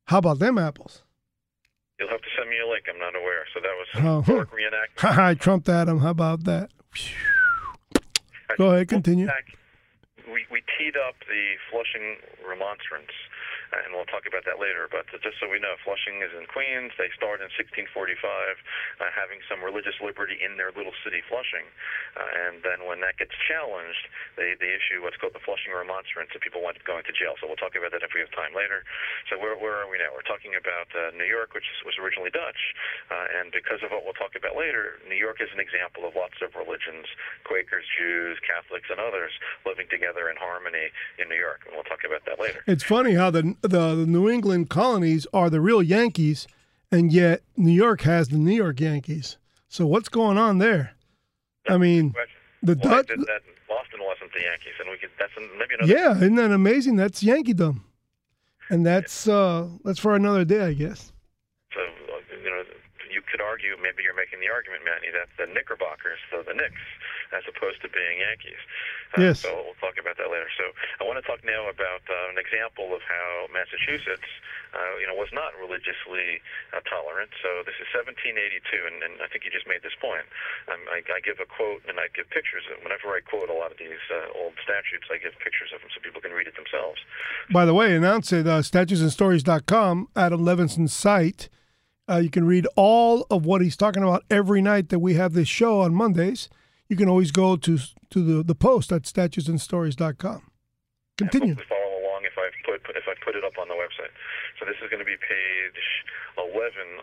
How 0.06 0.20
about 0.20 0.39
them 0.39 0.58
apples? 0.58 1.04
You'll 2.00 2.08
have 2.10 2.22
to 2.22 2.28
send 2.38 2.50
me 2.50 2.56
a 2.65 2.67
link. 2.70 2.86
I'm 2.89 3.00
not 3.00 3.15
aware. 3.22 3.44
So 3.54 3.60
that 3.60 3.76
was 3.82 4.26
Oh, 4.30 4.46
reenactment. 4.56 5.17
I 5.30 5.34
trumped 5.34 5.67
him. 5.67 6.00
How 6.00 6.12
about 6.12 6.46
that? 6.46 6.70
Go 8.58 8.72
ahead, 8.72 8.88
continue. 8.88 9.28
Back, 9.28 9.46
we, 10.32 10.48
we 10.50 10.63
teed 10.80 10.96
up 10.96 11.20
the 11.28 11.60
Flushing 11.70 12.17
remonstrance, 12.48 13.12
and 13.72 13.96
we'll 13.96 14.08
talk 14.08 14.28
about 14.28 14.44
that 14.44 14.60
later. 14.60 14.92
But 14.92 15.08
just 15.24 15.40
so 15.40 15.48
we 15.48 15.60
know, 15.60 15.80
Flushing 15.88 16.20
is 16.20 16.32
in 16.36 16.44
Queens. 16.52 16.92
They 17.00 17.08
start 17.16 17.40
in 17.40 17.48
1645, 17.56 17.88
uh, 19.00 19.08
having 19.16 19.40
some 19.48 19.64
religious 19.64 19.96
liberty 20.04 20.36
in 20.40 20.60
their 20.60 20.76
little 20.76 20.96
city, 21.04 21.24
Flushing. 21.32 21.64
Uh, 22.20 22.48
and 22.48 22.60
then 22.68 22.84
when 22.84 23.00
that 23.00 23.16
gets 23.16 23.32
challenged, 23.48 24.12
they, 24.36 24.60
they 24.60 24.76
issue 24.76 25.00
what's 25.00 25.16
called 25.16 25.36
the 25.36 25.44
Flushing 25.44 25.72
remonstrance, 25.72 26.36
and 26.36 26.44
people 26.44 26.60
wind 26.60 26.76
up 26.76 26.84
going 26.84 27.08
to 27.08 27.16
jail. 27.16 27.40
So 27.40 27.48
we'll 27.48 27.60
talk 27.60 27.76
about 27.80 27.96
that 27.96 28.04
if 28.04 28.12
we 28.12 28.20
have 28.20 28.32
time 28.36 28.52
later. 28.52 28.84
So 29.32 29.40
where, 29.40 29.56
where 29.56 29.80
are 29.80 29.88
we 29.88 29.96
now? 30.00 30.12
We're 30.12 30.28
talking 30.28 30.54
about 30.60 30.92
uh, 30.92 31.16
New 31.16 31.28
York, 31.28 31.56
which 31.56 31.68
was 31.88 31.96
originally 31.96 32.34
Dutch, 32.34 32.76
uh, 33.08 33.40
and 33.40 33.56
because 33.56 33.80
of 33.84 33.96
what 33.96 34.04
we'll 34.04 34.18
talk 34.20 34.36
about 34.36 34.60
later, 34.60 35.00
New 35.08 35.20
York 35.20 35.40
is 35.40 35.50
an 35.56 35.64
example 35.64 36.04
of 36.04 36.16
lots 36.20 36.44
of 36.44 36.52
religions, 36.60 37.08
Quakers, 37.48 37.88
Jews, 37.96 38.36
Catholics, 38.44 38.92
and 38.92 39.00
others 39.00 39.32
living 39.64 39.88
together 39.88 40.28
in 40.28 40.36
harmony 40.36 40.92
in 41.20 41.32
New 41.32 41.40
York, 41.40 41.64
and 41.66 41.76
we'll 41.76 41.88
talk 41.88 42.04
about 42.04 42.28
that 42.28 42.40
later. 42.40 42.64
It's 42.68 42.84
funny 42.84 43.16
how 43.16 43.32
the, 43.32 43.56
the 43.62 43.95
the 43.95 44.06
New 44.06 44.30
England 44.30 44.69
colonies 44.69 45.28
are 45.34 45.50
the 45.50 45.62
real 45.62 45.82
Yankees, 45.82 46.47
and 46.91 47.12
yet 47.12 47.41
New 47.56 47.71
York 47.71 48.02
has 48.02 48.30
the 48.30 48.38
New 48.38 48.56
York 48.56 48.80
Yankees. 48.80 49.38
So 49.67 49.86
what's 49.86 50.10
going 50.10 50.38
on 50.38 50.58
there? 50.58 50.93
I 51.69 51.78
mean, 51.78 52.13
the 52.63 52.76
Dutch. 52.76 53.08
that 53.08 53.41
Boston 53.67 54.00
wasn't 54.02 54.34
the 54.34 54.41
Yankees, 54.41 54.74
and 54.80 54.89
we 54.89 54.97
could 54.97 55.10
that's 55.17 55.32
maybe 55.38 55.76
another. 55.80 55.93
Yeah, 55.93 56.17
isn't 56.17 56.36
that 56.36 56.52
amazing? 56.52 56.95
That's 56.95 57.24
Yankeedom, 57.24 57.82
and 58.69 58.86
that's 58.86 59.28
uh 59.28 59.67
that's 59.84 60.00
for 60.00 60.15
another 60.15 60.43
day, 60.43 60.65
I 60.65 60.74
guess. 60.74 61.13
So 61.74 61.80
uh, 61.80 62.38
you 62.43 62.50
know, 62.50 62.63
you 63.12 63.21
could 63.32 63.39
argue 63.39 63.80
maybe 63.80 64.04
you're 64.04 64.17
making 64.17 64.44
the 64.44 64.52
argument, 64.52 64.84
Manny, 64.84 65.08
that 65.15 65.32
the 65.39 65.48
Knickerbockers, 65.48 66.20
so 66.28 66.44
the 66.44 66.54
Knicks, 66.54 66.84
as 67.32 67.48
opposed 67.48 67.80
to 67.82 67.89
being 67.89 68.20
Yankees. 68.20 68.60
Uh, 69.15 69.24
Yes. 69.32 69.39
So 69.44 69.52
we'll 69.52 69.80
talk 69.80 70.00
about 70.00 70.20
that 70.20 70.32
later. 70.32 70.48
So 70.60 70.72
I 71.00 71.08
want 71.08 71.20
to 71.20 71.26
talk 71.26 71.44
now 71.44 71.67
about 71.67 72.04
uh, 72.08 72.32
an 72.32 72.39
example 72.39 72.96
of 72.96 73.04
how 73.04 73.48
Massachusetts, 73.52 74.28
uh, 74.72 74.96
you 75.00 75.08
know, 75.08 75.15
was 75.15 75.32
not 75.36 75.52
religiously 75.60 76.39
uh, 76.72 76.80
tolerant. 76.88 77.32
So 77.44 77.63
this 77.67 77.76
is 77.80 77.88
1782, 77.91 78.60
and, 78.88 78.98
and 79.04 79.13
I 79.20 79.28
think 79.28 79.44
you 79.44 79.52
just 79.52 79.67
made 79.67 79.84
this 79.84 79.96
point. 80.00 80.24
Um, 80.72 80.80
I, 80.89 81.04
I 81.12 81.20
give 81.20 81.39
a 81.44 81.48
quote 81.48 81.84
and 81.88 82.00
I 82.00 82.08
give 82.15 82.28
pictures. 82.32 82.63
of 82.72 82.80
Whenever 82.84 83.12
I 83.12 83.22
quote 83.24 83.52
a 83.52 83.56
lot 83.56 83.72
of 83.72 83.78
these 83.78 84.02
uh, 84.10 84.32
old 84.36 84.56
statutes, 84.63 85.08
I 85.12 85.20
give 85.20 85.36
pictures 85.44 85.76
of 85.76 85.84
them 85.84 85.91
so 85.94 86.00
people 86.00 86.24
can 86.24 86.32
read 86.32 86.48
it 86.48 86.56
themselves. 86.56 87.00
By 87.52 87.67
the 87.67 87.76
way, 87.76 87.96
announce 87.96 88.32
it 88.32 88.48
uh, 88.48 88.63
statutesandstories.com, 88.63 90.08
Adam 90.15 90.41
Levinson's 90.44 90.94
site. 90.94 91.50
Uh, 92.12 92.19
you 92.19 92.30
can 92.30 92.43
read 92.43 92.67
all 92.76 93.24
of 93.32 93.45
what 93.45 93.63
he's 93.63 93.80
talking 93.80 94.04
about 94.04 94.28
every 94.28 94.60
night 94.60 94.89
that 94.89 95.00
we 95.00 95.15
have 95.15 95.32
this 95.32 95.47
show 95.47 95.80
on 95.80 95.95
Mondays. 95.95 96.50
You 96.91 97.00
can 97.00 97.08
always 97.08 97.32
go 97.32 97.56
to 97.56 97.80
to 98.12 98.19
the, 98.19 98.43
the 98.43 98.56
post 98.56 98.91
at 98.91 99.08
statutesandstories.com. 99.08 100.43
Continue. 101.15 101.56
Hopefully 101.56 101.71
follow 101.71 102.04
along 102.04 102.28
if 102.28 102.36
I 102.36 102.52
put 102.67 102.84
if 102.91 103.08
I 103.08 103.15
put 103.24 103.39
it 103.39 103.47
up 103.47 103.56
on 103.56 103.71
the 103.71 103.80
website. 103.80 104.12
So 104.60 104.67
this 104.67 104.76
is 104.84 104.91
going 104.91 105.00
to 105.00 105.08
be 105.08 105.15
page 105.15 105.82
11 106.36 106.52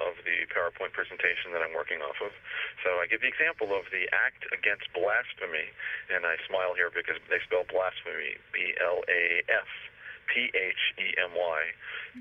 of 0.05 0.21
the 0.29 0.45
PowerPoint 0.53 0.93
presentation 0.93 1.57
that 1.57 1.65
I'm 1.65 1.73
working 1.73 2.05
off 2.05 2.21
of. 2.21 2.37
So 2.85 3.01
I 3.01 3.09
give 3.09 3.25
the 3.25 3.33
example 3.33 3.73
of 3.73 3.89
the 3.89 4.05
Act 4.13 4.45
Against 4.53 4.93
Blasphemy, 4.93 5.73
and 6.13 6.29
I 6.29 6.37
smile 6.45 6.77
here 6.77 6.93
because 6.93 7.17
they 7.33 7.41
spell 7.49 7.65
blasphemy 7.65 8.37
B 8.53 8.77
L 8.77 9.01
A 9.09 9.41
F 9.49 9.88
P 10.29 10.53
H 10.53 10.83
E 11.01 11.07
M 11.19 11.33
Y. 11.35 11.61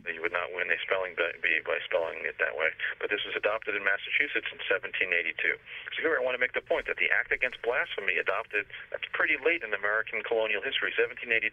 You 0.06 0.22
would 0.22 0.36
not 0.36 0.54
win 0.54 0.70
a 0.70 0.78
spelling 0.86 1.17
bee 1.17 1.60
by 1.65 1.80
spelling 1.88 2.22
it 2.28 2.38
that 2.38 2.54
way. 2.54 2.70
But 3.02 3.10
this 3.10 3.24
was 3.26 3.34
adopted 3.34 3.74
in 3.74 3.82
Massachusetts 3.82 4.46
in 4.52 4.60
1782. 4.62 5.58
So 5.96 5.98
here 6.06 6.13
I 6.13 6.22
want 6.22 6.38
to 6.38 6.43
make 6.43 6.54
the 6.54 6.62
point 6.62 6.86
that 6.86 7.02
the 7.02 7.10
Act 7.10 7.34
Against 7.34 7.58
Blasphemy 7.65 8.22
adopted, 8.22 8.70
that's 8.93 9.08
pretty 9.17 9.39
late 9.41 9.65
in 9.65 9.74
American 9.74 10.22
colonial 10.22 10.62
history, 10.62 10.93
1782, 10.93 11.50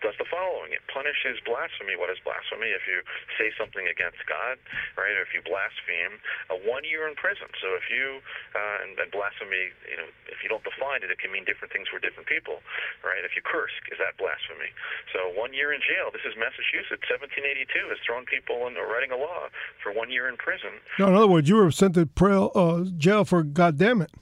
does 0.00 0.16
the 0.16 0.28
following. 0.32 0.72
It 0.72 0.80
punishes 0.88 1.42
blasphemy. 1.44 1.98
What 1.98 2.08
is 2.08 2.16
blasphemy? 2.24 2.72
If 2.72 2.88
you 2.88 3.04
say 3.36 3.52
something 3.60 3.84
against 3.84 4.22
God, 4.24 4.56
right, 4.96 5.12
or 5.12 5.22
if 5.26 5.36
you 5.36 5.44
blaspheme, 5.44 6.16
a 6.48 6.56
one 6.64 6.88
year 6.88 7.04
in 7.04 7.18
prison. 7.18 7.50
So 7.60 7.76
if 7.76 7.86
you, 7.92 8.24
uh, 8.56 8.84
and, 8.86 8.96
and 8.96 9.10
blasphemy, 9.12 9.74
you 9.84 9.98
know, 10.00 10.08
if 10.32 10.40
you 10.40 10.48
don't 10.48 10.64
define 10.64 11.04
it, 11.04 11.12
it 11.12 11.20
can 11.20 11.34
mean 11.34 11.44
different 11.44 11.74
things 11.74 11.90
for 11.90 12.00
different 12.00 12.30
people, 12.30 12.64
right? 13.04 13.20
If 13.26 13.36
you 13.36 13.42
curse, 13.44 13.74
is 13.92 13.98
that 14.00 14.16
blasphemy? 14.16 14.72
So 15.12 15.28
one 15.34 15.52
year 15.52 15.67
in 15.72 15.80
jail. 15.80 16.10
This 16.12 16.22
is 16.24 16.34
Massachusetts, 16.38 17.04
1782, 17.08 17.88
has 17.88 17.98
thrown 18.04 18.24
people 18.24 18.66
in, 18.66 18.74
writing 18.74 19.10
a 19.10 19.18
law 19.18 19.48
for 19.82 19.92
one 19.92 20.10
year 20.10 20.28
in 20.28 20.36
prison. 20.36 20.80
No, 20.98 21.08
in 21.08 21.14
other 21.14 21.28
words, 21.28 21.48
you 21.48 21.56
were 21.56 21.70
sent 21.70 21.94
to 21.94 22.06
pre- 22.06 22.50
uh, 22.54 22.84
jail 22.96 23.24
for 23.24 23.42
goddamn 23.42 24.02
it. 24.02 24.12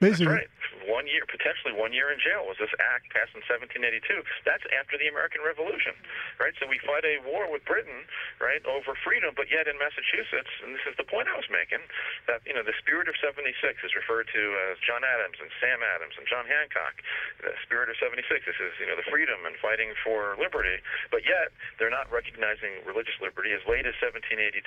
Basically. 0.00 0.34
That's 0.34 0.50
right. 0.50 0.90
One 0.90 1.06
year, 1.06 1.22
potentially 1.30 1.78
one 1.78 1.94
year 1.94 2.10
in 2.10 2.18
jail 2.18 2.42
was 2.42 2.58
this 2.58 2.74
act 2.82 3.06
passed 3.14 3.30
in 3.38 3.42
1782. 3.46 4.02
That's 4.42 4.66
after 4.74 4.98
the 4.98 5.06
American 5.06 5.40
Revolution, 5.46 5.94
right? 6.42 6.50
So 6.58 6.66
we 6.66 6.82
fight 6.82 7.06
a 7.06 7.22
war 7.22 7.46
with 7.46 7.62
Britain, 7.64 8.02
right, 8.42 8.58
over 8.66 8.98
freedom, 9.06 9.30
but 9.38 9.46
yet 9.46 9.70
in 9.70 9.78
Massachusetts, 9.78 10.50
and 10.66 10.74
this 10.74 10.82
is 10.90 10.98
the 10.98 11.06
point 11.06 11.30
I 11.30 11.38
was 11.38 11.46
making, 11.46 11.78
that, 12.26 12.42
you 12.42 12.50
know, 12.50 12.66
the 12.66 12.74
spirit 12.82 13.06
of 13.06 13.14
76 13.22 13.54
is 13.54 13.92
referred 13.94 14.26
to 14.34 14.42
as 14.68 14.82
John 14.82 15.06
Adams 15.06 15.38
and 15.38 15.48
Sam 15.62 15.78
Adams 15.78 16.18
and 16.18 16.26
John 16.26 16.50
Hancock. 16.50 16.98
The 17.38 17.54
spirit 17.62 17.86
of 17.86 17.96
76, 18.02 18.26
this 18.26 18.58
is, 18.58 18.74
you 18.82 18.90
know, 18.90 18.98
the 18.98 19.06
freedom 19.06 19.46
and 19.46 19.54
fighting 19.62 19.94
for 20.02 20.34
liberty, 20.42 20.82
but 21.14 21.22
yet 21.22 21.54
they're 21.78 21.94
not 21.94 22.10
recognizing 22.10 22.82
religious 22.82 23.14
liberty 23.22 23.54
as 23.54 23.62
late 23.70 23.86
as 23.86 23.94
1782. 24.02 24.58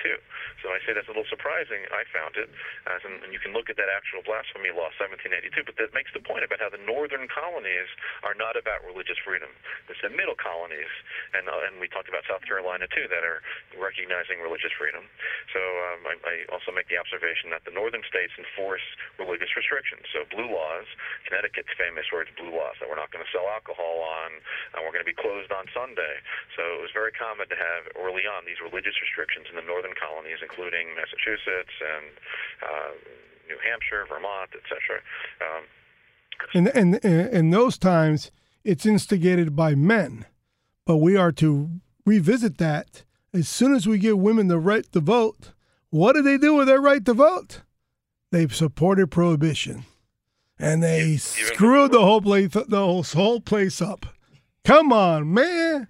So 0.64 0.72
I 0.72 0.80
say 0.88 0.96
that's 0.96 1.06
a 1.06 1.14
little 1.14 1.28
surprising. 1.28 1.84
I 1.92 2.08
found 2.08 2.40
it, 2.40 2.48
as 2.88 3.04
in, 3.04 3.20
and 3.20 3.30
you 3.36 3.38
can 3.38 3.52
look 3.52 3.68
at 3.68 3.76
that 3.76 3.92
actual 3.92 4.24
blasphemy 4.24 4.72
law, 4.72 4.88
1782, 4.96 5.68
but 5.68 5.76
that 5.76 5.92
makes 5.92 6.10
the 6.16 6.24
point 6.24 6.48
about 6.48 6.64
how 6.64 6.72
the 6.72 6.80
northern 6.80 7.28
colonies 7.28 7.92
are 8.24 8.32
not 8.32 8.56
about 8.56 8.80
religious 8.88 9.20
freedom. 9.20 9.52
It's 9.92 10.00
the 10.00 10.12
middle 10.12 10.38
colonies, 10.38 10.88
and 11.36 11.44
uh, 11.50 11.68
and 11.68 11.76
we 11.82 11.90
talked 11.92 12.08
about 12.08 12.24
South 12.24 12.46
Carolina 12.46 12.88
too, 12.88 13.04
that 13.10 13.26
are 13.26 13.42
recognizing 13.74 14.38
religious 14.38 14.70
freedom. 14.78 15.04
So 15.50 15.60
um, 15.60 16.00
I, 16.06 16.14
I 16.22 16.34
also 16.54 16.70
make 16.70 16.86
the 16.86 16.96
observation 16.96 17.50
that 17.50 17.66
the 17.66 17.74
northern 17.74 18.06
states 18.06 18.32
enforce 18.38 18.84
religious 19.18 19.50
restrictions. 19.58 20.06
So 20.14 20.22
blue 20.30 20.46
laws, 20.46 20.86
Connecticut's 21.26 21.74
famous 21.74 22.06
for 22.06 22.22
its 22.22 22.30
blue 22.38 22.54
laws 22.54 22.78
that 22.78 22.86
we're 22.86 23.00
not 23.00 23.10
going 23.10 23.24
to 23.24 23.32
sell 23.34 23.48
alcohol 23.50 24.04
on, 24.06 24.30
and 24.74 24.86
we're 24.86 24.94
going 24.94 25.04
to 25.04 25.08
be 25.08 25.16
closed 25.16 25.50
on 25.50 25.66
Sunday. 25.74 26.22
So 26.54 26.62
it 26.78 26.82
was 26.86 26.94
very 26.94 27.10
common 27.12 27.50
to 27.50 27.58
have 27.58 27.90
early 27.98 28.24
on 28.28 28.46
these 28.46 28.60
religious 28.62 28.94
restrictions 29.02 29.50
in 29.50 29.56
the 29.56 29.66
northern 29.66 29.96
colonies, 29.96 30.38
including 30.44 30.94
Massachusetts 30.94 31.76
and 31.80 32.06
uh, 32.62 32.90
New 33.48 33.58
Hampshire, 33.62 34.06
Vermont, 34.06 34.50
etc. 34.54 35.02
Um, 35.42 35.64
And 36.52 36.68
and 36.68 36.90
in 37.02 37.50
those 37.50 37.78
times, 37.78 38.30
it's 38.64 38.84
instigated 38.84 39.56
by 39.56 39.74
men, 39.74 40.26
but 40.84 40.98
we 40.98 41.16
are 41.16 41.32
to 41.32 41.80
revisit 42.04 42.58
that 42.58 43.05
as 43.36 43.48
soon 43.48 43.74
as 43.74 43.86
we 43.86 43.98
give 43.98 44.18
women 44.18 44.48
the 44.48 44.58
right 44.58 44.90
to 44.92 45.00
vote. 45.00 45.52
What 45.90 46.14
do 46.14 46.22
they 46.22 46.38
do 46.38 46.54
with 46.54 46.66
their 46.66 46.80
right 46.80 47.04
to 47.04 47.14
vote? 47.14 47.62
They've 48.32 48.54
supported 48.54 49.10
prohibition, 49.10 49.84
and 50.58 50.82
they 50.82 51.16
screwed 51.16 51.92
the 51.92 52.00
whole 52.00 52.20
place 52.20 52.50
the 52.52 52.64
whole, 52.76 53.02
whole 53.02 53.40
place 53.40 53.80
up. 53.80 54.06
Come 54.64 54.92
on, 54.92 55.32
man. 55.32 55.86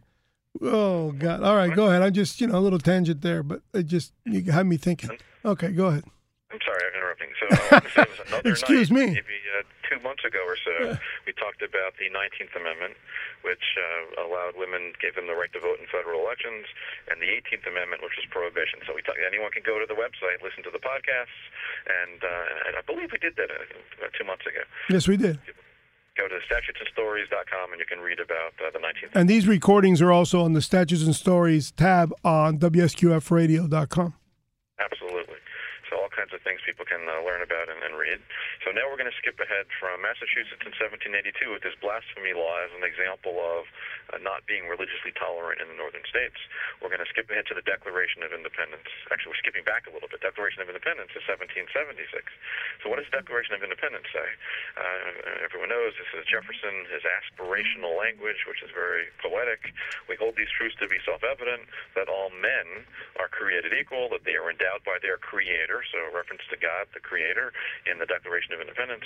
Oh 0.61 1.13
God! 1.13 1.43
All 1.43 1.57
right, 1.57 1.75
go 1.75 1.87
ahead. 1.87 2.03
I'm 2.03 2.13
just 2.13 2.41
you 2.41 2.47
know 2.47 2.59
a 2.59 2.61
little 2.61 2.79
tangent 2.79 3.23
there, 3.23 3.43
but 3.43 3.63
it 3.73 3.85
just 3.87 4.13
you 4.25 4.43
had 4.53 4.67
me 4.67 4.77
thinking. 4.77 5.11
Okay, 5.45 5.71
go 5.73 5.87
ahead. 5.87 6.05
I'm 6.53 6.59
sorry, 6.65 6.81
I'm 6.91 6.99
interrupting. 6.99 7.29
So 7.41 7.47
I 7.71 7.75
want 7.75 7.85
to 7.85 7.91
say 7.91 8.03
it 8.03 8.09
was 8.11 8.29
another 8.29 8.51
Excuse 8.51 8.91
night, 8.91 8.99
me. 9.01 9.07
maybe 9.07 9.21
uh, 9.59 9.63
two 9.89 10.03
months 10.03 10.27
ago 10.27 10.43
or 10.43 10.59
so, 10.59 10.99
we 11.27 11.33
talked 11.33 11.63
about 11.63 11.95
the 11.97 12.11
19th 12.11 12.55
Amendment, 12.59 12.99
which 13.47 13.63
uh, 13.79 14.27
allowed 14.27 14.59
women, 14.59 14.93
gave 14.99 15.15
them 15.15 15.27
the 15.31 15.39
right 15.39 15.51
to 15.55 15.61
vote 15.63 15.79
in 15.79 15.87
federal 15.89 16.23
elections, 16.23 16.67
and 17.11 17.23
the 17.23 17.31
18th 17.31 17.67
Amendment, 17.67 18.03
which 18.03 18.19
was 18.19 18.27
prohibition. 18.29 18.83
So 18.87 18.95
we 18.95 19.03
talk, 19.03 19.17
anyone 19.23 19.55
can 19.55 19.63
go 19.63 19.79
to 19.79 19.87
the 19.87 19.97
website, 19.97 20.43
listen 20.43 20.67
to 20.67 20.73
the 20.75 20.83
podcasts, 20.83 21.39
and, 21.87 22.21
uh, 22.23 22.67
and 22.69 22.73
I 22.77 22.83
believe 22.83 23.15
we 23.15 23.19
did 23.19 23.39
that 23.39 23.51
uh, 23.51 24.11
two 24.17 24.27
months 24.27 24.45
ago. 24.47 24.63
Yes, 24.91 25.07
we 25.07 25.17
did. 25.17 25.39
Go 26.17 26.29
to 26.29 26.41
statutesandstories.com 26.49 27.73
and 27.73 27.79
you 27.79 27.85
can 27.85 28.01
read 28.01 28.21
about 28.21 28.57
uh, 28.65 28.71
the 28.73 28.79
19th. 28.79 29.13
And 29.15 29.29
these 29.29 29.47
recordings 29.47 30.01
are 30.01 30.11
also 30.11 30.43
on 30.43 30.55
the 30.55 30.63
Statutes 30.63 31.05
and 31.05 31.15
Stories 31.15 31.73
tab 31.73 32.13
on 32.25 32.59
WSQFradio.com. 32.59 34.15
Absolutely. 34.81 35.37
So 35.89 36.03
all 36.03 36.11
kinds 36.11 36.35
of 36.35 36.43
things 36.43 36.63
people 36.67 36.85
can 36.85 37.07
uh, 37.07 37.23
learn 37.23 37.43
about 37.43 37.71
and, 37.71 37.79
and 37.83 37.95
read. 37.95 38.19
So 38.67 38.75
now 38.75 38.91
we're 38.91 38.99
going 38.99 39.11
to 39.11 39.21
skip 39.23 39.39
ahead 39.39 39.71
from 39.79 40.03
Massachusetts 40.03 40.63
in 40.67 40.75
1782 40.75 41.53
with 41.53 41.63
this 41.63 41.77
blasphemy 41.79 42.35
law 42.35 42.59
as 42.67 42.73
an 42.75 42.83
example 42.83 43.39
of 43.39 43.71
uh, 44.13 44.21
not 44.23 44.47
being 44.47 44.71
religiously 44.71 45.11
tolerant 45.17 45.59
in 45.59 45.67
the 45.71 45.79
northern 45.79 46.05
states. 46.07 46.39
We're 46.79 46.93
going 46.93 47.03
to 47.03 47.11
skip 47.11 47.31
ahead 47.31 47.47
to 47.51 47.57
the 47.57 47.65
Declaration 47.65 48.23
of 48.23 48.31
Independence. 48.31 48.87
Actually, 49.11 49.35
we're 49.35 49.43
skipping 49.43 49.67
back 49.67 49.87
a 49.87 49.93
little 49.93 50.09
bit. 50.11 50.23
Declaration 50.23 50.63
of 50.63 50.69
Independence 50.71 51.13
is 51.15 51.25
1776. 51.27 52.07
So 52.83 52.91
what 52.91 53.03
does 53.03 53.09
the 53.11 53.19
Declaration 53.19 53.59
of 53.59 53.63
Independence 53.63 54.07
say? 54.13 54.29
Uh, 54.77 55.47
everyone 55.47 55.71
knows 55.71 55.97
this 55.99 56.11
is 56.15 56.27
Jefferson, 56.29 56.87
his 56.91 57.03
aspirational 57.03 57.97
language, 57.99 58.47
which 58.47 58.63
is 58.63 58.71
very 58.71 59.11
poetic. 59.19 59.73
We 60.07 60.15
hold 60.17 60.37
these 60.37 60.51
truths 60.55 60.79
to 60.83 60.87
be 60.87 61.01
self-evident 61.03 61.67
that 61.99 62.07
all 62.07 62.31
men 62.31 62.87
are 63.19 63.29
created 63.29 63.73
equal, 63.75 64.09
that 64.13 64.23
they 64.25 64.37
are 64.37 64.51
endowed 64.51 64.85
by 64.85 64.99
their 65.01 65.19
Creator, 65.19 65.83
so 65.91 65.99
a 66.07 66.13
reference 66.15 66.45
to 66.53 66.57
God, 66.57 66.87
the 66.95 67.01
Creator, 67.03 67.53
in 67.89 67.99
the 67.99 68.07
Declaration 68.07 68.55
of 68.55 68.61
Independence, 68.61 69.05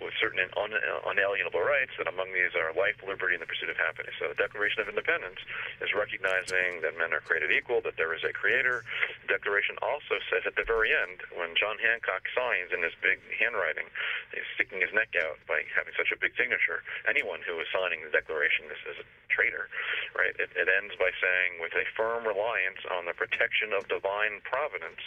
with 0.00 0.12
certain 0.20 0.42
un- 0.58 0.76
unalienable 1.06 1.62
rights, 1.62 1.94
and 1.98 2.06
among 2.08 2.34
these 2.34 2.52
are 2.58 2.74
life, 2.74 2.98
liberty, 3.06 3.34
and 3.38 3.42
the 3.42 3.48
pursuit 3.48 3.70
of 3.70 3.78
happiness. 3.78 4.12
So 4.20 4.34
Declaration 4.42 4.82
of 4.82 4.90
Independence 4.90 5.38
is 5.78 5.94
recognizing 5.94 6.82
that 6.82 6.98
men 6.98 7.14
are 7.14 7.22
created 7.22 7.54
equal, 7.54 7.78
that 7.86 7.94
there 7.94 8.10
is 8.10 8.26
a 8.26 8.34
Creator. 8.34 8.82
The 9.22 9.38
Declaration 9.38 9.78
also 9.78 10.18
says 10.26 10.42
at 10.42 10.58
the 10.58 10.66
very 10.66 10.90
end, 10.90 11.22
when 11.38 11.54
John 11.54 11.78
Hancock 11.78 12.26
signs 12.34 12.74
in 12.74 12.82
his 12.82 12.98
big 12.98 13.22
handwriting, 13.38 13.86
he's 14.34 14.46
sticking 14.58 14.82
his 14.82 14.90
neck 14.90 15.14
out 15.14 15.38
by 15.46 15.62
having 15.70 15.94
such 15.94 16.10
a 16.10 16.18
big 16.18 16.34
signature. 16.34 16.82
Anyone 17.06 17.38
who 17.46 17.54
is 17.62 17.70
signing 17.70 18.02
the 18.02 18.10
Declaration 18.10 18.66
is, 18.66 18.82
is 18.90 18.98
a 18.98 19.06
traitor, 19.30 19.70
right? 20.18 20.34
It, 20.42 20.50
it 20.58 20.66
ends 20.66 20.98
by 20.98 21.14
saying, 21.22 21.62
with 21.62 21.72
a 21.78 21.86
firm 21.94 22.26
reliance 22.26 22.82
on 22.90 23.06
the 23.06 23.14
protection 23.14 23.70
of 23.72 23.86
divine 23.86 24.42
providence, 24.42 25.00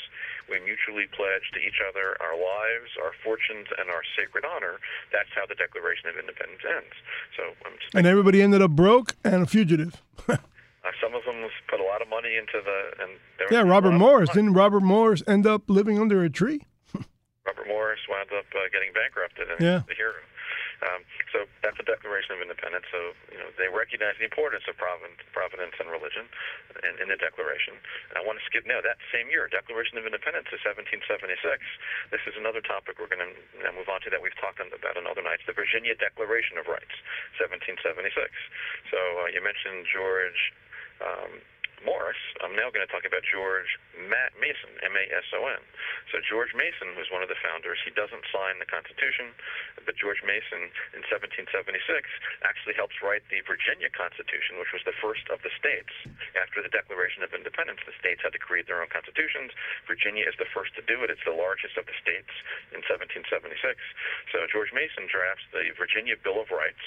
we 0.47 0.63
mutually 0.63 1.09
pledge 1.11 1.45
to 1.53 1.59
each 1.59 1.81
other 1.81 2.15
our 2.21 2.37
lives, 2.37 2.93
our 3.01 3.11
fortunes, 3.19 3.67
and 3.77 3.89
our 3.89 4.01
sacred 4.15 4.45
honor. 4.45 4.79
That's 5.11 5.29
how 5.35 5.45
the 5.45 5.57
Declaration 5.57 6.09
of 6.09 6.15
Independence 6.15 6.63
ends. 6.63 6.95
So, 7.35 7.43
and 7.93 8.05
everybody 8.05 8.41
ended 8.41 8.61
up 8.61 8.71
broke 8.71 9.13
and 9.25 9.43
a 9.43 9.45
fugitive. 9.45 10.01
some 11.01 11.13
of 11.13 11.23
them 11.25 11.49
put 11.67 11.79
a 11.79 11.83
lot 11.83 12.01
of 12.01 12.07
money 12.09 12.37
into 12.37 12.61
the 12.63 13.03
and 13.03 13.11
yeah. 13.51 13.61
Robert 13.61 13.91
Morris 13.91 14.29
didn't 14.29 14.53
Robert 14.53 14.81
Morris 14.81 15.23
end 15.27 15.45
up 15.45 15.63
living 15.67 15.99
under 15.99 16.23
a 16.23 16.29
tree? 16.29 16.61
Robert 17.45 17.67
Morris 17.67 17.99
wound 18.09 18.29
up 18.37 18.45
uh, 18.53 18.59
getting 18.71 18.93
bankrupted 18.93 19.49
and 19.49 19.59
yeah. 19.59 19.81
the 19.87 19.95
hero. 19.95 20.13
Um, 20.83 21.01
so 21.31 21.47
that's 21.63 21.79
the 21.79 21.87
Declaration 21.87 22.35
of 22.35 22.39
Independence. 22.43 22.85
So 22.91 23.15
you 23.31 23.39
know 23.39 23.49
they 23.55 23.71
recognize 23.71 24.19
the 24.19 24.27
importance 24.27 24.67
of 24.67 24.75
providence, 24.75 25.21
providence 25.31 25.75
and 25.79 25.87
religion 25.87 26.27
in, 26.83 26.99
in 27.03 27.07
the 27.07 27.19
Declaration. 27.19 27.79
And 28.11 28.15
I 28.19 28.23
want 28.23 28.39
to 28.39 28.45
skip 28.47 28.67
now 28.67 28.83
that 28.83 28.99
same 29.13 29.31
year, 29.31 29.47
Declaration 29.47 29.95
of 29.95 30.03
Independence 30.03 30.51
is 30.51 30.59
1776. 30.67 31.39
This 32.11 32.23
is 32.27 32.35
another 32.35 32.59
topic 32.59 32.99
we're 32.99 33.11
going 33.11 33.23
to 33.23 33.31
move 33.71 33.87
on 33.87 34.03
to 34.03 34.09
that 34.11 34.19
we've 34.19 34.35
talked 34.39 34.59
about 34.59 34.95
on 34.95 35.03
other 35.03 35.23
nights. 35.23 35.43
The 35.43 35.55
Virginia 35.55 35.95
Declaration 35.99 36.55
of 36.55 36.67
Rights, 36.71 36.95
1776. 37.39 38.15
So 38.91 38.99
uh, 39.23 39.27
you 39.31 39.43
mentioned 39.43 39.83
George. 39.91 40.55
Um, 41.03 41.43
Morris, 41.85 42.17
I'm 42.41 42.57
now 42.57 42.73
going 42.73 42.81
to 42.81 42.89
talk 42.89 43.05
about 43.05 43.21
George 43.21 43.69
Matt 44.09 44.33
Mason, 44.41 44.73
M-A-S-O-N. 44.81 45.61
So 46.09 46.17
George 46.25 46.57
Mason 46.57 46.97
was 46.97 47.13
one 47.13 47.21
of 47.21 47.29
the 47.29 47.37
founders. 47.45 47.77
He 47.85 47.93
doesn't 47.93 48.25
sign 48.33 48.57
the 48.57 48.65
Constitution, 48.65 49.29
but 49.85 49.93
George 49.93 50.25
Mason 50.25 50.73
in 50.97 51.05
1776 51.05 51.45
actually 52.41 52.73
helps 52.73 52.97
write 53.05 53.21
the 53.29 53.45
Virginia 53.45 53.93
Constitution, 53.93 54.57
which 54.57 54.73
was 54.73 54.81
the 54.89 54.97
first 54.97 55.29
of 55.29 55.45
the 55.45 55.53
states. 55.53 55.93
After 56.33 56.65
the 56.65 56.73
Declaration 56.73 57.21
of 57.21 57.37
Independence, 57.37 57.85
the 57.85 57.93
states 58.01 58.25
had 58.25 58.33
to 58.33 58.41
create 58.41 58.65
their 58.65 58.81
own 58.81 58.89
constitutions. 58.89 59.53
Virginia 59.85 60.25
is 60.25 60.33
the 60.41 60.49
first 60.49 60.73
to 60.81 60.83
do 60.89 61.05
it. 61.05 61.13
It's 61.13 61.21
the 61.21 61.37
largest 61.37 61.77
of 61.77 61.85
the 61.85 61.97
states 62.01 62.33
in 62.73 62.81
1776. 62.81 63.29
So 64.33 64.49
George 64.49 64.73
Mason 64.73 65.05
drafts 65.05 65.45
the 65.53 65.69
Virginia 65.77 66.17
Bill 66.17 66.41
of 66.41 66.49
Rights, 66.49 66.81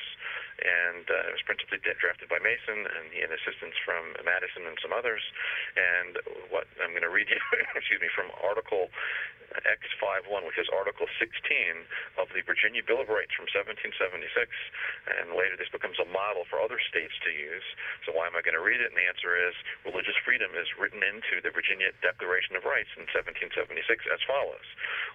and 0.59 1.07
uh, 1.07 1.31
it 1.31 1.33
was 1.39 1.45
principally 1.47 1.79
drafted 1.79 2.27
by 2.27 2.43
Mason, 2.43 2.83
and 2.83 3.15
he 3.15 3.23
had 3.23 3.31
assistance 3.31 3.79
from 3.87 4.19
Madison 4.27 4.67
and 4.67 4.75
some 4.83 4.91
others. 4.91 5.23
And 5.79 6.19
what 6.51 6.67
I'm 6.83 6.91
going 6.91 7.07
to 7.07 7.13
read 7.13 7.31
you, 7.31 7.39
excuse 7.79 8.03
me, 8.03 8.11
from 8.11 8.35
Article 8.43 8.91
X51, 9.65 10.45
which 10.45 10.61
is 10.61 10.69
Article 10.69 11.09
16 11.17 11.33
of 12.21 12.29
the 12.37 12.45
Virginia 12.45 12.85
Bill 12.85 13.01
of 13.01 13.09
Rights 13.09 13.33
from 13.33 13.49
1776, 13.49 14.29
and 15.09 15.33
later 15.33 15.57
this 15.57 15.73
becomes 15.73 15.97
a 15.97 16.09
model 16.11 16.45
for 16.53 16.61
other 16.61 16.77
states 16.77 17.17
to 17.25 17.33
use. 17.33 17.65
So 18.05 18.13
why 18.13 18.29
am 18.29 18.37
I 18.37 18.45
going 18.45 18.59
to 18.59 18.65
read 18.65 18.83
it? 18.83 18.93
And 18.93 18.99
the 18.99 19.09
answer 19.09 19.39
is 19.39 19.57
religious 19.89 20.17
freedom 20.27 20.53
is 20.53 20.69
written 20.77 21.01
into 21.01 21.41
the 21.41 21.55
Virginia 21.55 21.95
Declaration 22.05 22.61
of 22.61 22.69
Rights 22.69 22.93
in 22.99 23.09
1776 23.09 23.81
as 24.11 24.21
follows: 24.29 24.67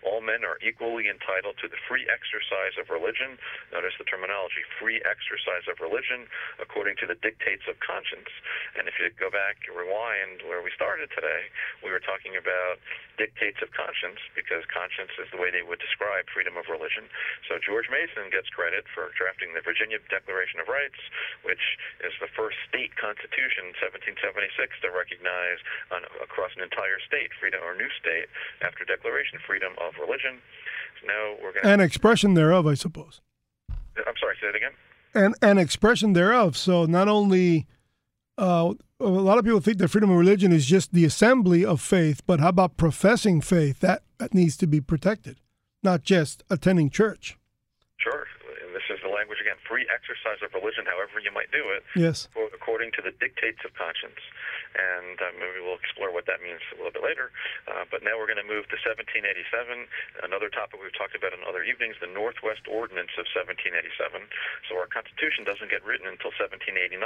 All 0.02 0.24
men 0.24 0.42
are 0.42 0.58
equally 0.66 1.12
entitled 1.12 1.62
to 1.62 1.70
the 1.70 1.80
free 1.86 2.10
exercise 2.10 2.74
of 2.82 2.90
religion. 2.90 3.38
Notice 3.70 3.94
the 4.02 4.10
terminology: 4.10 4.66
free 4.82 4.98
exercise 5.06 5.33
of 5.34 5.82
religion 5.82 6.30
according 6.62 6.94
to 7.02 7.10
the 7.10 7.18
dictates 7.18 7.66
of 7.66 7.74
conscience. 7.82 8.30
And 8.78 8.86
if 8.86 8.94
you 9.02 9.10
go 9.18 9.34
back, 9.34 9.66
and 9.66 9.74
rewind 9.74 10.46
where 10.46 10.62
we 10.62 10.70
started 10.78 11.10
today, 11.10 11.50
we 11.82 11.90
were 11.90 12.02
talking 12.02 12.38
about 12.38 12.78
dictates 13.18 13.58
of 13.66 13.74
conscience 13.74 14.22
because 14.38 14.62
conscience 14.70 15.10
is 15.18 15.26
the 15.34 15.42
way 15.42 15.50
they 15.50 15.66
would 15.66 15.82
describe 15.82 16.30
freedom 16.30 16.54
of 16.58 16.70
religion. 16.70 17.10
So 17.50 17.58
George 17.58 17.90
Mason 17.90 18.30
gets 18.30 18.50
credit 18.54 18.86
for 18.94 19.10
drafting 19.18 19.58
the 19.58 19.66
Virginia 19.66 19.98
Declaration 20.10 20.62
of 20.62 20.70
Rights, 20.70 21.02
which 21.42 21.62
is 22.06 22.14
the 22.22 22.30
first 22.30 22.58
state 22.70 22.94
constitution, 22.94 23.74
1776, 23.82 24.86
to 24.86 24.94
recognize 24.94 25.60
on, 25.90 26.06
across 26.22 26.54
an 26.54 26.62
entire 26.62 27.02
state, 27.02 27.34
freedom 27.42 27.62
or 27.66 27.74
new 27.74 27.90
state, 27.98 28.30
after 28.62 28.86
declaration, 28.86 29.42
freedom 29.46 29.74
of 29.82 29.98
religion. 29.98 30.42
So 31.02 31.10
now 31.10 31.24
we're 31.42 31.54
going 31.58 31.66
An 31.66 31.82
expression 31.82 32.38
thereof, 32.38 32.66
I 32.70 32.78
suppose. 32.78 33.22
I'm 33.98 34.18
sorry, 34.18 34.38
say 34.42 34.50
it 34.50 34.58
again. 34.58 34.74
An, 35.16 35.36
an 35.42 35.58
expression 35.58 36.14
thereof. 36.14 36.58
So 36.58 36.86
not 36.86 37.08
only 37.08 37.68
uh, 38.38 38.74
a 39.00 39.06
lot 39.06 39.38
of 39.38 39.46
people 39.46 39.60
think 39.60 39.78
that 39.78 39.90
freedom 39.90 40.10
of 40.10 40.18
religion 40.18 40.52
is 40.52 40.66
just 40.66 40.94
the 40.94 41.06
assembly 41.06 41.64
of 41.66 41.82
faith, 41.82 42.22
but 42.26 42.40
how 42.40 42.50
about 42.50 42.78
professing 42.78 43.42
faith? 43.42 43.80
That, 43.82 44.04
that 44.18 44.34
needs 44.34 44.58
to 44.58 44.68
be 44.68 44.82
protected, 44.82 45.40
not 45.84 46.04
just 46.04 46.44
attending 46.50 46.90
church. 46.90 47.38
Sure. 47.98 48.26
And 48.66 48.74
this 48.74 48.84
is 48.90 49.00
the 49.04 49.10
language 49.24 49.40
again 49.40 49.56
free 49.64 49.88
exercise 49.88 50.44
of 50.44 50.52
religion, 50.52 50.84
however 50.84 51.16
you 51.24 51.32
might 51.32 51.48
do 51.56 51.72
it, 51.72 51.88
yes. 51.96 52.28
according 52.52 52.92
to 52.92 53.00
the 53.00 53.16
dictates 53.24 53.64
of 53.64 53.72
conscience. 53.80 54.20
And 54.76 55.16
uh, 55.24 55.32
maybe 55.40 55.64
we'll 55.64 55.80
explore 55.80 56.12
what 56.12 56.28
that 56.28 56.44
means 56.44 56.60
a 56.76 56.84
little 56.84 56.92
bit 56.92 57.08
later. 57.08 57.32
Uh, 57.72 57.88
but 57.88 58.04
now 58.04 58.20
we're 58.20 58.28
going 58.28 58.44
to 58.44 58.44
move 58.44 58.68
to 58.68 58.78
1787, 58.84 59.88
another 60.28 60.52
topic 60.52 60.84
we've 60.84 60.92
talked 60.92 61.16
about 61.16 61.32
in 61.32 61.40
other 61.48 61.64
evenings, 61.64 61.96
the 62.04 62.12
Northwest 62.12 62.68
Ordinance 62.68 63.16
of 63.16 63.24
1787. 63.32 64.28
So 64.68 64.76
our 64.76 64.92
Constitution 64.92 65.48
doesn't 65.48 65.72
get 65.72 65.88
written 65.88 66.12
until 66.12 66.36
1789, 66.36 67.00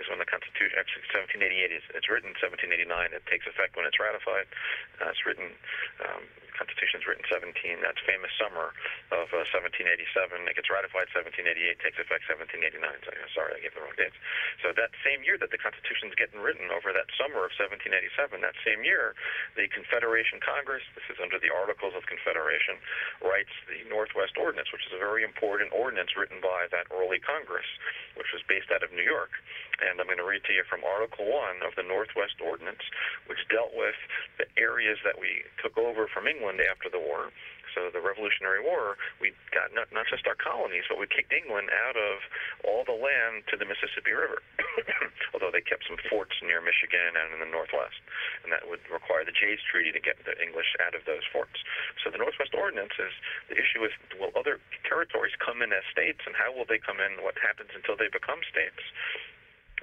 is 0.00 0.08
when 0.08 0.16
the 0.16 0.24
Constitution, 0.24 0.80
actually 0.80 1.04
1788 1.12 1.76
is 1.76 1.84
it's 1.92 2.08
written, 2.08 2.32
1789 2.40 2.88
it 3.12 3.20
takes 3.28 3.44
effect 3.44 3.76
when 3.76 3.84
it's 3.84 4.00
ratified. 4.00 4.48
Uh, 4.96 5.12
it's 5.12 5.20
written, 5.28 5.52
um, 6.00 6.24
Constitution 6.54 7.02
is 7.02 7.06
written 7.10 7.26
17, 7.26 7.82
that 7.82 7.98
famous 8.06 8.30
summer 8.38 8.70
of 9.10 9.26
uh, 9.34 9.42
1787. 9.50 10.46
It 10.46 10.54
gets 10.54 10.70
ratified 10.70 11.10
1788, 11.34 11.82
takes 11.82 11.98
effect 11.98 12.22
1789. 12.30 12.78
So, 13.02 13.10
sorry, 13.34 13.58
I 13.58 13.60
gave 13.62 13.74
the 13.74 13.82
wrong 13.82 13.96
dates. 13.98 14.14
So 14.62 14.70
that 14.70 14.94
same 15.02 15.26
year 15.26 15.34
that 15.42 15.50
the 15.50 15.58
Constitution 15.58 16.10
is 16.10 16.14
getting 16.14 16.38
written, 16.38 16.70
over 16.70 16.94
that 16.94 17.10
summer 17.18 17.42
of 17.42 17.52
1787, 17.58 18.38
that 18.46 18.54
same 18.62 18.86
year, 18.86 19.18
the 19.58 19.66
Confederation 19.74 20.38
Congress, 20.38 20.86
this 20.94 21.06
is 21.10 21.18
under 21.18 21.42
the 21.42 21.50
Articles 21.50 21.98
of 21.98 22.06
Confederation, 22.06 22.78
writes 23.18 23.50
the 23.66 23.82
Northwest 23.90 24.38
Ordinance, 24.38 24.70
which 24.70 24.86
is 24.86 24.94
a 24.94 25.02
very 25.02 25.26
important 25.26 25.74
ordinance 25.74 26.14
written 26.14 26.38
by 26.38 26.70
that 26.70 26.86
early 26.94 27.18
Congress, 27.18 27.66
which 28.14 28.30
was 28.30 28.46
based 28.46 28.70
out 28.70 28.86
of 28.86 28.94
New 28.94 29.04
York. 29.04 29.34
And 29.82 29.98
I'm 29.98 30.06
going 30.06 30.22
to 30.22 30.26
read 30.26 30.46
to 30.46 30.54
you 30.54 30.62
from 30.70 30.86
Article 30.86 31.26
1 31.26 31.66
of 31.66 31.74
the 31.74 31.82
Northwest 31.82 32.38
Ordinance, 32.38 32.86
which 33.26 33.42
dealt 33.50 33.74
with 33.74 33.98
the 34.38 34.46
areas 34.54 35.02
that 35.02 35.18
we 35.18 35.42
took 35.58 35.74
over 35.74 36.06
from 36.06 36.30
England 36.30 36.62
after 36.62 36.86
the 36.86 37.02
war 37.02 37.34
so 37.74 37.90
the 37.90 38.00
Revolutionary 38.00 38.62
War, 38.62 38.96
we 39.18 39.34
got 39.50 39.74
not, 39.74 39.90
not 39.90 40.06
just 40.06 40.24
our 40.30 40.38
colonies, 40.38 40.86
but 40.86 40.96
we 40.96 41.10
kicked 41.10 41.34
England 41.34 41.68
out 41.74 41.98
of 41.98 42.22
all 42.62 42.86
the 42.86 42.94
land 42.94 43.44
to 43.50 43.58
the 43.58 43.66
Mississippi 43.66 44.14
River. 44.14 44.40
Although 45.34 45.50
they 45.50 45.60
kept 45.60 45.84
some 45.90 45.98
forts 46.06 46.38
near 46.40 46.62
Michigan 46.62 47.18
and 47.18 47.34
in 47.34 47.40
the 47.42 47.50
Northwest, 47.50 47.98
and 48.46 48.54
that 48.54 48.70
would 48.70 48.80
require 48.86 49.26
the 49.26 49.34
Jay's 49.34 49.60
Treaty 49.66 49.90
to 49.90 50.00
get 50.00 50.22
the 50.22 50.38
English 50.38 50.70
out 50.86 50.94
of 50.94 51.02
those 51.04 51.26
forts. 51.34 51.58
So 52.00 52.14
the 52.14 52.22
Northwest 52.22 52.54
Ordinance 52.54 52.94
is 52.96 53.12
the 53.50 53.58
issue 53.58 53.82
is 53.82 53.92
will 54.16 54.32
other 54.38 54.62
territories 54.86 55.34
come 55.42 55.60
in 55.60 55.74
as 55.74 55.82
states, 55.90 56.22
and 56.24 56.38
how 56.38 56.54
will 56.54 56.64
they 56.64 56.78
come 56.78 57.02
in? 57.02 57.18
What 57.20 57.34
happens 57.42 57.74
until 57.74 57.98
they 57.98 58.08
become 58.08 58.40
states? 58.46 58.80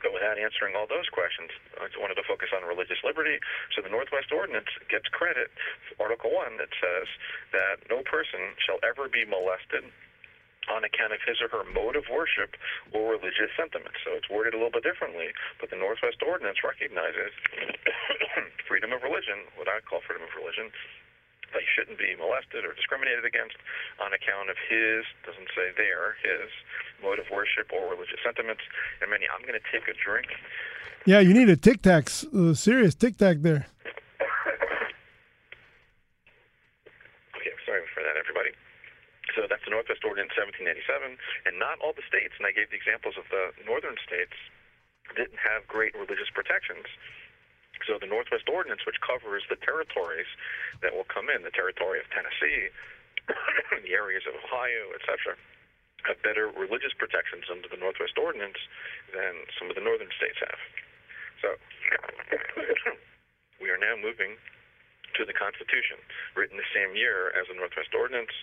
But 0.01 0.13
without 0.13 0.37
answering 0.37 0.75
all 0.75 0.89
those 0.89 1.09
questions, 1.13 1.53
I 1.77 1.87
wanted 1.97 2.17
to 2.17 2.25
focus 2.25 2.49
on 2.53 2.65
religious 2.65 2.99
liberty. 3.05 3.37
So 3.73 3.81
the 3.81 3.93
Northwest 3.93 4.33
Ordinance 4.33 4.69
gets 4.89 5.07
credit, 5.09 5.53
Article 6.01 6.33
1, 6.33 6.57
that 6.57 6.73
says 6.81 7.07
that 7.53 7.85
no 7.89 8.01
person 8.01 8.57
shall 8.61 8.81
ever 8.81 9.07
be 9.07 9.25
molested 9.25 9.85
on 10.69 10.85
account 10.85 11.09
of 11.09 11.21
his 11.25 11.41
or 11.41 11.49
her 11.49 11.65
mode 11.65 11.97
of 11.97 12.05
worship 12.11 12.53
or 12.93 13.17
religious 13.17 13.49
sentiments. 13.57 13.97
So 14.05 14.13
it's 14.13 14.29
worded 14.29 14.53
a 14.53 14.57
little 14.61 14.73
bit 14.73 14.85
differently, 14.85 15.33
but 15.57 15.73
the 15.73 15.79
Northwest 15.79 16.21
Ordinance 16.21 16.61
recognizes 16.61 17.33
freedom 18.69 18.93
of 18.93 19.01
religion, 19.01 19.49
what 19.57 19.65
I 19.65 19.81
call 19.81 20.05
freedom 20.05 20.21
of 20.21 20.33
religion, 20.37 20.69
he 21.59 21.67
shouldn't 21.67 21.99
be 21.99 22.15
molested 22.15 22.63
or 22.63 22.71
discriminated 22.73 23.25
against 23.25 23.57
on 23.99 24.13
account 24.15 24.47
of 24.47 24.57
his, 24.69 25.03
doesn't 25.27 25.51
say 25.51 25.75
there, 25.75 26.15
his 26.23 26.47
mode 27.03 27.19
of 27.19 27.27
worship 27.27 27.67
or 27.73 27.91
religious 27.91 28.19
sentiments. 28.23 28.63
And 29.01 29.11
many, 29.11 29.27
I'm 29.27 29.43
going 29.43 29.59
to 29.59 29.67
take 29.67 29.87
a 29.91 29.95
drink. 29.97 30.31
Yeah, 31.05 31.19
you 31.19 31.33
need 31.33 31.49
a 31.49 31.57
tic 31.57 31.81
tac, 31.81 32.07
uh, 32.31 32.53
serious 32.53 32.93
tic 32.93 33.17
tac 33.17 33.41
there. 33.41 33.65
Okay, 37.35 37.53
sorry 37.65 37.81
for 37.89 38.05
that, 38.05 38.15
everybody. 38.15 38.53
So 39.33 39.47
that's 39.47 39.63
the 39.63 39.71
Northwest 39.71 40.03
Ordinance 40.03 40.35
1787, 40.35 41.17
and 41.47 41.55
not 41.57 41.79
all 41.79 41.95
the 41.95 42.03
states, 42.05 42.35
and 42.37 42.45
I 42.45 42.51
gave 42.51 42.69
the 42.69 42.77
examples 42.77 43.15
of 43.15 43.25
the 43.31 43.55
northern 43.63 43.95
states, 44.03 44.35
didn't 45.15 45.39
have 45.39 45.67
great 45.67 45.95
religious 45.95 46.29
protections. 46.31 46.85
So 47.87 47.97
the 47.97 48.09
Northwest 48.09 48.49
Ordinance, 48.49 48.85
which 48.85 48.99
covers 49.01 49.43
the 49.49 49.57
territories 49.61 50.29
that 50.81 50.93
will 50.93 51.07
come 51.07 51.29
in, 51.29 51.41
the 51.41 51.53
territory 51.53 51.99
of 51.99 52.07
Tennessee, 52.13 52.69
the 53.85 53.93
areas 53.93 54.23
of 54.27 54.37
Ohio, 54.37 54.93
etc., 54.97 55.37
have 56.09 56.17
better 56.25 56.49
religious 56.49 56.93
protections 56.97 57.45
under 57.49 57.69
the 57.69 57.77
Northwest 57.77 58.17
Ordinance 58.17 58.57
than 59.13 59.45
some 59.57 59.69
of 59.69 59.77
the 59.77 59.85
northern 59.85 60.09
states 60.17 60.41
have. 60.41 60.61
So 61.41 61.49
we 63.61 63.69
are 63.69 63.77
now 63.77 63.93
moving 63.97 64.37
to 65.17 65.25
the 65.25 65.35
Constitution, 65.35 66.01
written 66.33 66.57
the 66.57 66.71
same 66.73 66.95
year 66.95 67.29
as 67.37 67.45
the 67.49 67.57
Northwest 67.57 67.93
Ordinance. 67.93 68.33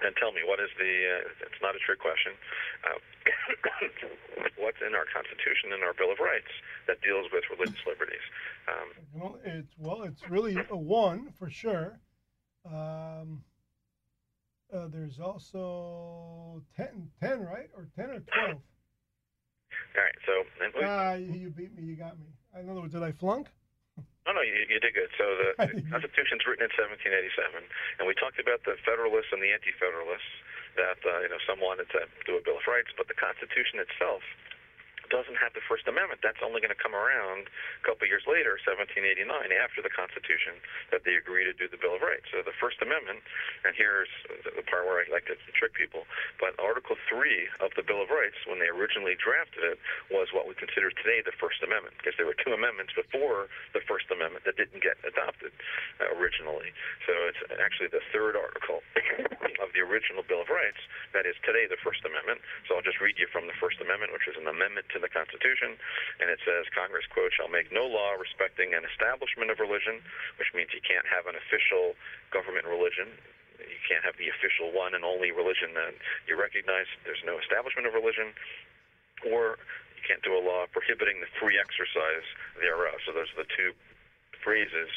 And 0.00 0.16
tell 0.16 0.32
me, 0.32 0.40
what 0.46 0.62
is 0.62 0.72
the? 0.80 1.20
Uh, 1.20 1.44
it's 1.44 1.60
not 1.60 1.76
a 1.76 1.82
trick 1.84 2.00
question. 2.00 2.32
Uh, 2.86 2.98
in 4.86 4.94
our 4.94 5.06
Constitution 5.12 5.72
and 5.72 5.82
our 5.82 5.94
Bill 5.94 6.12
of 6.12 6.18
Rights 6.18 6.50
that 6.86 7.00
deals 7.00 7.26
with 7.32 7.44
religious 7.50 7.80
liberties? 7.86 8.24
Um, 8.68 8.88
well, 9.14 9.38
it's 9.44 9.74
well, 9.78 10.02
it's 10.02 10.28
really 10.28 10.56
a 10.70 10.76
one 10.76 11.32
for 11.38 11.50
sure. 11.50 12.00
Um, 12.66 13.42
uh, 14.72 14.86
there's 14.92 15.18
also 15.18 16.62
10, 16.76 17.10
10, 17.20 17.40
right, 17.42 17.70
or 17.74 17.88
ten 17.96 18.10
or 18.10 18.20
twelve. 18.20 18.62
All 19.90 20.02
right, 20.02 20.18
so 20.26 20.34
ah, 20.86 21.14
you 21.14 21.50
beat 21.50 21.74
me. 21.74 21.82
You 21.82 21.96
got 21.96 22.18
me. 22.18 22.26
In 22.54 22.70
other 22.70 22.80
words, 22.80 22.94
did 22.94 23.02
I 23.02 23.12
flunk? 23.12 23.48
No, 24.26 24.30
no, 24.36 24.42
you, 24.46 24.54
you 24.70 24.78
did 24.78 24.94
good. 24.94 25.10
So 25.18 25.26
the, 25.34 25.48
the 25.82 25.86
Constitution's 25.90 26.46
written 26.46 26.68
in 26.68 26.72
1787, 26.78 27.66
and 27.98 28.04
we 28.06 28.14
talked 28.14 28.38
about 28.38 28.62
the 28.62 28.78
Federalists 28.86 29.34
and 29.34 29.42
the 29.42 29.50
Anti-Federalists. 29.50 30.34
That 30.78 31.02
uh, 31.02 31.26
you 31.26 31.30
know, 31.34 31.42
some 31.50 31.58
wanted 31.58 31.90
to 31.98 32.06
do 32.30 32.38
a 32.38 32.42
Bill 32.46 32.54
of 32.54 32.66
Rights, 32.70 32.94
but 32.94 33.10
the 33.10 33.18
Constitution 33.18 33.82
itself 33.82 34.22
doesn't 35.10 35.36
have 35.36 35.52
the 35.52 35.64
First 35.66 35.90
Amendment. 35.90 36.22
That's 36.22 36.40
only 36.40 36.62
going 36.62 36.72
to 36.72 36.78
come 36.78 36.94
around 36.94 37.50
a 37.50 37.82
couple 37.84 38.06
years 38.06 38.24
later, 38.24 38.56
1789, 38.62 39.26
after 39.58 39.82
the 39.82 39.90
Constitution, 39.90 40.62
that 40.94 41.02
they 41.02 41.18
agree 41.18 41.42
to 41.44 41.52
do 41.52 41.66
the 41.66 41.76
Bill 41.76 41.98
of 41.98 42.02
Rights. 42.02 42.30
So 42.30 42.40
the 42.46 42.54
First 42.56 42.78
Amendment, 42.78 43.20
and 43.66 43.74
here's 43.74 44.10
the 44.46 44.64
part 44.70 44.86
where 44.86 45.02
I 45.02 45.10
like 45.10 45.26
to 45.26 45.36
trick 45.58 45.74
people, 45.74 46.06
but 46.38 46.54
Article 46.62 46.94
3 47.10 47.60
of 47.60 47.74
the 47.74 47.82
Bill 47.82 48.06
of 48.06 48.08
Rights, 48.08 48.38
when 48.46 48.62
they 48.62 48.70
originally 48.70 49.18
drafted 49.18 49.66
it, 49.66 49.78
was 50.14 50.30
what 50.30 50.46
we 50.46 50.54
consider 50.54 50.94
today 50.94 51.20
the 51.26 51.34
First 51.36 51.60
Amendment, 51.66 51.98
because 51.98 52.14
there 52.14 52.30
were 52.30 52.38
two 52.38 52.54
amendments 52.54 52.94
before 52.94 53.50
the 53.74 53.82
First 53.84 54.08
Amendment 54.14 54.46
that 54.46 54.54
didn't 54.54 54.80
get 54.80 54.96
adopted 55.02 55.50
uh, 55.98 56.14
originally. 56.14 56.70
So 57.10 57.12
it's 57.26 57.42
actually 57.58 57.90
the 57.90 58.04
third 58.14 58.38
article 58.38 58.80
of 59.64 59.74
the 59.74 59.82
original 59.82 60.22
Bill 60.22 60.46
of 60.46 60.50
Rights 60.52 60.78
that 61.12 61.26
is 61.26 61.34
today 61.42 61.66
the 61.66 61.80
First 61.82 62.06
Amendment. 62.06 62.38
So 62.70 62.78
I'll 62.78 62.86
just 62.86 63.02
read 63.02 63.18
you 63.18 63.26
from 63.34 63.50
the 63.50 63.56
First 63.58 63.82
Amendment, 63.82 64.14
which 64.14 64.30
is 64.30 64.38
an 64.38 64.46
amendment 64.46 64.86
to 64.94 64.99
the 65.00 65.12
Constitution, 65.12 65.76
and 66.20 66.28
it 66.28 66.40
says 66.44 66.68
Congress, 66.72 67.04
quote, 67.10 67.32
shall 67.34 67.48
make 67.48 67.72
no 67.72 67.84
law 67.84 68.16
respecting 68.16 68.72
an 68.72 68.84
establishment 68.84 69.50
of 69.50 69.58
religion, 69.58 70.00
which 70.36 70.52
means 70.52 70.72
you 70.72 70.84
can't 70.84 71.06
have 71.08 71.26
an 71.26 71.36
official 71.36 71.96
government 72.30 72.64
religion. 72.68 73.12
You 73.60 73.80
can't 73.84 74.04
have 74.04 74.16
the 74.16 74.32
official 74.32 74.72
one 74.72 74.96
and 74.96 75.04
only 75.04 75.30
religion 75.32 75.76
that 75.76 75.92
you 76.24 76.36
recognize. 76.36 76.88
There's 77.04 77.22
no 77.24 77.36
establishment 77.36 77.84
of 77.84 77.92
religion, 77.92 78.32
or 79.28 79.60
you 79.96 80.02
can't 80.08 80.24
do 80.24 80.32
a 80.32 80.40
law 80.40 80.64
prohibiting 80.72 81.20
the 81.20 81.28
free 81.36 81.60
exercise 81.60 82.24
thereof. 82.56 83.04
So 83.04 83.12
those 83.12 83.28
are 83.36 83.44
the 83.44 83.50
two 83.52 83.76
phrases 84.40 84.90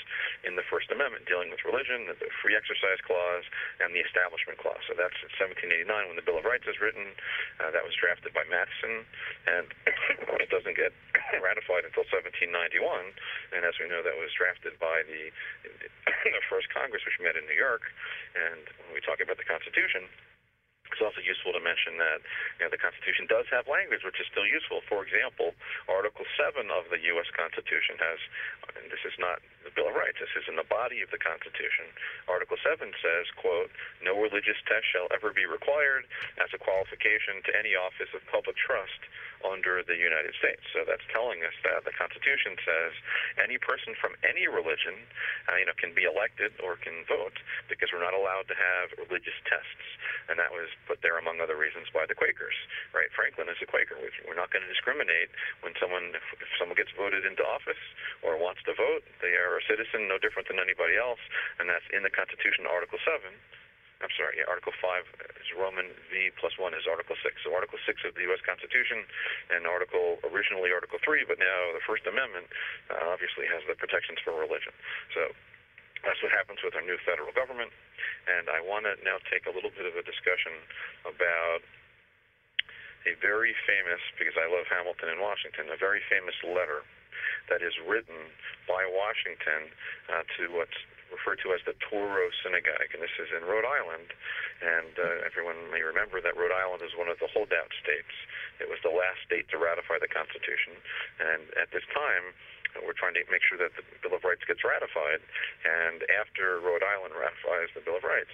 in 0.44 0.56
the 0.56 0.66
First 0.68 0.92
Amendment 0.92 1.28
dealing 1.28 1.52
with 1.52 1.64
religion, 1.68 2.08
the 2.08 2.18
Free 2.42 2.56
Exercise 2.56 3.00
Clause, 3.04 3.46
and 3.80 3.96
the 3.96 4.04
Establishment 4.04 4.60
Clause. 4.60 4.82
So 4.88 4.96
that's 4.96 5.16
1789 5.40 5.88
when 6.08 6.18
the 6.18 6.26
Bill 6.26 6.40
of 6.40 6.46
Rights 6.48 6.68
is 6.68 6.80
written. 6.80 7.16
Uh, 7.60 7.72
that 7.72 7.84
was 7.84 7.96
drafted 7.96 8.34
by 8.34 8.44
Madison, 8.48 9.06
and 9.48 9.68
it 10.44 10.50
doesn't 10.52 10.76
get 10.76 10.92
ratified 11.40 11.88
until 11.88 12.08
1791. 12.10 12.80
And 13.54 13.62
as 13.64 13.76
we 13.80 13.88
know, 13.88 14.02
that 14.04 14.18
was 14.18 14.32
drafted 14.36 14.76
by 14.80 15.04
the, 15.06 15.30
the 16.36 16.44
first 16.50 16.72
Congress, 16.72 17.04
which 17.04 17.20
met 17.22 17.36
in 17.38 17.46
New 17.48 17.58
York. 17.58 17.88
And 18.36 18.64
when 18.88 18.98
we 18.98 19.02
talk 19.04 19.22
about 19.22 19.38
the 19.38 19.48
Constitution, 19.48 20.10
it's 20.92 21.02
also 21.02 21.24
useful 21.24 21.56
to 21.56 21.62
mention 21.64 21.98
that 21.98 22.20
you 22.60 22.68
know, 22.68 22.72
the 22.72 22.82
Constitution 22.82 23.26
does 23.26 23.48
have 23.50 23.66
language 23.72 24.04
which 24.04 24.20
is 24.20 24.28
still 24.30 24.46
useful. 24.46 24.84
For 24.86 25.02
example, 25.02 25.56
Article 25.88 26.28
7 26.36 26.70
of 26.70 26.90
the 26.92 27.00
U.S. 27.16 27.30
Constitution 27.34 27.98
has, 27.98 28.20
and 28.78 28.92
this 28.92 29.02
is 29.08 29.16
not 29.18 29.40
the 29.64 29.72
Bill 29.72 29.88
of 29.90 29.96
Rights, 29.96 30.20
this 30.20 30.32
is 30.36 30.48
in 30.48 30.60
the 30.60 30.68
body 30.68 31.02
of 31.02 31.10
the 31.10 31.20
Constitution. 31.20 31.88
Article 32.28 32.60
7 32.60 32.92
says, 33.00 33.26
quote, 33.40 33.72
no 34.04 34.16
religious 34.16 34.60
test 34.68 34.86
shall 34.92 35.08
ever 35.16 35.32
be 35.32 35.48
required 35.48 36.04
as 36.40 36.52
a 36.52 36.60
qualification 36.60 37.40
to 37.48 37.52
any 37.56 37.76
office 37.76 38.12
of 38.12 38.22
public 38.28 38.60
trust 38.60 39.02
under 39.44 39.84
the 39.84 39.96
United 39.96 40.32
States. 40.40 40.64
So 40.72 40.88
that's 40.88 41.04
telling 41.12 41.44
us 41.44 41.56
that 41.68 41.84
the 41.84 41.92
Constitution 41.96 42.56
says 42.64 42.92
any 43.36 43.60
person 43.60 43.96
from 44.00 44.16
any 44.24 44.48
religion, 44.48 44.96
uh, 45.52 45.60
you 45.60 45.68
know, 45.68 45.76
can 45.76 45.92
be 45.92 46.08
elected 46.08 46.56
or 46.64 46.80
can 46.80 47.04
vote 47.08 47.36
because 47.68 47.92
we're 47.92 48.04
not 48.04 48.16
allowed 48.16 48.48
to 48.48 48.56
have 48.56 48.96
religious 48.96 49.36
tests, 49.44 49.88
and 50.32 50.40
that 50.40 50.52
was 50.52 50.72
put 50.88 51.04
there 51.04 51.20
among 51.20 51.44
other 51.44 51.60
reasons 51.60 51.92
by 51.92 52.08
the 52.08 52.16
Quakers. 52.16 52.56
Right? 52.96 53.12
Franklin 53.12 53.52
is 53.52 53.60
a 53.60 53.68
Quaker. 53.68 54.00
We're 54.00 54.40
not 54.40 54.52
going 54.52 54.64
to 54.64 54.72
discriminate 54.72 55.30
when 55.60 55.76
someone, 55.78 56.16
if 56.16 56.50
someone 56.56 56.80
gets 56.80 56.96
voted 56.96 57.28
into 57.28 57.44
office 57.44 57.80
or 58.24 58.40
wants 58.40 58.64
to 58.66 58.74
vote, 58.74 59.04
they 59.20 59.36
are 59.36 59.53
a 59.58 59.66
citizen, 59.66 60.08
no 60.08 60.18
different 60.18 60.48
than 60.48 60.60
anybody 60.60 60.98
else, 60.98 61.22
and 61.60 61.70
that's 61.70 61.86
in 61.94 62.04
the 62.04 62.14
Constitution, 62.14 62.66
Article 62.70 63.00
Seven. 63.04 63.34
I'm 64.04 64.12
sorry, 64.20 64.36
yeah, 64.36 64.52
Article 64.52 64.76
5 64.76 65.40
is 65.40 65.48
Roman 65.56 65.88
V 66.12 66.28
plus 66.36 66.60
1 66.60 66.76
is 66.76 66.84
Article 66.92 67.16
6. 67.16 67.24
So 67.40 67.56
Article 67.56 67.80
6 67.80 68.04
of 68.04 68.20
the 68.20 68.28
U.S. 68.28 68.44
Constitution 68.44 69.08
and 69.48 69.64
Article, 69.64 70.20
originally 70.28 70.76
Article 70.76 71.00
3, 71.00 71.24
but 71.24 71.40
now 71.40 71.72
the 71.72 71.80
First 71.88 72.04
Amendment 72.04 72.52
uh, 72.92 73.00
obviously 73.08 73.48
has 73.48 73.64
the 73.64 73.80
protections 73.80 74.20
for 74.20 74.36
religion. 74.36 74.76
So 75.16 75.32
that's 76.04 76.20
what 76.20 76.36
happens 76.36 76.60
with 76.60 76.76
our 76.76 76.84
new 76.84 77.00
federal 77.08 77.32
government. 77.32 77.72
And 78.28 78.52
I 78.52 78.60
want 78.60 78.84
to 78.92 79.00
now 79.08 79.24
take 79.32 79.48
a 79.48 79.56
little 79.56 79.72
bit 79.72 79.88
of 79.88 79.96
a 79.96 80.04
discussion 80.04 80.52
about 81.08 81.64
a 83.08 83.16
very 83.24 83.56
famous, 83.64 84.04
because 84.20 84.36
I 84.36 84.52
love 84.52 84.68
Hamilton 84.68 85.16
and 85.16 85.24
Washington, 85.24 85.72
a 85.72 85.80
very 85.80 86.04
famous 86.12 86.36
letter 86.44 86.84
that 87.50 87.62
is 87.62 87.74
written 87.84 88.18
by 88.68 88.86
Washington 88.88 89.70
uh, 90.10 90.24
to 90.38 90.54
what's 90.54 90.78
referred 91.14 91.38
to 91.46 91.54
as 91.54 91.62
the 91.70 91.78
Touro 91.78 92.34
Synagogue, 92.42 92.90
and 92.90 93.02
this 93.02 93.14
is 93.22 93.30
in 93.30 93.46
Rhode 93.46 93.70
Island. 93.70 94.10
And 94.64 94.94
uh, 94.98 95.28
everyone 95.28 95.70
may 95.70 95.86
remember 95.86 96.18
that 96.24 96.34
Rhode 96.34 96.56
Island 96.56 96.82
is 96.82 96.98
one 96.98 97.12
of 97.12 97.22
the 97.22 97.30
holdout 97.30 97.70
states. 97.78 98.14
It 98.58 98.66
was 98.72 98.82
the 98.82 98.94
last 98.94 99.22
state 99.22 99.46
to 99.54 99.62
ratify 99.62 100.02
the 100.02 100.10
Constitution, 100.10 100.74
and 101.22 101.54
at 101.60 101.70
this 101.70 101.86
time, 101.94 102.34
we're 102.82 102.98
trying 102.98 103.14
to 103.14 103.22
make 103.30 103.46
sure 103.46 103.62
that 103.62 103.70
the 103.78 103.86
Bill 104.02 104.18
of 104.18 104.26
Rights 104.26 104.42
gets 104.50 104.66
ratified. 104.66 105.22
And 105.62 106.02
after 106.10 106.58
Rhode 106.58 106.82
Island 106.82 107.14
ratifies 107.14 107.70
the 107.78 107.86
Bill 107.86 108.02
of 108.02 108.06
Rights, 108.06 108.34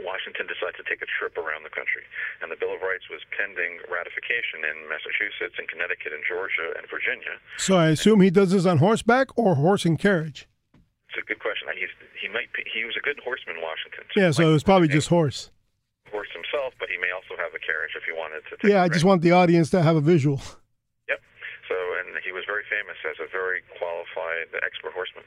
Washington 0.00 0.48
decides 0.48 0.76
to 0.80 0.84
take 0.88 1.04
a 1.04 1.10
trip 1.20 1.36
around 1.36 1.62
the 1.68 1.74
country. 1.74 2.02
And 2.40 2.48
the 2.48 2.56
Bill 2.56 2.72
of 2.72 2.80
Rights 2.80 3.12
was 3.12 3.20
pending 3.36 3.84
ratification 3.92 4.64
in 4.64 4.88
Massachusetts 4.88 5.60
and 5.60 5.68
Connecticut 5.68 6.16
and 6.16 6.24
Georgia 6.24 6.72
and 6.80 6.88
Virginia. 6.88 7.36
So 7.60 7.76
I 7.76 7.92
assume 7.92 8.20
he 8.24 8.32
does 8.32 8.56
this 8.56 8.64
on 8.64 8.78
horseback 8.78 9.28
or 9.36 9.56
horse 9.56 9.84
and 9.84 9.98
carriage? 9.98 10.48
It's 11.12 11.20
a 11.20 11.26
good 11.28 11.40
question. 11.44 11.68
He's, 11.76 11.92
he 12.16 12.28
might 12.32 12.48
he 12.72 12.84
was 12.88 12.96
a 12.96 13.04
good 13.04 13.20
horseman, 13.20 13.60
Washington. 13.60 14.04
So 14.14 14.20
yeah, 14.20 14.30
so 14.32 14.48
it 14.48 14.52
was 14.52 14.64
probably 14.64 14.88
just 14.88 15.08
horse. 15.08 15.50
Horse 16.08 16.28
himself, 16.32 16.72
but 16.80 16.88
he 16.88 16.96
may 16.96 17.12
also 17.12 17.36
have 17.36 17.52
a 17.52 17.60
carriage 17.60 17.92
if 17.96 18.04
he 18.04 18.12
wanted 18.12 18.42
to. 18.48 18.68
yeah, 18.68 18.82
I 18.82 18.88
just 18.88 19.04
want 19.04 19.20
the 19.20 19.32
audience 19.32 19.68
to 19.70 19.82
have 19.82 19.96
a 19.96 20.00
visual. 20.00 20.40
So, 21.72 21.80
and 22.04 22.20
he 22.20 22.36
was 22.36 22.44
very 22.44 22.68
famous 22.68 23.00
as 23.08 23.16
a 23.16 23.24
very 23.32 23.64
qualified 23.80 24.52
expert 24.60 24.92
horseman. 24.92 25.24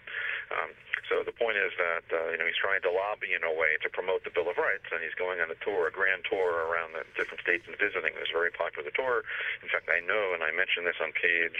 Um, 0.53 0.69
so 1.09 1.25
the 1.25 1.33
point 1.33 1.57
is 1.57 1.73
that 1.81 2.05
uh, 2.13 2.29
you 2.29 2.37
know 2.37 2.45
he's 2.45 2.61
trying 2.61 2.85
to 2.85 2.93
lobby 2.93 3.33
in 3.33 3.41
a 3.41 3.49
way 3.49 3.81
to 3.81 3.89
promote 3.89 4.21
the 4.21 4.29
Bill 4.29 4.45
of 4.45 4.53
Rights, 4.61 4.85
and 4.93 5.01
he's 5.01 5.17
going 5.17 5.41
on 5.41 5.49
a 5.49 5.57
tour, 5.65 5.89
a 5.89 5.93
grand 5.93 6.21
tour 6.29 6.69
around 6.69 6.93
the 6.93 7.01
different 7.17 7.41
states 7.41 7.65
and 7.65 7.73
visiting. 7.81 8.13
It's 8.13 8.29
a 8.29 8.37
very 8.37 8.53
popular 8.53 8.93
tour. 8.93 9.25
In 9.65 9.69
fact, 9.73 9.89
I 9.89 10.05
know, 10.05 10.37
and 10.37 10.45
I 10.45 10.53
mentioned 10.53 10.85
this 10.85 11.01
on 11.01 11.17
page 11.17 11.57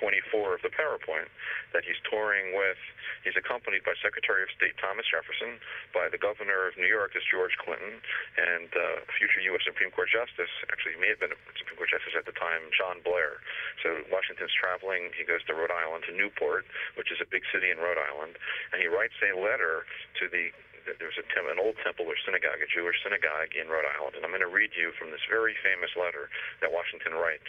24 0.00 0.56
of 0.56 0.62
the 0.64 0.72
PowerPoint, 0.72 1.28
that 1.76 1.84
he's 1.84 2.00
touring 2.08 2.56
with. 2.56 2.80
He's 3.24 3.36
accompanied 3.36 3.84
by 3.84 3.94
Secretary 4.00 4.42
of 4.42 4.50
State 4.56 4.74
Thomas 4.80 5.06
Jefferson, 5.06 5.60
by 5.94 6.08
the 6.08 6.18
Governor 6.18 6.66
of 6.66 6.74
New 6.80 6.88
York 6.90 7.14
is 7.14 7.22
George 7.28 7.54
Clinton, 7.60 8.00
and 8.34 8.70
uh, 8.72 9.04
future 9.14 9.44
U.S. 9.52 9.62
Supreme 9.62 9.94
Court 9.94 10.10
Justice. 10.10 10.50
Actually, 10.72 10.98
he 10.98 11.00
may 11.00 11.12
have 11.12 11.22
been 11.22 11.30
a 11.30 11.40
Supreme 11.54 11.78
Court 11.78 11.92
Justice 11.92 12.16
at 12.18 12.26
the 12.26 12.34
time, 12.34 12.66
John 12.74 12.98
Blair. 13.06 13.38
So 13.84 14.02
Washington's 14.22 14.54
traveling. 14.54 15.10
He 15.18 15.26
goes 15.26 15.42
to 15.50 15.52
Rhode 15.58 15.74
Island, 15.74 16.06
to 16.06 16.14
Newport, 16.14 16.62
which 16.94 17.10
is 17.10 17.18
a 17.18 17.26
big 17.26 17.42
city 17.50 17.74
in 17.74 17.82
Rhode 17.82 17.98
Island, 17.98 18.38
and 18.70 18.78
he 18.78 18.86
writes 18.86 19.18
a 19.18 19.34
letter 19.34 19.82
to 20.22 20.30
the 20.30 20.54
there's 20.98 21.18
a 21.18 21.26
tem- 21.30 21.46
an 21.46 21.62
old 21.62 21.78
temple 21.82 22.10
or 22.10 22.18
synagogue, 22.26 22.58
a 22.58 22.66
Jewish 22.66 22.98
synagogue 23.02 23.54
in 23.54 23.70
Rhode 23.70 23.86
Island, 23.86 24.18
and 24.18 24.26
I'm 24.26 24.34
going 24.34 24.42
to 24.42 24.50
read 24.50 24.74
you 24.74 24.90
from 24.98 25.14
this 25.14 25.22
very 25.30 25.54
famous 25.62 25.94
letter 25.94 26.26
that 26.58 26.74
Washington 26.74 27.14
writes 27.14 27.46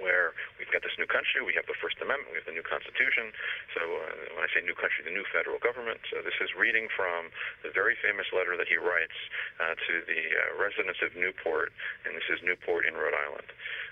where 0.00 0.32
we've 0.56 0.70
got 0.72 0.80
this 0.80 0.96
new 0.96 1.08
country, 1.08 1.44
we 1.44 1.52
have 1.52 1.68
the 1.68 1.76
First 1.76 2.00
Amendment, 2.00 2.32
we 2.32 2.40
have 2.40 2.48
the 2.48 2.56
new 2.56 2.64
Constitution. 2.64 3.32
So 3.76 3.82
uh, 3.84 4.38
when 4.38 4.42
I 4.44 4.48
say 4.54 4.64
new 4.64 4.76
country, 4.76 5.04
the 5.04 5.12
new 5.12 5.26
federal 5.28 5.60
government. 5.60 6.00
So 6.08 6.24
this 6.24 6.36
is 6.40 6.56
reading 6.56 6.88
from 6.96 7.28
the 7.60 7.70
very 7.74 7.98
famous 8.00 8.28
letter 8.32 8.56
that 8.56 8.68
he 8.70 8.80
writes 8.80 9.16
uh, 9.60 9.76
to 9.76 9.92
the 10.08 10.22
uh, 10.32 10.40
residents 10.56 11.04
of 11.04 11.12
Newport, 11.12 11.74
and 12.08 12.16
this 12.16 12.26
is 12.32 12.40
Newport 12.40 12.88
in 12.88 12.96
Rhode 12.96 13.16
Island. 13.16 13.48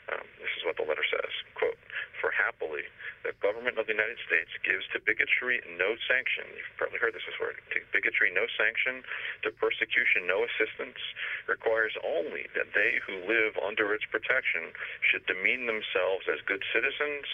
Um, 0.09 0.27
this 0.41 0.51
is 0.57 0.65
what 0.65 0.75
the 0.81 0.87
letter 0.87 1.05
says. 1.07 1.31
Quote, 1.55 1.79
for 2.19 2.33
happily, 2.33 2.89
the 3.23 3.37
government 3.45 3.77
of 3.77 3.85
the 3.87 3.95
United 3.95 4.17
States 4.25 4.51
gives 4.65 4.89
to 4.91 4.99
bigotry 4.99 5.61
no 5.77 5.95
sanction. 6.09 6.49
You've 6.57 6.75
probably 6.81 6.99
heard 6.99 7.13
this 7.13 7.25
before. 7.29 7.53
To 7.53 7.79
bigotry 7.93 8.33
no 8.33 8.49
sanction, 8.57 9.05
to 9.45 9.53
persecution 9.61 10.25
no 10.25 10.43
assistance, 10.43 10.99
requires 11.47 11.95
only 12.01 12.49
that 12.57 12.73
they 12.73 12.99
who 13.05 13.23
live 13.29 13.61
under 13.61 13.93
its 13.93 14.09
protection 14.09 14.73
should 15.05 15.25
demean 15.29 15.69
themselves 15.69 15.90
as 16.31 16.39
good 16.47 16.63
citizens 16.71 17.27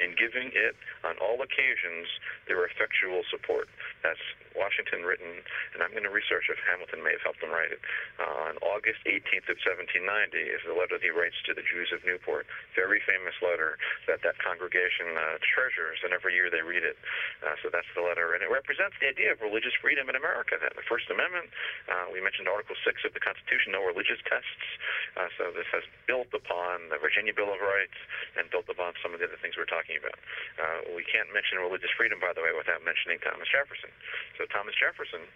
in 0.00 0.12
giving 0.18 0.52
it, 0.52 0.76
on 1.04 1.16
all 1.18 1.40
occasions, 1.40 2.08
their 2.46 2.64
effectual 2.66 3.22
support. 3.30 3.68
That's 4.02 4.20
Washington 4.52 5.04
written, 5.04 5.40
and 5.72 5.80
I'm 5.80 5.92
going 5.96 6.04
to 6.04 6.12
research 6.12 6.48
if 6.52 6.60
Hamilton 6.68 7.00
may 7.00 7.16
have 7.16 7.24
helped 7.24 7.40
him 7.40 7.52
write 7.52 7.72
it. 7.72 7.80
Uh, 8.20 8.52
on 8.52 8.54
August 8.60 9.00
18th 9.08 9.48
of 9.48 9.56
1790 9.64 10.04
is 10.36 10.60
the 10.68 10.76
letter 10.76 11.00
he 11.00 11.08
writes 11.08 11.36
to 11.48 11.56
the 11.56 11.64
Jews 11.64 11.88
of 11.94 12.04
Newport. 12.04 12.44
Very 12.76 13.00
famous 13.04 13.36
letter 13.40 13.80
that 14.08 14.20
that 14.22 14.36
congregation 14.40 15.16
uh, 15.16 15.40
treasures, 15.40 16.04
and 16.04 16.12
every 16.12 16.36
year 16.36 16.52
they 16.52 16.60
read 16.60 16.84
it. 16.84 17.00
Uh, 17.40 17.56
so 17.64 17.72
that's 17.72 17.88
the 17.96 18.04
letter, 18.04 18.36
and 18.36 18.44
it 18.44 18.52
represents 18.52 18.96
the 19.00 19.08
idea 19.08 19.32
of 19.32 19.40
religious 19.40 19.72
freedom 19.80 20.12
in 20.12 20.16
America. 20.16 20.60
That 20.60 20.76
the 20.76 20.84
First 20.84 21.08
Amendment, 21.08 21.48
uh, 21.88 22.12
we 22.12 22.20
mentioned 22.20 22.46
Article 22.46 22.76
6 22.76 23.08
of 23.08 23.16
the 23.16 23.22
Constitution, 23.22 23.72
no 23.72 23.82
religious 23.82 24.20
tests. 24.28 24.66
Uh, 25.16 25.28
so 25.40 25.42
this 25.56 25.68
has 25.72 25.84
built 26.04 26.28
upon 26.36 26.92
the 26.92 27.00
Virginia 27.00 27.32
Bill 27.32 27.48
of 27.48 27.60
Rights 27.60 27.96
and 28.38 28.48
built 28.50 28.68
upon 28.68 28.94
some 29.00 29.14
of 29.14 29.20
the 29.20 29.26
other 29.26 29.38
things 29.40 29.54
we're 29.56 29.70
talking 29.70 29.96
about. 29.98 30.18
Uh, 30.58 30.92
we 30.94 31.04
can't 31.06 31.30
mention 31.32 31.62
religious 31.62 31.92
freedom, 31.94 32.18
by 32.18 32.32
the 32.34 32.42
way, 32.42 32.52
without 32.54 32.82
mentioning 32.82 33.18
Thomas 33.22 33.48
Jefferson. 33.48 33.90
So 34.36 34.46
Thomas 34.50 34.74
Jefferson 34.76 35.26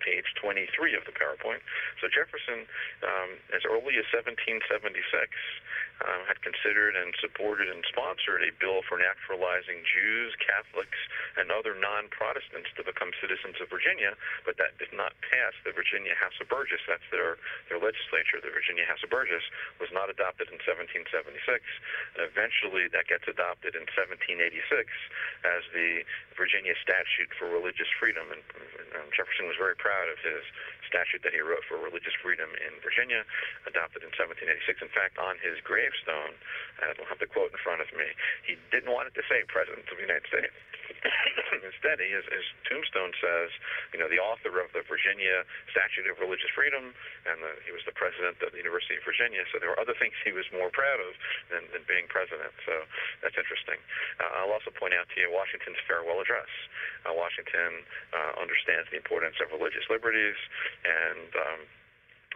page 0.00 0.26
23 0.40 0.94
of 0.94 1.04
the 1.04 1.14
PowerPoint. 1.14 1.62
So 2.00 2.08
Jefferson, 2.08 2.66
um, 3.02 3.38
as 3.54 3.62
early 3.66 3.98
as 3.98 4.06
1776, 4.10 4.64
um, 6.02 6.26
had 6.26 6.42
considered 6.42 6.98
and 6.98 7.14
supported 7.22 7.70
and 7.70 7.86
sponsored 7.86 8.42
a 8.42 8.50
bill 8.58 8.82
for 8.82 8.98
naturalizing 8.98 9.86
Jews, 9.86 10.34
Catholics, 10.42 10.98
and 11.38 11.54
other 11.54 11.78
non-Protestants 11.78 12.70
to 12.74 12.82
become 12.82 13.14
citizens 13.22 13.62
of 13.62 13.70
Virginia, 13.70 14.18
but 14.42 14.58
that 14.58 14.74
did 14.82 14.90
not 14.90 15.14
pass 15.22 15.54
the 15.62 15.70
Virginia 15.70 16.18
House 16.18 16.34
of 16.42 16.50
Burgess. 16.50 16.82
That's 16.90 17.06
their, 17.14 17.38
their 17.70 17.78
legislature. 17.78 18.42
The 18.42 18.50
Virginia 18.50 18.82
House 18.90 19.02
of 19.06 19.10
Burgess 19.10 19.44
was 19.78 19.90
not 19.94 20.10
adopted 20.10 20.50
in 20.50 20.58
1776. 20.58 21.62
And 22.18 22.26
eventually 22.26 22.90
that 22.90 23.06
gets 23.06 23.26
adopted 23.30 23.78
in 23.78 23.86
1786 23.94 24.66
as 25.46 25.62
the 25.70 26.02
Virginia 26.34 26.74
statute 26.82 27.30
for 27.38 27.46
religious 27.46 27.88
freedom. 28.02 28.26
And, 28.34 28.42
and 28.98 29.06
Jefferson 29.14 29.46
was 29.46 29.58
very 29.58 29.78
proud 29.84 30.08
of 30.08 30.16
his 30.24 30.40
statute 30.88 31.20
that 31.20 31.36
he 31.36 31.44
wrote 31.44 31.60
for 31.68 31.76
religious 31.76 32.16
freedom 32.24 32.48
in 32.56 32.72
Virginia, 32.80 33.20
adopted 33.68 34.00
in 34.00 34.08
1786. 34.16 34.80
In 34.80 34.88
fact, 34.96 35.20
on 35.20 35.36
his 35.44 35.60
gravestone, 35.60 36.32
I 36.80 36.96
don't 36.96 37.10
have 37.12 37.20
the 37.20 37.28
quote 37.28 37.52
in 37.52 37.60
front 37.60 37.84
of 37.84 37.92
me, 37.92 38.08
he 38.48 38.56
didn't 38.72 38.88
want 38.88 39.12
it 39.12 39.14
to 39.20 39.24
say 39.28 39.44
President 39.44 39.84
of 39.84 40.00
the 40.00 40.06
United 40.08 40.24
States. 40.32 40.56
Instead, 41.64 42.00
his, 42.00 42.24
his 42.28 42.46
tombstone 42.68 43.12
says, 43.20 43.50
you 43.92 43.98
know, 44.00 44.08
the 44.08 44.20
author 44.20 44.60
of 44.60 44.72
the 44.72 44.82
Virginia 44.84 45.44
Statute 45.70 46.08
of 46.08 46.20
Religious 46.20 46.50
Freedom, 46.52 46.92
and 47.28 47.36
the, 47.40 47.52
he 47.64 47.72
was 47.72 47.84
the 47.88 47.96
president 47.96 48.40
of 48.44 48.52
the 48.52 48.60
University 48.60 48.96
of 48.98 49.04
Virginia. 49.04 49.44
So 49.52 49.60
there 49.60 49.72
were 49.72 49.80
other 49.80 49.96
things 49.96 50.16
he 50.24 50.32
was 50.32 50.48
more 50.52 50.68
proud 50.72 51.00
of 51.00 51.12
than, 51.52 51.68
than 51.72 51.84
being 51.86 52.08
president. 52.08 52.52
So 52.64 52.84
that's 53.24 53.36
interesting. 53.36 53.80
Uh, 54.20 54.44
I'll 54.44 54.52
also 54.52 54.72
point 54.74 54.96
out 54.96 55.08
to 55.12 55.16
you 55.20 55.28
Washington's 55.32 55.80
farewell 55.88 56.20
address. 56.20 56.50
Uh, 57.04 57.12
Washington 57.12 57.84
uh, 58.12 58.40
understands 58.40 58.88
the 58.92 58.98
importance 58.98 59.36
of 59.40 59.52
religious 59.52 59.84
liberties 59.88 60.36
and 60.84 61.30
um, 61.36 61.60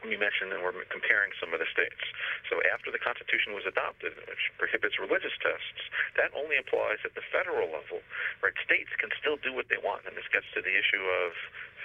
we 0.07 0.15
mentioned 0.15 0.55
and 0.55 0.63
we're 0.63 0.75
comparing 0.91 1.35
some 1.39 1.51
of 1.51 1.59
the 1.59 1.69
states. 1.71 2.03
So 2.47 2.63
after 2.71 2.91
the 2.95 3.01
Constitution 3.03 3.55
was 3.55 3.67
adopted, 3.67 4.15
which 4.29 4.45
prohibits 4.59 4.99
religious 4.99 5.35
tests, 5.43 5.83
that 6.15 6.31
only 6.35 6.59
applies 6.59 7.03
at 7.03 7.15
the 7.19 7.25
federal 7.35 7.71
level. 7.71 8.03
Right? 8.43 8.55
States 8.63 8.91
can 8.99 9.11
still 9.19 9.39
do 9.41 9.51
what 9.51 9.67
they 9.67 9.81
want, 9.81 10.07
and 10.07 10.15
this 10.15 10.29
gets 10.31 10.47
to 10.55 10.61
the 10.63 10.75
issue 10.75 11.03
of 11.03 11.35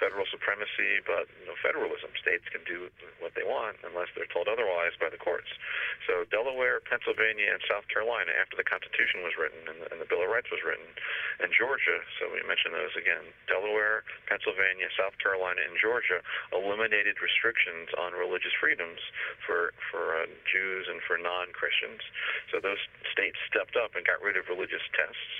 federal 0.00 0.26
supremacy, 0.28 1.00
but 1.06 1.30
you 1.42 1.46
know, 1.46 1.56
federalism. 1.62 2.10
States 2.20 2.44
can 2.48 2.64
do 2.64 2.88
what 3.20 3.36
they 3.36 3.44
want 3.44 3.76
unless 3.84 4.08
they're 4.16 4.30
told 4.30 4.48
otherwise 4.48 4.96
by 4.96 5.12
the 5.12 5.20
courts. 5.20 5.50
So 6.08 6.24
Delaware, 6.32 6.80
Pennsylvania, 6.84 7.52
and 7.52 7.60
South 7.68 7.84
Carolina, 7.92 8.32
after 8.36 8.56
the 8.56 8.64
Constitution 8.64 9.20
was 9.22 9.36
written 9.36 9.60
and 9.68 9.78
the, 9.84 9.86
and 9.92 9.98
the 10.00 10.08
Bill 10.08 10.24
of 10.24 10.30
Rights 10.32 10.48
was 10.48 10.64
written, 10.64 10.86
and 11.40 11.52
Georgia, 11.52 12.00
so 12.18 12.30
we 12.32 12.40
mentioned 12.46 12.74
those 12.74 12.94
again, 12.96 13.24
Delaware, 13.46 14.06
Pennsylvania, 14.30 14.88
South 14.96 15.16
Carolina, 15.20 15.60
and 15.64 15.76
Georgia 15.76 16.24
eliminated 16.54 17.20
restrictions 17.20 17.92
on 17.98 18.16
religious 18.16 18.54
freedoms 18.56 19.00
for, 19.44 19.74
for 19.90 20.16
uh, 20.16 20.30
Jews 20.48 20.88
and 20.88 21.02
for 21.04 21.18
non-Christians. 21.20 22.00
So 22.50 22.60
those 22.60 22.80
states 23.12 23.38
stepped 23.50 23.76
up 23.76 23.94
and 23.98 24.06
got 24.06 24.22
rid 24.22 24.38
of 24.38 24.48
religious 24.48 24.82
tests, 24.94 25.34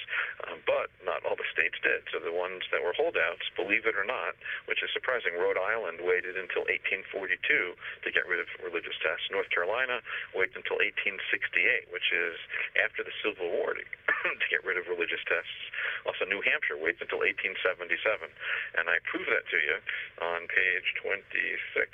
um, 0.46 0.60
but 0.66 0.90
not 1.02 1.24
all 1.24 1.38
the 1.38 1.48
states 1.52 1.78
did. 1.80 2.04
So 2.12 2.20
the 2.20 2.34
ones 2.34 2.66
that 2.74 2.82
were 2.82 2.94
holdouts, 2.96 3.46
believe 3.56 3.86
it 3.86 3.96
or 3.96 4.04
not, 4.04 4.36
which 4.66 4.82
is 4.82 4.90
surprising. 4.92 5.36
Rhode 5.36 5.60
Island 5.60 6.02
waited 6.02 6.36
until 6.36 6.66
1842 6.68 7.38
to 7.44 8.08
get 8.10 8.24
rid 8.26 8.40
of 8.40 8.48
religious 8.60 8.96
tests. 9.00 9.28
North 9.30 9.48
Carolina 9.50 10.00
waited 10.32 10.56
until 10.58 10.80
1868, 10.80 11.90
which 11.92 12.08
is 12.12 12.36
after 12.80 13.04
the 13.04 13.14
Civil 13.20 13.50
War, 13.50 13.76
to, 13.76 13.84
to 14.42 14.46
get 14.50 14.64
rid 14.64 14.76
of 14.80 14.88
religious 14.88 15.22
tests. 15.24 15.60
Also, 16.04 16.24
New 16.24 16.42
Hampshire 16.44 16.78
waits 16.78 17.00
until 17.00 17.22
1877. 17.22 18.28
And 18.76 18.88
I 18.88 19.00
prove 19.08 19.26
that 19.28 19.46
to 19.48 19.58
you 19.58 19.76
on 20.20 20.48
page 20.48 20.86
26 21.00 21.90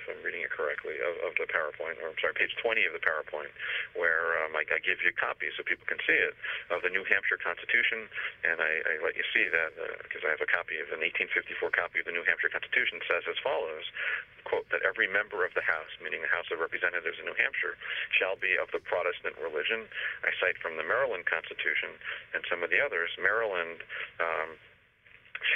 if 0.00 0.08
I'm 0.08 0.20
reading 0.24 0.40
it 0.40 0.50
correctly, 0.50 0.96
of, 1.04 1.14
of 1.28 1.32
the 1.36 1.44
PowerPoint, 1.52 2.00
or 2.00 2.08
I'm 2.08 2.18
sorry, 2.18 2.32
page 2.32 2.56
20 2.58 2.88
of 2.88 2.96
the 2.96 3.04
PowerPoint, 3.04 3.52
where 3.92 4.40
um, 4.40 4.56
I, 4.56 4.64
I 4.64 4.80
give 4.80 5.04
you 5.04 5.12
a 5.12 5.18
copy 5.20 5.52
so 5.52 5.62
people 5.62 5.84
can 5.84 6.00
see 6.08 6.16
it 6.16 6.32
of 6.72 6.80
the 6.80 6.88
New 6.88 7.04
Hampshire 7.04 7.36
Constitution, 7.36 8.08
and 8.48 8.64
I, 8.64 8.72
I 8.88 8.92
let 9.04 9.14
you 9.14 9.26
see 9.30 9.46
that 9.52 9.76
because 10.02 10.24
uh, 10.24 10.28
I 10.28 10.30
have 10.32 10.42
a 10.42 10.48
copy 10.48 10.80
of 10.80 10.88
an 10.90 11.04
1854 11.04 11.76
copy 11.76 12.00
of 12.00 12.06
the 12.08 12.16
New 12.16 12.24
Hampshire 12.24 12.50
Constitution 12.50 13.04
says 13.04 13.28
as 13.28 13.36
follows, 13.44 13.84
quote, 14.48 14.66
that 14.72 14.80
every 14.82 15.06
member 15.06 15.44
of 15.44 15.52
the 15.52 15.64
House, 15.64 15.92
meaning 16.00 16.24
the 16.24 16.32
House 16.32 16.48
of 16.48 16.58
Representatives 16.58 17.20
in 17.20 17.28
New 17.28 17.36
Hampshire, 17.36 17.76
shall 18.16 18.40
be 18.40 18.56
of 18.56 18.72
the 18.72 18.80
Protestant 18.80 19.36
religion. 19.36 19.84
I 20.24 20.32
cite 20.40 20.56
from 20.58 20.80
the 20.80 20.86
Maryland 20.86 21.28
Constitution 21.28 21.94
and 22.32 22.42
some 22.48 22.64
of 22.64 22.72
the 22.72 22.80
others. 22.80 23.12
Maryland 23.20 23.84
um, 24.18 24.56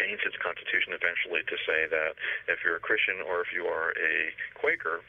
changed 0.01 0.24
its 0.26 0.37
constitution 0.41 0.93
eventually 0.97 1.45
to 1.47 1.57
say 1.64 1.87
that 1.89 2.16
if 2.49 2.64
you're 2.64 2.76
a 2.76 2.85
Christian 2.85 3.20
or 3.24 3.41
if 3.41 3.53
you 3.53 3.66
are 3.68 3.93
a 3.97 4.32
Quaker, 4.57 5.01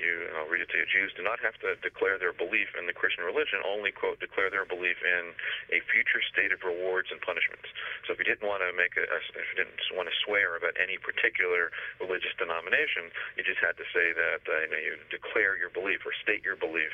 you, 0.00 0.26
and 0.26 0.34
I'll 0.40 0.48
read 0.48 0.64
it 0.64 0.72
to 0.72 0.78
you, 0.80 0.88
Jews 0.88 1.12
do 1.12 1.22
not 1.22 1.38
have 1.44 1.54
to 1.60 1.76
declare 1.84 2.16
their 2.16 2.32
belief 2.32 2.72
in 2.74 2.88
the 2.88 2.96
Christian 2.96 3.22
religion, 3.22 3.60
only, 3.62 3.92
quote, 3.92 4.18
declare 4.18 4.48
their 4.48 4.64
belief 4.64 4.96
in 5.04 5.36
a 5.70 5.78
future 5.92 6.24
state 6.32 6.50
of 6.50 6.64
rewards 6.64 7.12
and 7.12 7.20
punishments. 7.20 7.68
So 8.08 8.16
if 8.16 8.18
you 8.18 8.26
didn't 8.26 8.48
want 8.48 8.64
to 8.64 8.72
make 8.72 8.96
a, 8.96 9.04
if 9.04 9.46
you 9.52 9.56
didn't 9.60 9.76
want 9.92 10.08
to 10.08 10.16
swear 10.24 10.56
about 10.56 10.74
any 10.80 10.96
particular 10.96 11.68
religious 12.00 12.32
denomination, 12.40 13.12
you 13.36 13.44
just 13.44 13.60
had 13.60 13.76
to 13.76 13.86
say 13.92 14.16
that, 14.16 14.42
uh, 14.48 14.64
you 14.64 14.70
know, 14.72 14.80
you 14.80 14.92
declare 15.12 15.60
your 15.60 15.70
belief 15.70 16.00
or 16.08 16.16
state 16.24 16.40
your 16.40 16.56
belief 16.56 16.92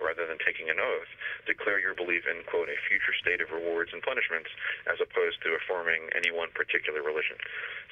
rather 0.00 0.24
than 0.24 0.40
taking 0.40 0.72
an 0.72 0.80
oath. 0.80 1.10
Declare 1.44 1.84
your 1.84 1.94
belief 1.94 2.24
in, 2.24 2.40
quote, 2.48 2.72
a 2.72 2.78
future 2.88 3.14
state 3.20 3.44
of 3.44 3.52
rewards 3.52 3.92
and 3.92 4.00
punishments 4.00 4.48
as 4.88 4.96
opposed 4.98 5.38
to 5.44 5.52
affirming 5.60 6.08
any 6.16 6.32
one 6.32 6.48
particular 6.56 7.04
religion. 7.04 7.36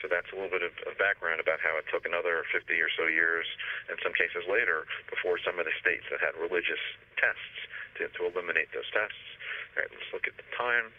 So 0.01 0.09
that's 0.09 0.29
a 0.33 0.37
little 0.37 0.53
bit 0.53 0.65
of, 0.65 0.73
of 0.89 0.97
background 0.97 1.41
about 1.41 1.61
how 1.61 1.77
it 1.81 1.87
took 1.89 2.05
another 2.05 2.45
50 2.53 2.73
or 2.81 2.91
so 2.93 3.09
years, 3.09 3.49
in 3.89 3.97
some 4.05 4.12
cases 4.12 4.45
later, 4.55 4.86
before 5.11 5.42
some 5.42 5.59
of 5.59 5.66
the 5.66 5.74
states 5.82 6.07
that 6.14 6.22
had 6.22 6.38
religious 6.38 6.80
tests 7.18 7.59
to, 7.98 8.07
to 8.14 8.30
eliminate 8.30 8.70
those 8.70 8.86
tests. 8.94 9.26
All 9.74 9.82
right, 9.82 9.90
let's 9.90 10.11
look 10.14 10.30
at 10.30 10.38
the 10.38 10.46
time. 10.55 10.94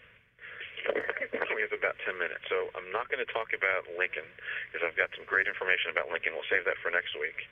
We 1.56 1.64
have 1.64 1.72
about 1.72 1.96
10 2.04 2.20
minutes. 2.20 2.44
So 2.52 2.68
I'm 2.76 2.92
not 2.92 3.08
going 3.08 3.24
to 3.24 3.30
talk 3.32 3.56
about 3.56 3.88
Lincoln 3.96 4.28
because 4.68 4.84
I've 4.84 4.94
got 4.94 5.08
some 5.16 5.24
great 5.24 5.48
information 5.48 5.90
about 5.90 6.12
Lincoln. 6.12 6.36
We'll 6.36 6.46
save 6.52 6.68
that 6.68 6.76
for 6.84 6.92
next 6.92 7.16
week. 7.16 7.48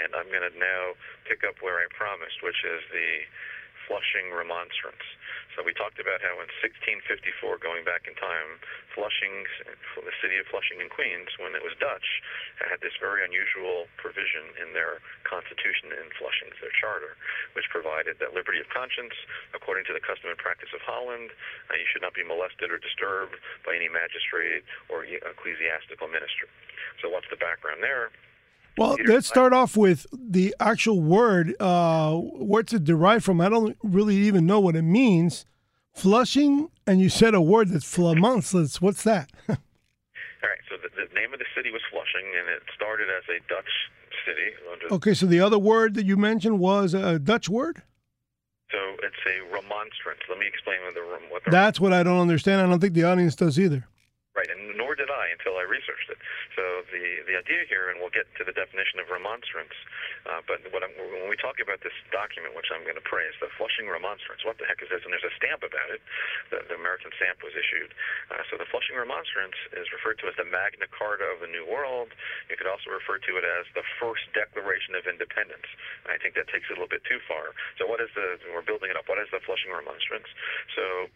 And 0.00 0.10
I'm 0.16 0.26
going 0.32 0.46
to 0.46 0.54
now 0.56 0.96
pick 1.28 1.44
up 1.44 1.60
where 1.60 1.78
I 1.78 1.86
promised, 1.92 2.40
which 2.40 2.58
is 2.64 2.80
the 2.90 3.28
Flushing 3.88 4.28
Remonstrance. 4.30 5.02
So 5.56 5.64
we 5.66 5.74
talked 5.74 5.98
about 5.98 6.20
how 6.22 6.38
in 6.38 6.46
1654, 6.62 7.58
going 7.58 7.82
back 7.82 8.06
in 8.06 8.14
time, 8.14 8.60
Flushing, 8.94 9.48
the 9.96 10.14
city 10.22 10.38
of 10.38 10.46
Flushing 10.52 10.78
in 10.78 10.86
Queens, 10.92 11.32
when 11.40 11.56
it 11.56 11.64
was 11.64 11.74
Dutch, 11.80 12.06
had 12.62 12.78
this 12.84 12.94
very 13.00 13.24
unusual 13.24 13.90
provision 13.98 14.54
in 14.60 14.76
their 14.76 15.02
constitution 15.26 15.90
in 15.90 16.12
Flushing, 16.20 16.52
their 16.60 16.70
charter, 16.78 17.18
which 17.56 17.66
provided 17.72 18.20
that 18.22 18.36
liberty 18.36 18.60
of 18.62 18.68
conscience, 18.70 19.16
according 19.50 19.88
to 19.88 19.96
the 19.96 20.04
custom 20.04 20.30
and 20.30 20.38
practice 20.38 20.70
of 20.76 20.84
Holland, 20.84 21.32
uh, 21.72 21.80
you 21.80 21.88
should 21.90 22.04
not 22.04 22.14
be 22.14 22.22
molested 22.22 22.70
or 22.70 22.78
disturbed 22.78 23.40
by 23.64 23.74
any 23.74 23.88
magistrate 23.88 24.62
or 24.92 25.08
ecclesiastical 25.08 26.06
minister. 26.06 26.46
So 27.00 27.08
what's 27.08 27.26
the 27.32 27.40
background 27.40 27.82
there? 27.82 28.12
Well, 28.78 28.96
let's 29.06 29.26
start 29.26 29.52
off 29.52 29.76
with 29.76 30.06
the 30.12 30.54
actual 30.60 31.00
word. 31.00 31.54
Uh, 31.60 32.14
what's 32.14 32.72
it 32.72 32.84
derived 32.84 33.24
from? 33.24 33.40
I 33.40 33.48
don't 33.48 33.76
really 33.82 34.16
even 34.16 34.46
know 34.46 34.60
what 34.60 34.76
it 34.76 34.82
means. 34.82 35.44
Flushing, 35.94 36.70
and 36.86 37.00
you 37.00 37.08
said 37.08 37.34
a 37.34 37.40
word 37.40 37.70
that's 37.70 37.84
flamonsless. 37.84 38.80
What's 38.80 39.02
that? 39.02 39.30
All 39.48 39.56
right. 39.56 40.62
So 40.70 40.76
the, 40.80 40.90
the, 40.94 41.12
name 41.12 41.32
of 41.32 41.40
the 41.40 41.50
city 41.56 41.72
was 41.72 41.82
Flushing, 41.90 42.26
and 42.38 42.48
it 42.48 42.62
started 42.72 43.08
as 43.10 43.24
a 43.28 43.40
Dutch 43.48 43.66
city. 44.24 44.94
okay. 44.94 45.14
So 45.14 45.26
the 45.26 45.40
other 45.40 45.58
word 45.58 45.94
that 45.94 46.06
you 46.06 46.16
mentioned 46.16 46.60
was 46.60 46.94
a 46.94 47.18
Dutch 47.18 47.48
word. 47.48 47.82
So 48.70 48.78
it's 49.02 49.18
a 49.26 49.42
remonstrance. 49.50 50.20
Let 50.28 50.38
me 50.38 50.46
explain 50.46 50.78
what 50.84 50.94
the, 50.94 51.02
what 51.32 51.44
the 51.44 51.50
That's 51.50 51.80
what 51.80 51.92
I 51.92 52.04
don't 52.04 52.20
understand. 52.20 52.60
I 52.60 52.66
don't 52.66 52.78
think 52.78 52.94
the 52.94 53.04
audience 53.04 53.34
does 53.34 53.58
either. 53.58 53.88
Right, 54.38 54.46
and 54.54 54.78
nor 54.78 54.94
did 54.94 55.10
I 55.10 55.34
until 55.34 55.58
I 55.58 55.66
researched 55.66 56.14
it. 56.14 56.18
So 56.54 56.62
the, 56.94 57.26
the 57.26 57.34
idea 57.34 57.66
here, 57.66 57.90
and 57.90 57.98
we'll 57.98 58.14
get 58.14 58.27
to 58.38 58.46
the 58.46 58.54
definition 58.54 59.02
of 59.02 59.10
remonstrance, 59.10 59.74
uh, 60.28 60.44
but 60.44 60.60
I'm, 60.84 60.92
when 60.94 61.32
we 61.32 61.40
talk 61.40 61.56
about 61.58 61.80
this 61.80 61.96
document, 62.12 62.52
which 62.52 62.68
I'm 62.68 62.84
going 62.84 63.00
to 63.00 63.08
praise, 63.08 63.32
the 63.40 63.48
Flushing 63.56 63.88
Remonstrance, 63.88 64.44
what 64.44 64.60
the 64.60 64.68
heck 64.68 64.84
is 64.84 64.92
this? 64.92 65.00
And 65.00 65.10
there's 65.10 65.24
a 65.24 65.32
stamp 65.40 65.64
about 65.64 65.88
it. 65.88 66.04
The, 66.52 66.60
the 66.68 66.76
American 66.76 67.08
stamp 67.16 67.40
was 67.40 67.56
issued. 67.56 67.90
Uh, 68.28 68.44
so 68.52 68.60
the 68.60 68.68
Flushing 68.68 69.00
Remonstrance 69.00 69.56
is 69.72 69.88
referred 69.88 70.20
to 70.20 70.28
as 70.28 70.36
the 70.36 70.44
Magna 70.44 70.84
Carta 70.92 71.24
of 71.32 71.40
the 71.40 71.48
New 71.48 71.64
World. 71.64 72.12
You 72.52 72.60
could 72.60 72.68
also 72.68 72.92
refer 72.92 73.16
to 73.16 73.32
it 73.40 73.44
as 73.44 73.64
the 73.72 73.84
first 73.96 74.28
Declaration 74.36 74.92
of 74.92 75.08
Independence. 75.08 75.64
I 76.04 76.20
think 76.20 76.36
that 76.36 76.52
takes 76.52 76.68
it 76.68 76.76
a 76.76 76.78
little 76.78 76.92
bit 76.92 77.04
too 77.08 77.24
far. 77.24 77.56
So 77.80 77.88
what 77.88 78.04
is 78.04 78.12
the, 78.12 78.36
we're 78.52 78.66
building 78.66 78.92
it 78.92 78.96
up, 79.00 79.08
what 79.08 79.16
is 79.16 79.32
the 79.32 79.40
Flushing 79.48 79.72
Remonstrance? 79.72 80.28
So 80.76 81.08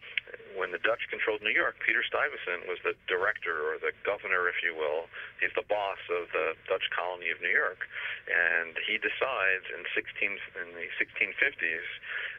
when 0.57 0.73
the 0.73 0.81
Dutch 0.81 1.05
controlled 1.13 1.45
New 1.45 1.53
York, 1.53 1.77
Peter 1.85 2.01
Stuyvesant 2.01 2.65
was 2.65 2.81
the 2.81 2.97
director 3.05 3.73
or 3.73 3.77
the 3.77 3.93
governor, 4.01 4.49
if 4.49 4.61
you 4.65 4.73
will. 4.73 5.05
He's 5.37 5.53
the 5.53 5.65
boss 5.69 6.01
of 6.09 6.29
the 6.33 6.57
Dutch 6.65 6.85
colony 6.95 7.29
of 7.29 7.37
New 7.43 7.53
York, 7.53 7.85
and 8.25 8.73
he 8.89 8.97
decides 9.03 9.67
in 9.69 9.83
16 9.91 10.63
in 10.63 10.67
the 10.73 10.87
1650s. 10.97 11.87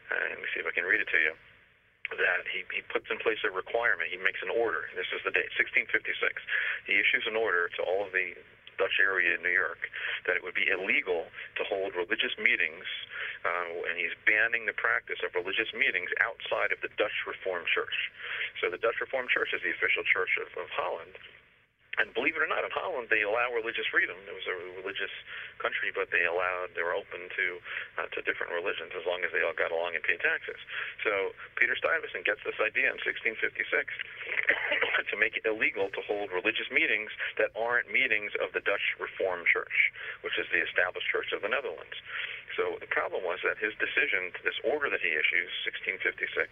Uh, 0.09 0.35
let 0.35 0.39
me 0.41 0.47
see 0.51 0.59
if 0.59 0.67
I 0.67 0.73
can 0.73 0.83
read 0.83 0.99
it 0.99 1.09
to 1.13 1.21
you 1.21 1.33
that 2.13 2.45
he, 2.53 2.61
he 2.69 2.85
puts 2.85 3.09
in 3.09 3.17
place 3.17 3.41
a 3.41 3.49
requirement. 3.49 4.13
He 4.13 4.21
makes 4.21 4.37
an 4.45 4.53
order. 4.53 4.85
This 4.93 5.09
is 5.09 5.25
the 5.25 5.33
date, 5.33 5.49
1656. 5.57 6.13
He 6.85 7.01
issues 7.01 7.25
an 7.25 7.33
order 7.33 7.65
to 7.73 7.81
all 7.81 8.05
of 8.05 8.13
the 8.13 8.37
Dutch 8.77 8.99
area 8.99 9.33
in 9.35 9.41
New 9.41 9.55
York 9.55 9.79
that 10.27 10.35
it 10.35 10.43
would 10.43 10.53
be 10.53 10.67
illegal 10.67 11.25
to 11.55 11.63
hold 11.65 11.95
religious 11.95 12.35
meetings, 12.37 12.85
uh, 13.47 13.87
and 13.87 13.95
he's 13.95 14.13
banning 14.27 14.67
the 14.67 14.75
practice 14.75 15.23
of 15.23 15.31
religious 15.33 15.71
meetings 15.71 16.11
outside 16.19 16.75
of 16.75 16.79
the 16.83 16.91
Dutch 16.99 17.15
Reformed 17.23 17.71
Church. 17.71 17.95
So 18.59 18.67
the 18.69 18.81
Dutch 18.81 18.99
Reformed 18.99 19.31
Church 19.31 19.55
is 19.55 19.63
the 19.63 19.71
official 19.71 20.03
church 20.03 20.35
of, 20.43 20.51
of 20.59 20.67
Holland. 20.75 21.15
And 21.97 22.11
believe 22.11 22.35
it 22.35 22.43
or 22.43 22.49
not, 22.51 22.67
in 22.67 22.73
Holland 22.75 23.07
they 23.07 23.23
allow 23.23 23.51
religious 23.55 23.87
freedom. 23.87 24.17
It 24.27 24.35
was 24.35 24.47
a 24.47 24.57
religious 24.83 25.13
country, 25.63 25.95
but 25.95 26.11
they 26.11 26.27
allowed 26.27 26.75
they 26.75 26.83
were 26.83 26.95
open 26.95 27.31
to 27.31 27.45
uh, 27.99 28.07
to 28.11 28.19
different 28.27 28.51
religions 28.51 28.91
as 28.95 29.07
long 29.07 29.23
as 29.23 29.31
they 29.31 29.41
all 29.41 29.55
got 29.55 29.71
along 29.71 29.95
and 29.95 30.03
paid 30.03 30.19
taxes. 30.19 30.59
So 31.03 31.31
Peter 31.55 31.75
Stuyvesant 31.79 32.27
gets 32.27 32.43
this 32.43 32.59
idea 32.59 32.91
in 32.91 32.99
1656 32.99 33.39
to 35.11 35.15
make 35.15 35.39
it 35.39 35.47
illegal 35.47 35.87
to 35.95 36.01
hold 36.03 36.35
religious 36.35 36.67
meetings 36.67 37.11
that 37.39 37.55
aren't 37.55 37.87
meetings 37.87 38.35
of 38.43 38.51
the 38.51 38.63
Dutch 38.63 38.95
Reformed 38.99 39.47
Church, 39.47 39.91
which 40.21 40.35
is 40.35 40.47
the 40.51 40.59
established 40.63 41.07
church 41.07 41.31
of 41.31 41.39
the 41.39 41.51
Netherlands. 41.51 41.95
So 42.55 42.79
the 42.79 42.87
problem 42.87 43.27
was 43.27 43.43
that 43.43 43.59
his 43.59 43.75
decision, 43.75 44.31
this 44.47 44.55
order 44.63 44.87
that 44.87 45.03
he 45.03 45.11
issues, 45.11 45.51
1656, 45.67 46.47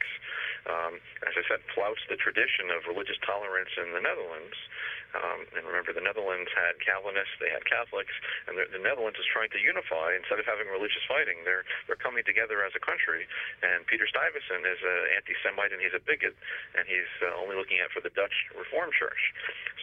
um, 0.67 0.99
as 1.23 1.33
I 1.35 1.43
said, 1.47 1.63
flouts 1.71 2.03
the 2.11 2.19
tradition 2.19 2.71
of 2.75 2.83
religious 2.91 3.19
tolerance 3.23 3.71
in 3.79 3.95
the 3.95 4.03
Netherlands. 4.03 4.55
Um, 5.13 5.45
and 5.53 5.63
remember, 5.65 5.93
the 5.93 6.01
Netherlands 6.01 6.49
had 6.53 6.77
Calvinists, 6.81 7.37
they 7.37 7.53
had 7.53 7.61
Catholics, 7.69 8.13
and 8.49 8.57
the, 8.57 8.65
the 8.73 8.81
Netherlands 8.81 9.17
is 9.21 9.29
trying 9.29 9.53
to 9.53 9.61
unify 9.61 10.17
instead 10.17 10.41
of 10.41 10.45
having 10.49 10.65
religious 10.69 11.05
fighting. 11.05 11.45
They're 11.45 11.65
they're 11.85 11.99
coming 11.99 12.25
together 12.25 12.65
as 12.65 12.73
a 12.73 12.81
country. 12.81 13.27
And 13.61 13.85
Peter 13.85 14.07
Stuyvesant 14.09 14.65
is 14.65 14.81
an 14.81 15.01
anti-Semite 15.21 15.71
and 15.73 15.81
he's 15.81 15.93
a 15.93 16.01
bigot, 16.01 16.33
and 16.73 16.87
he's 16.87 17.11
uh, 17.21 17.35
only 17.37 17.53
looking 17.59 17.77
out 17.83 17.91
for 17.91 18.01
the 18.01 18.09
Dutch 18.17 18.33
Reformed 18.57 18.93
Church. 18.97 19.21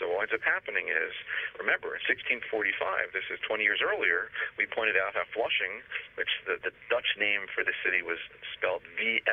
So 0.01 0.09
what 0.09 0.25
ends 0.27 0.33
up 0.33 0.41
happening 0.43 0.89
is, 0.89 1.13
remember, 1.61 1.93
in 1.93 2.01
1645, 2.09 3.13
this 3.13 3.29
is 3.29 3.37
20 3.45 3.61
years 3.61 3.85
earlier, 3.85 4.33
we 4.57 4.65
pointed 4.65 4.97
out 4.97 5.13
how 5.13 5.29
Flushing, 5.37 5.85
which 6.17 6.33
the, 6.49 6.57
the 6.65 6.73
Dutch 6.89 7.07
name 7.21 7.45
for 7.53 7.61
the 7.63 7.77
city 7.85 8.01
was 8.01 8.17
spelled 8.57 8.81
V-L-I-S-I-N-G, 8.97 9.29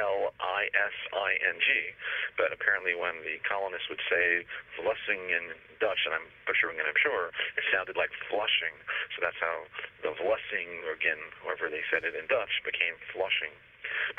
but 2.35 2.51
apparently 2.51 2.99
when 2.99 3.23
the 3.23 3.39
colonists 3.47 3.87
would 3.87 4.03
say 4.11 4.43
Flushing 4.75 5.31
in 5.31 5.55
Dutch, 5.79 5.86
and 5.87 6.19
I'm 6.19 6.27
butchering 6.43 6.75
it, 6.75 6.85
I'm 6.87 6.99
sure, 6.99 7.31
it 7.55 7.63
sounded 7.71 7.95
like 7.95 8.11
flushing. 8.27 8.75
So 9.15 9.23
that's 9.23 9.39
how 9.39 9.63
the 10.03 10.11
Vlessing, 10.19 10.83
or 10.83 10.91
again, 10.91 11.19
however 11.39 11.71
they 11.71 11.83
said 11.87 12.03
it 12.03 12.11
in 12.17 12.27
Dutch, 12.27 12.51
became 12.67 12.99
flushing. 13.15 13.55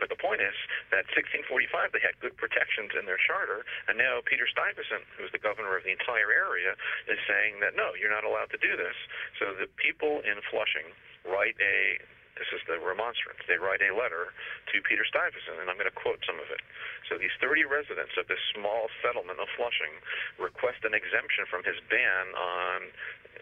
But 0.01 0.09
the 0.09 0.16
point 0.16 0.41
is 0.41 0.57
that 0.89 1.05
1645 1.12 1.93
they 1.93 2.01
had 2.01 2.16
good 2.25 2.37
protections 2.41 2.97
in 2.97 3.05
their 3.05 3.21
charter, 3.21 3.69
and 3.89 4.01
now 4.01 4.25
Peter 4.25 4.49
Stuyvesant, 4.49 5.05
who's 5.21 5.33
the 5.33 5.43
governor 5.43 5.77
of 5.77 5.85
the 5.85 5.93
entire 5.93 6.33
area, 6.33 6.73
is 7.09 7.21
saying 7.29 7.61
that 7.61 7.77
no, 7.77 7.93
you're 7.93 8.12
not 8.12 8.25
allowed 8.25 8.49
to 8.57 8.61
do 8.61 8.77
this. 8.77 8.97
So 9.37 9.53
the 9.53 9.69
people 9.77 10.25
in 10.25 10.41
Flushing 10.49 10.89
write 11.29 11.57
a 11.61 12.01
this 12.39 12.51
is 12.55 12.62
the 12.70 12.78
remonstrance. 12.78 13.43
They 13.51 13.59
write 13.59 13.82
a 13.82 13.91
letter 13.91 14.30
to 14.72 14.76
Peter 14.86 15.03
Stuyvesant, 15.05 15.59
and 15.59 15.66
I'm 15.66 15.76
going 15.76 15.91
to 15.91 15.99
quote 15.99 16.22
some 16.22 16.39
of 16.39 16.49
it. 16.55 16.62
So 17.11 17.18
these 17.18 17.34
30 17.43 17.66
residents 17.66 18.14
of 18.14 18.30
this 18.30 18.41
small 18.55 18.86
settlement 19.03 19.43
of 19.43 19.51
Flushing 19.59 19.93
request 20.39 20.86
an 20.86 20.95
exemption 20.95 21.51
from 21.51 21.66
his 21.66 21.76
ban 21.91 22.24
on, 22.39 22.78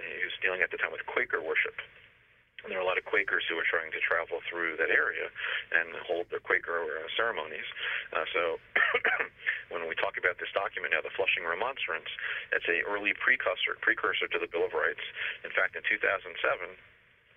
he 0.01 0.25
was 0.25 0.37
dealing 0.41 0.65
at 0.65 0.73
the 0.73 0.81
time 0.81 0.91
with 0.91 1.05
Quaker 1.05 1.45
worship. 1.45 1.77
And 2.65 2.75
there 2.75 2.81
are 2.81 2.87
a 2.87 2.89
lot 2.89 2.99
of 2.99 3.07
Quakers 3.07 3.47
who 3.47 3.55
are 3.61 3.69
trying 3.69 3.93
to 3.95 4.01
travel 4.03 4.43
through 4.49 4.75
that 4.81 4.91
area 4.91 5.31
and 5.77 5.93
hold 6.03 6.27
their 6.35 6.43
Quaker 6.43 6.83
uh, 6.83 7.07
ceremonies. 7.15 7.69
Uh, 8.11 8.27
so 8.33 8.43
when 9.73 9.87
we 9.87 9.95
talk 9.95 10.19
about 10.19 10.41
this 10.43 10.51
document 10.51 10.97
now, 10.97 11.05
the 11.05 11.15
Flushing 11.15 11.47
Remonstrance, 11.47 12.09
it's 12.51 12.67
a 12.67 12.83
early 12.89 13.15
precursor 13.23 13.79
precursor 13.85 14.27
to 14.35 14.43
the 14.43 14.51
Bill 14.51 14.67
of 14.67 14.75
Rights. 14.75 15.05
In 15.47 15.53
fact, 15.55 15.79
in 15.79 15.87
2007, 15.87 16.33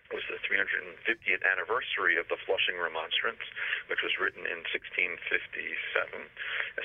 was 0.10 0.26
the 0.26 0.41
350th 0.41 1.43
anniversary 1.45 2.18
of 2.18 2.26
the 2.34 2.39
Flushing 2.49 2.82
Remonstrance, 2.82 3.45
which 3.93 4.01
was 4.01 4.14
written 4.18 4.41
in 4.41 4.66
1657. 4.74 5.22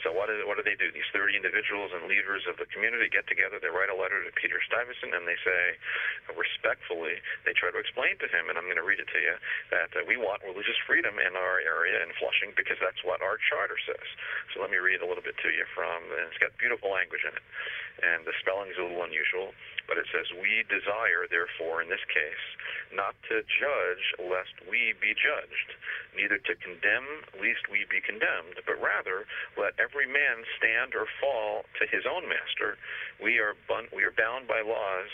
so 0.05 0.13
what, 0.13 0.29
is, 0.29 0.45
what 0.45 0.61
do 0.61 0.65
they 0.65 0.77
do? 0.77 0.93
These 0.93 1.09
30 1.09 1.41
individuals 1.41 1.97
and 1.97 2.05
leaders 2.05 2.45
of 2.45 2.61
the 2.61 2.69
community 2.69 3.09
get 3.09 3.25
together, 3.25 3.57
they 3.57 3.73
write 3.73 3.89
a 3.89 3.97
letter 3.97 4.21
to 4.21 4.33
Peter 4.37 4.61
Stuyvesant, 4.69 5.17
and 5.17 5.25
they 5.25 5.41
say, 5.41 5.81
respectfully, 6.37 7.17
they 7.49 7.57
try 7.57 7.73
to 7.73 7.81
explain 7.81 8.21
to 8.21 8.29
him, 8.29 8.53
and 8.53 8.61
I'm 8.61 8.69
going 8.69 8.81
to 8.81 8.85
read 8.85 9.01
it 9.01 9.09
to 9.09 9.21
you, 9.21 9.37
that 9.73 9.91
uh, 9.97 10.05
we 10.05 10.21
want 10.21 10.45
religious 10.45 10.77
freedom 10.85 11.17
in 11.17 11.33
our 11.33 11.65
area 11.65 12.05
in 12.05 12.13
Flushing 12.21 12.53
because 12.53 12.77
that's 12.85 13.01
what 13.09 13.25
our 13.25 13.41
charter 13.49 13.81
says. 13.89 14.09
So 14.53 14.61
let 14.61 14.69
me 14.69 14.77
read 14.77 15.01
a 15.01 15.09
little 15.09 15.25
bit 15.25 15.41
to 15.41 15.49
you 15.49 15.65
from, 15.73 16.05
and 16.13 16.29
it's 16.29 16.41
got 16.41 16.53
beautiful 16.61 16.93
language 16.93 17.25
in 17.25 17.33
it, 17.33 17.47
and 18.05 18.29
the 18.29 18.37
spelling 18.45 18.69
is 18.69 18.77
a 18.77 18.85
little 18.85 19.01
unusual, 19.01 19.57
but 19.89 19.97
it 19.97 20.09
says, 20.13 20.29
we 20.37 20.65
desire, 20.69 21.29
therefore, 21.29 21.85
in 21.85 21.89
this 21.89 22.03
case, 22.09 22.45
not 22.93 23.14
not 23.15 23.29
to 23.31 23.43
judge 23.47 24.31
lest 24.31 24.55
we 24.69 24.95
be 25.01 25.15
judged, 25.15 25.71
neither 26.17 26.39
to 26.39 26.55
condemn 26.57 27.07
lest 27.39 27.71
we 27.71 27.87
be 27.91 28.01
condemned, 28.01 28.59
but 28.67 28.81
rather 28.81 29.27
let 29.59 29.75
every 29.79 30.07
man 30.07 30.45
stand 30.59 30.95
or 30.95 31.07
fall 31.21 31.65
to 31.79 31.87
his 31.87 32.05
own 32.07 32.29
master. 32.29 32.77
We 33.23 33.39
are, 33.39 33.55
bun- 33.69 33.91
we 33.95 34.03
are 34.05 34.15
bound 34.15 34.49
by 34.49 34.63
laws 34.63 35.11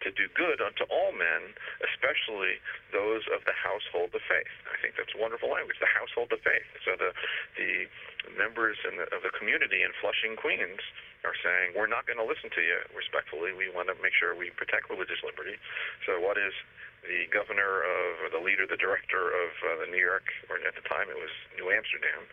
to 0.00 0.08
do 0.16 0.32
good 0.32 0.64
unto 0.64 0.88
all 0.88 1.12
men, 1.12 1.52
especially 1.84 2.56
those 2.88 3.20
of 3.36 3.44
the 3.44 3.52
household 3.52 4.08
of 4.16 4.24
faith. 4.24 4.48
I 4.72 4.80
think 4.80 4.96
that's 4.96 5.12
wonderful 5.12 5.52
language, 5.52 5.76
the 5.76 5.92
household 5.92 6.32
of 6.32 6.40
faith. 6.40 6.64
So 6.88 6.96
the, 6.96 7.12
the 7.60 7.84
members 8.32 8.80
the, 8.80 9.04
of 9.12 9.20
the 9.20 9.32
community 9.36 9.84
in 9.84 9.92
Flushing, 10.00 10.40
Queens, 10.40 10.80
are 11.20 11.36
saying, 11.44 11.76
we're 11.76 11.90
not 11.90 12.08
going 12.08 12.16
to 12.16 12.24
listen 12.24 12.48
to 12.48 12.64
you 12.64 12.80
respectfully. 12.96 13.52
We 13.52 13.68
want 13.68 13.92
to 13.92 13.96
make 14.00 14.16
sure 14.16 14.32
we 14.32 14.48
protect 14.56 14.88
religious 14.88 15.20
liberty. 15.20 15.60
So 16.08 16.16
what 16.16 16.40
is 16.40 16.56
the 17.04 17.26
governor 17.32 17.82
of, 17.82 18.20
or 18.24 18.28
the 18.28 18.42
leader, 18.42 18.66
the 18.68 18.80
director 18.80 19.32
of 19.32 19.50
uh, 19.64 19.84
the 19.84 19.88
New 19.90 20.00
York, 20.00 20.28
or 20.48 20.56
at 20.60 20.74
the 20.76 20.84
time 20.88 21.08
it 21.08 21.16
was 21.16 21.32
New 21.56 21.72
Amsterdam, 21.72 22.28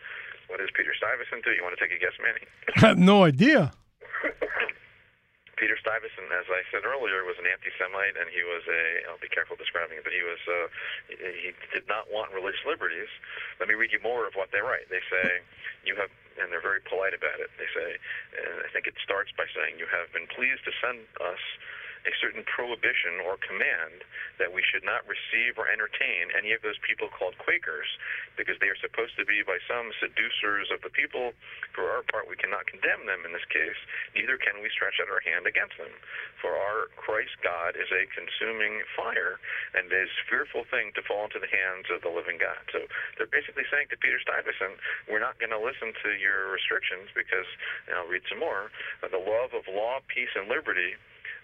What 0.48 0.60
does 0.60 0.70
Peter 0.76 0.92
Stuyvesant 0.96 1.44
do? 1.44 1.52
You 1.52 1.62
want 1.64 1.76
to 1.76 1.80
take 1.80 1.94
a 1.94 2.00
guess, 2.00 2.16
Manny? 2.20 2.44
I 2.76 2.80
have 2.92 2.98
no 2.98 3.24
idea. 3.24 3.72
Peter 5.58 5.74
Stuyvesant, 5.74 6.30
as 6.30 6.46
I 6.46 6.62
said 6.70 6.86
earlier, 6.86 7.26
was 7.26 7.34
an 7.42 7.50
anti-Semite, 7.50 8.14
and 8.14 8.30
he 8.30 8.46
was 8.46 8.62
a. 8.70 9.10
I'll 9.10 9.18
be 9.18 9.28
careful 9.28 9.58
describing 9.58 9.98
it, 9.98 10.06
but 10.06 10.14
he 10.14 10.22
was. 10.22 10.38
Uh, 10.46 10.70
he 11.10 11.50
did 11.74 11.90
not 11.90 12.06
want 12.14 12.30
religious 12.30 12.62
liberties. 12.62 13.10
Let 13.58 13.66
me 13.66 13.74
read 13.74 13.90
you 13.90 13.98
more 13.98 14.22
of 14.30 14.38
what 14.38 14.54
they 14.54 14.62
write. 14.62 14.86
They 14.86 15.02
say, 15.10 15.42
"You 15.82 15.98
have," 15.98 16.14
and 16.38 16.54
they're 16.54 16.62
very 16.62 16.78
polite 16.86 17.12
about 17.12 17.42
it. 17.42 17.50
They 17.58 17.66
say, 17.74 17.98
and 18.38 18.62
I 18.62 18.70
think 18.70 18.86
it 18.86 18.94
starts 19.02 19.34
by 19.34 19.50
saying, 19.50 19.82
"You 19.82 19.90
have 19.90 20.14
been 20.14 20.30
pleased 20.30 20.62
to 20.64 20.72
send 20.78 21.02
us." 21.18 21.42
A 22.06 22.12
certain 22.22 22.44
prohibition 22.46 23.22
or 23.26 23.40
command 23.42 24.04
that 24.38 24.52
we 24.52 24.62
should 24.62 24.86
not 24.86 25.02
receive 25.10 25.58
or 25.58 25.66
entertain 25.66 26.30
any 26.36 26.54
of 26.54 26.62
those 26.62 26.78
people 26.86 27.10
called 27.10 27.34
Quakers 27.42 27.88
because 28.38 28.54
they 28.62 28.70
are 28.70 28.78
supposed 28.78 29.18
to 29.18 29.26
be 29.26 29.42
by 29.42 29.58
some 29.66 29.90
seducers 29.98 30.70
of 30.70 30.82
the 30.86 30.92
people. 30.94 31.34
For 31.74 31.90
our 31.90 32.06
part, 32.06 32.30
we 32.30 32.38
cannot 32.38 32.70
condemn 32.70 33.06
them 33.06 33.26
in 33.26 33.34
this 33.34 33.46
case, 33.50 33.78
neither 34.14 34.38
can 34.38 34.62
we 34.62 34.70
stretch 34.70 35.02
out 35.02 35.10
our 35.10 35.22
hand 35.22 35.46
against 35.46 35.74
them. 35.78 35.90
For 36.38 36.54
our 36.54 36.90
Christ 36.94 37.34
God 37.42 37.74
is 37.74 37.90
a 37.90 38.06
consuming 38.14 38.82
fire 38.94 39.42
and 39.74 39.90
is 39.90 40.10
a 40.10 40.24
fearful 40.30 40.62
thing 40.70 40.94
to 40.94 41.02
fall 41.02 41.26
into 41.26 41.42
the 41.42 41.50
hands 41.50 41.90
of 41.90 42.02
the 42.06 42.12
living 42.12 42.38
God. 42.38 42.62
So 42.70 42.86
they're 43.18 43.30
basically 43.30 43.66
saying 43.70 43.90
to 43.90 43.98
Peter 43.98 44.22
Stuyvesant, 44.22 44.78
we're 45.10 45.22
not 45.22 45.38
going 45.42 45.54
to 45.54 45.60
listen 45.60 45.94
to 46.06 46.10
your 46.14 46.50
restrictions 46.54 47.10
because, 47.14 47.48
and 47.90 47.98
I'll 47.98 48.10
read 48.10 48.22
some 48.30 48.38
more, 48.38 48.70
the 49.02 49.18
love 49.18 49.56
of 49.56 49.64
law, 49.66 50.04
peace, 50.12 50.30
and 50.36 50.46
liberty 50.46 50.94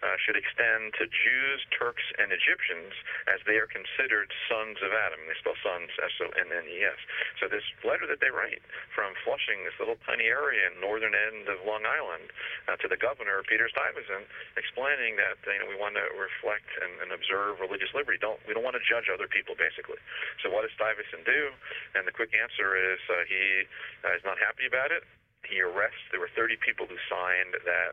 uh, 0.05 0.21
should 0.21 0.37
extend 0.37 0.93
to 1.01 1.09
Jews, 1.09 1.65
Turks, 1.73 2.05
and 2.21 2.29
Egyptians 2.29 2.93
as 3.25 3.41
they 3.49 3.57
are 3.57 3.65
considered 3.65 4.29
sons 4.45 4.77
of 4.85 4.93
Adam. 4.93 5.25
They 5.25 5.37
spell 5.41 5.57
sons 5.65 5.89
S-O-N-N-E-S. 5.97 7.01
So 7.41 7.49
this 7.49 7.65
letter 7.81 8.05
that 8.13 8.21
they 8.21 8.29
write 8.29 8.61
from 8.93 9.17
Flushing, 9.25 9.65
this 9.65 9.75
little 9.81 9.97
tiny 10.05 10.29
area 10.29 10.69
in 10.69 10.77
northern 10.85 11.17
end 11.17 11.49
of 11.49 11.65
Long 11.65 11.89
Island, 11.89 12.29
uh, 12.69 12.77
to 12.85 12.87
the 12.87 13.01
governor, 13.01 13.41
Peter 13.49 13.65
Stuyvesant, 13.73 14.29
explaining 14.61 15.17
that 15.17 15.41
you 15.49 15.61
know 15.65 15.69
we 15.73 15.81
want 15.81 15.97
to 15.97 16.05
reflect 16.13 16.69
and, 16.85 17.09
and 17.09 17.11
observe 17.17 17.65
religious 17.65 17.91
liberty. 17.97 18.21
Don't 18.21 18.39
we 18.45 18.53
don't 18.53 18.67
want 18.67 18.77
to 18.77 18.85
judge 18.85 19.09
other 19.09 19.27
people, 19.27 19.57
basically. 19.57 19.99
So 20.45 20.53
what 20.53 20.69
does 20.69 20.75
Stuyvesant 20.77 21.25
do? 21.25 21.49
And 21.97 22.05
the 22.05 22.13
quick 22.13 22.37
answer 22.37 22.77
is 22.77 23.01
uh, 23.09 23.25
he 23.25 23.65
uh, 24.05 24.13
is 24.13 24.23
not 24.29 24.37
happy 24.37 24.69
about 24.69 24.93
it 24.93 25.09
he 25.49 25.61
arrests. 25.61 26.01
There 26.11 26.21
were 26.21 26.33
30 26.33 26.57
people 26.65 26.89
who 26.89 26.97
signed 27.09 27.57
that 27.65 27.93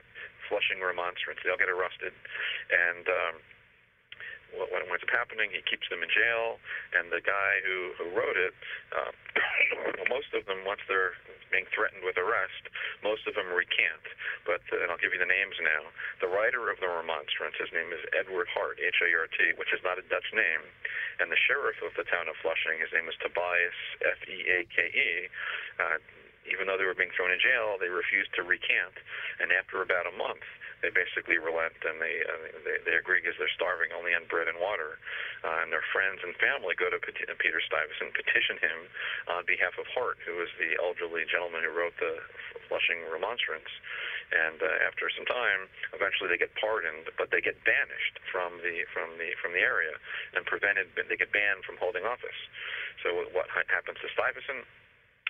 Flushing 0.52 0.84
remonstrance. 0.84 1.40
They 1.40 1.50
all 1.50 1.62
get 1.62 1.72
arrested, 1.72 2.12
and 2.12 3.08
um, 3.08 3.36
what, 4.56 4.68
what 4.72 4.84
ends 4.84 5.04
up 5.04 5.12
happening, 5.12 5.52
he 5.52 5.64
keeps 5.64 5.88
them 5.88 6.04
in 6.04 6.12
jail, 6.12 6.60
and 6.96 7.08
the 7.12 7.24
guy 7.24 7.64
who, 7.64 7.96
who 7.96 8.08
wrote 8.12 8.36
it, 8.36 8.54
uh, 8.92 9.12
well, 9.96 10.08
most 10.12 10.32
of 10.36 10.44
them, 10.48 10.68
once 10.68 10.84
they're 10.92 11.16
being 11.52 11.68
threatened 11.72 12.04
with 12.04 12.20
arrest, 12.20 12.68
most 13.04 13.28
of 13.28 13.36
them 13.36 13.48
recant. 13.52 14.04
But, 14.44 14.64
uh, 14.72 14.84
and 14.84 14.88
I'll 14.92 15.00
give 15.00 15.16
you 15.16 15.22
the 15.22 15.30
names 15.30 15.56
now. 15.64 15.88
The 16.20 16.32
writer 16.32 16.68
of 16.72 16.80
the 16.84 16.92
remonstrance, 16.92 17.56
his 17.60 17.72
name 17.72 17.92
is 17.96 18.04
Edward 18.16 18.52
Hart, 18.52 18.80
H-A-R-T, 18.80 19.56
which 19.56 19.72
is 19.72 19.84
not 19.84 20.00
a 20.00 20.06
Dutch 20.08 20.28
name, 20.36 20.64
and 21.24 21.32
the 21.32 21.40
sheriff 21.40 21.80
of 21.84 21.96
the 21.96 22.08
town 22.08 22.28
of 22.28 22.36
Flushing, 22.44 22.80
his 22.80 22.92
name 22.92 23.08
is 23.08 23.16
Tobias, 23.24 23.80
F-E-A-K-E, 24.04 25.12
even 26.50 26.66
though 26.66 26.78
they 26.78 26.88
were 26.88 26.98
being 26.98 27.14
thrown 27.14 27.30
in 27.30 27.40
jail, 27.40 27.78
they 27.78 27.90
refused 27.90 28.34
to 28.38 28.42
recant. 28.42 28.96
And 29.40 29.54
after 29.54 29.82
about 29.82 30.10
a 30.10 30.16
month, 30.18 30.46
they 30.82 30.90
basically 30.90 31.38
relent 31.38 31.78
and 31.86 32.02
they 32.02 32.26
uh, 32.26 32.42
they, 32.66 32.78
they 32.90 32.96
agree 32.98 33.22
because 33.22 33.38
they're 33.38 33.54
starving 33.54 33.94
only 33.94 34.18
on 34.18 34.26
bread 34.26 34.50
and 34.50 34.58
water. 34.58 34.98
Uh, 35.46 35.62
and 35.66 35.70
their 35.70 35.86
friends 35.94 36.22
and 36.26 36.34
family 36.42 36.74
go 36.78 36.90
to 36.90 36.98
Pet- 36.98 37.30
Peter 37.38 37.62
Stuyvesant, 37.62 38.14
petition 38.18 38.58
him 38.58 38.80
on 39.30 39.46
behalf 39.46 39.78
of 39.78 39.86
Hart, 39.94 40.18
who 40.26 40.42
was 40.42 40.50
the 40.58 40.78
elderly 40.82 41.26
gentleman 41.30 41.66
who 41.66 41.74
wrote 41.74 41.94
the 42.02 42.18
Flushing 42.66 43.06
Remonstrance. 43.10 43.70
And 44.32 44.58
uh, 44.64 44.88
after 44.88 45.12
some 45.14 45.28
time, 45.30 45.70
eventually 45.94 46.34
they 46.34 46.42
get 46.42 46.54
pardoned, 46.58 47.14
but 47.20 47.30
they 47.30 47.46
get 47.46 47.62
banished 47.62 48.18
from 48.34 48.58
the 48.66 48.90
from 48.90 49.14
the 49.22 49.38
from 49.38 49.54
the 49.54 49.62
area 49.62 49.94
and 50.34 50.42
prevented. 50.50 50.90
They 50.98 51.18
get 51.18 51.30
banned 51.30 51.62
from 51.62 51.78
holding 51.78 52.10
office. 52.10 52.42
So 53.06 53.30
what 53.38 53.50
happens 53.54 54.02
to 54.02 54.10
Stuyvesant? 54.18 54.66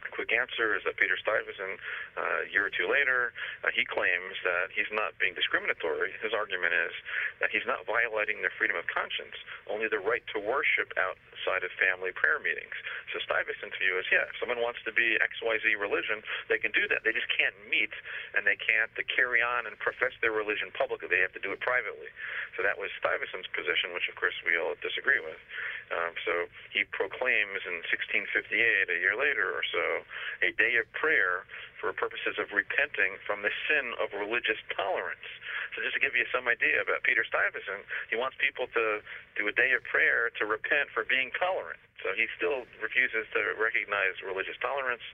Quick 0.10 0.34
answer 0.34 0.74
is 0.74 0.82
that 0.90 0.98
Peter 0.98 1.16
Stuyvesant, 1.22 1.78
uh, 2.18 2.46
a 2.46 2.50
year 2.50 2.66
or 2.66 2.74
two 2.74 2.90
later, 2.90 3.32
uh, 3.62 3.70
he 3.70 3.86
claims 3.86 4.34
that 4.42 4.74
he's 4.74 4.90
not 4.90 5.14
being 5.22 5.38
discriminatory. 5.38 6.14
His 6.26 6.34
argument 6.34 6.74
is 6.74 6.94
that 7.40 7.54
he's 7.54 7.66
not 7.70 7.86
violating 7.86 8.42
their 8.42 8.54
freedom 8.58 8.76
of 8.76 8.90
conscience, 8.90 9.38
only 9.70 9.86
the 9.86 10.02
right 10.02 10.26
to 10.34 10.42
worship 10.42 10.90
outside 10.98 11.62
of 11.62 11.72
family 11.78 12.10
prayer 12.16 12.42
meetings. 12.42 12.74
So 13.14 13.22
Stuyvesant's 13.22 13.78
view 13.78 14.00
is, 14.02 14.08
yeah, 14.10 14.26
if 14.26 14.36
someone 14.42 14.64
wants 14.64 14.82
to 14.88 14.92
be 14.96 15.20
XYZ 15.22 15.78
religion, 15.78 16.24
they 16.50 16.58
can 16.58 16.74
do 16.74 16.88
that. 16.90 17.04
They 17.06 17.14
just 17.14 17.30
can't 17.34 17.56
meet 17.70 17.94
and 18.34 18.48
they 18.48 18.58
can't 18.58 18.92
carry 19.12 19.44
on 19.44 19.68
and 19.68 19.76
profess 19.78 20.16
their 20.24 20.34
religion 20.34 20.72
publicly. 20.74 21.12
They 21.12 21.22
have 21.22 21.36
to 21.36 21.44
do 21.44 21.52
it 21.52 21.60
privately. 21.60 22.10
So 22.56 22.64
that 22.64 22.80
was 22.80 22.90
Stuyvesant's 22.98 23.52
position, 23.52 23.92
which 23.94 24.08
of 24.08 24.16
course 24.16 24.36
we 24.48 24.56
all 24.56 24.80
disagree 24.80 25.20
with. 25.20 25.40
Um, 25.92 26.16
so 26.24 26.48
he 26.72 26.88
proclaims 26.88 27.60
in 27.68 27.84
1658, 27.92 28.88
a 28.88 28.98
year 29.04 29.16
later 29.20 29.52
or 29.52 29.64
so, 29.68 29.91
a 30.46 30.50
day 30.56 30.78
of 30.80 30.88
prayer 30.94 31.46
for 31.80 31.92
purposes 31.92 32.38
of 32.38 32.54
repenting 32.54 33.18
from 33.26 33.42
the 33.42 33.54
sin 33.66 33.98
of 33.98 34.14
religious 34.14 34.60
tolerance. 34.78 35.26
So 35.74 35.82
just 35.82 35.96
to 35.96 36.04
give 36.04 36.14
you 36.14 36.28
some 36.30 36.46
idea 36.46 36.84
about 36.84 37.02
Peter 37.02 37.24
Stuyvesant, 37.26 37.88
he 38.12 38.20
wants 38.20 38.36
people 38.38 38.68
to 38.76 39.02
do 39.40 39.48
a 39.48 39.56
day 39.56 39.72
of 39.74 39.82
prayer 39.88 40.30
to 40.38 40.44
repent 40.46 40.92
for 40.92 41.08
being 41.08 41.32
tolerant. 41.40 41.80
So 42.04 42.14
he 42.18 42.28
still 42.36 42.66
refuses 42.82 43.30
to 43.34 43.42
recognize 43.58 44.20
religious 44.26 44.58
tolerance. 44.60 45.06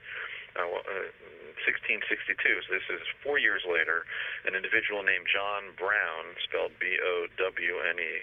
Uh, 0.58 0.66
uh, 0.66 1.06
1662, 1.66 2.38
so 2.38 2.68
this 2.70 2.86
is 2.86 3.02
four 3.22 3.36
years 3.36 3.66
later, 3.66 4.06
an 4.46 4.54
individual 4.54 5.02
named 5.02 5.26
John 5.26 5.74
Brown, 5.74 6.38
spelled 6.46 6.70
B-O-W-N-E, 6.78 8.14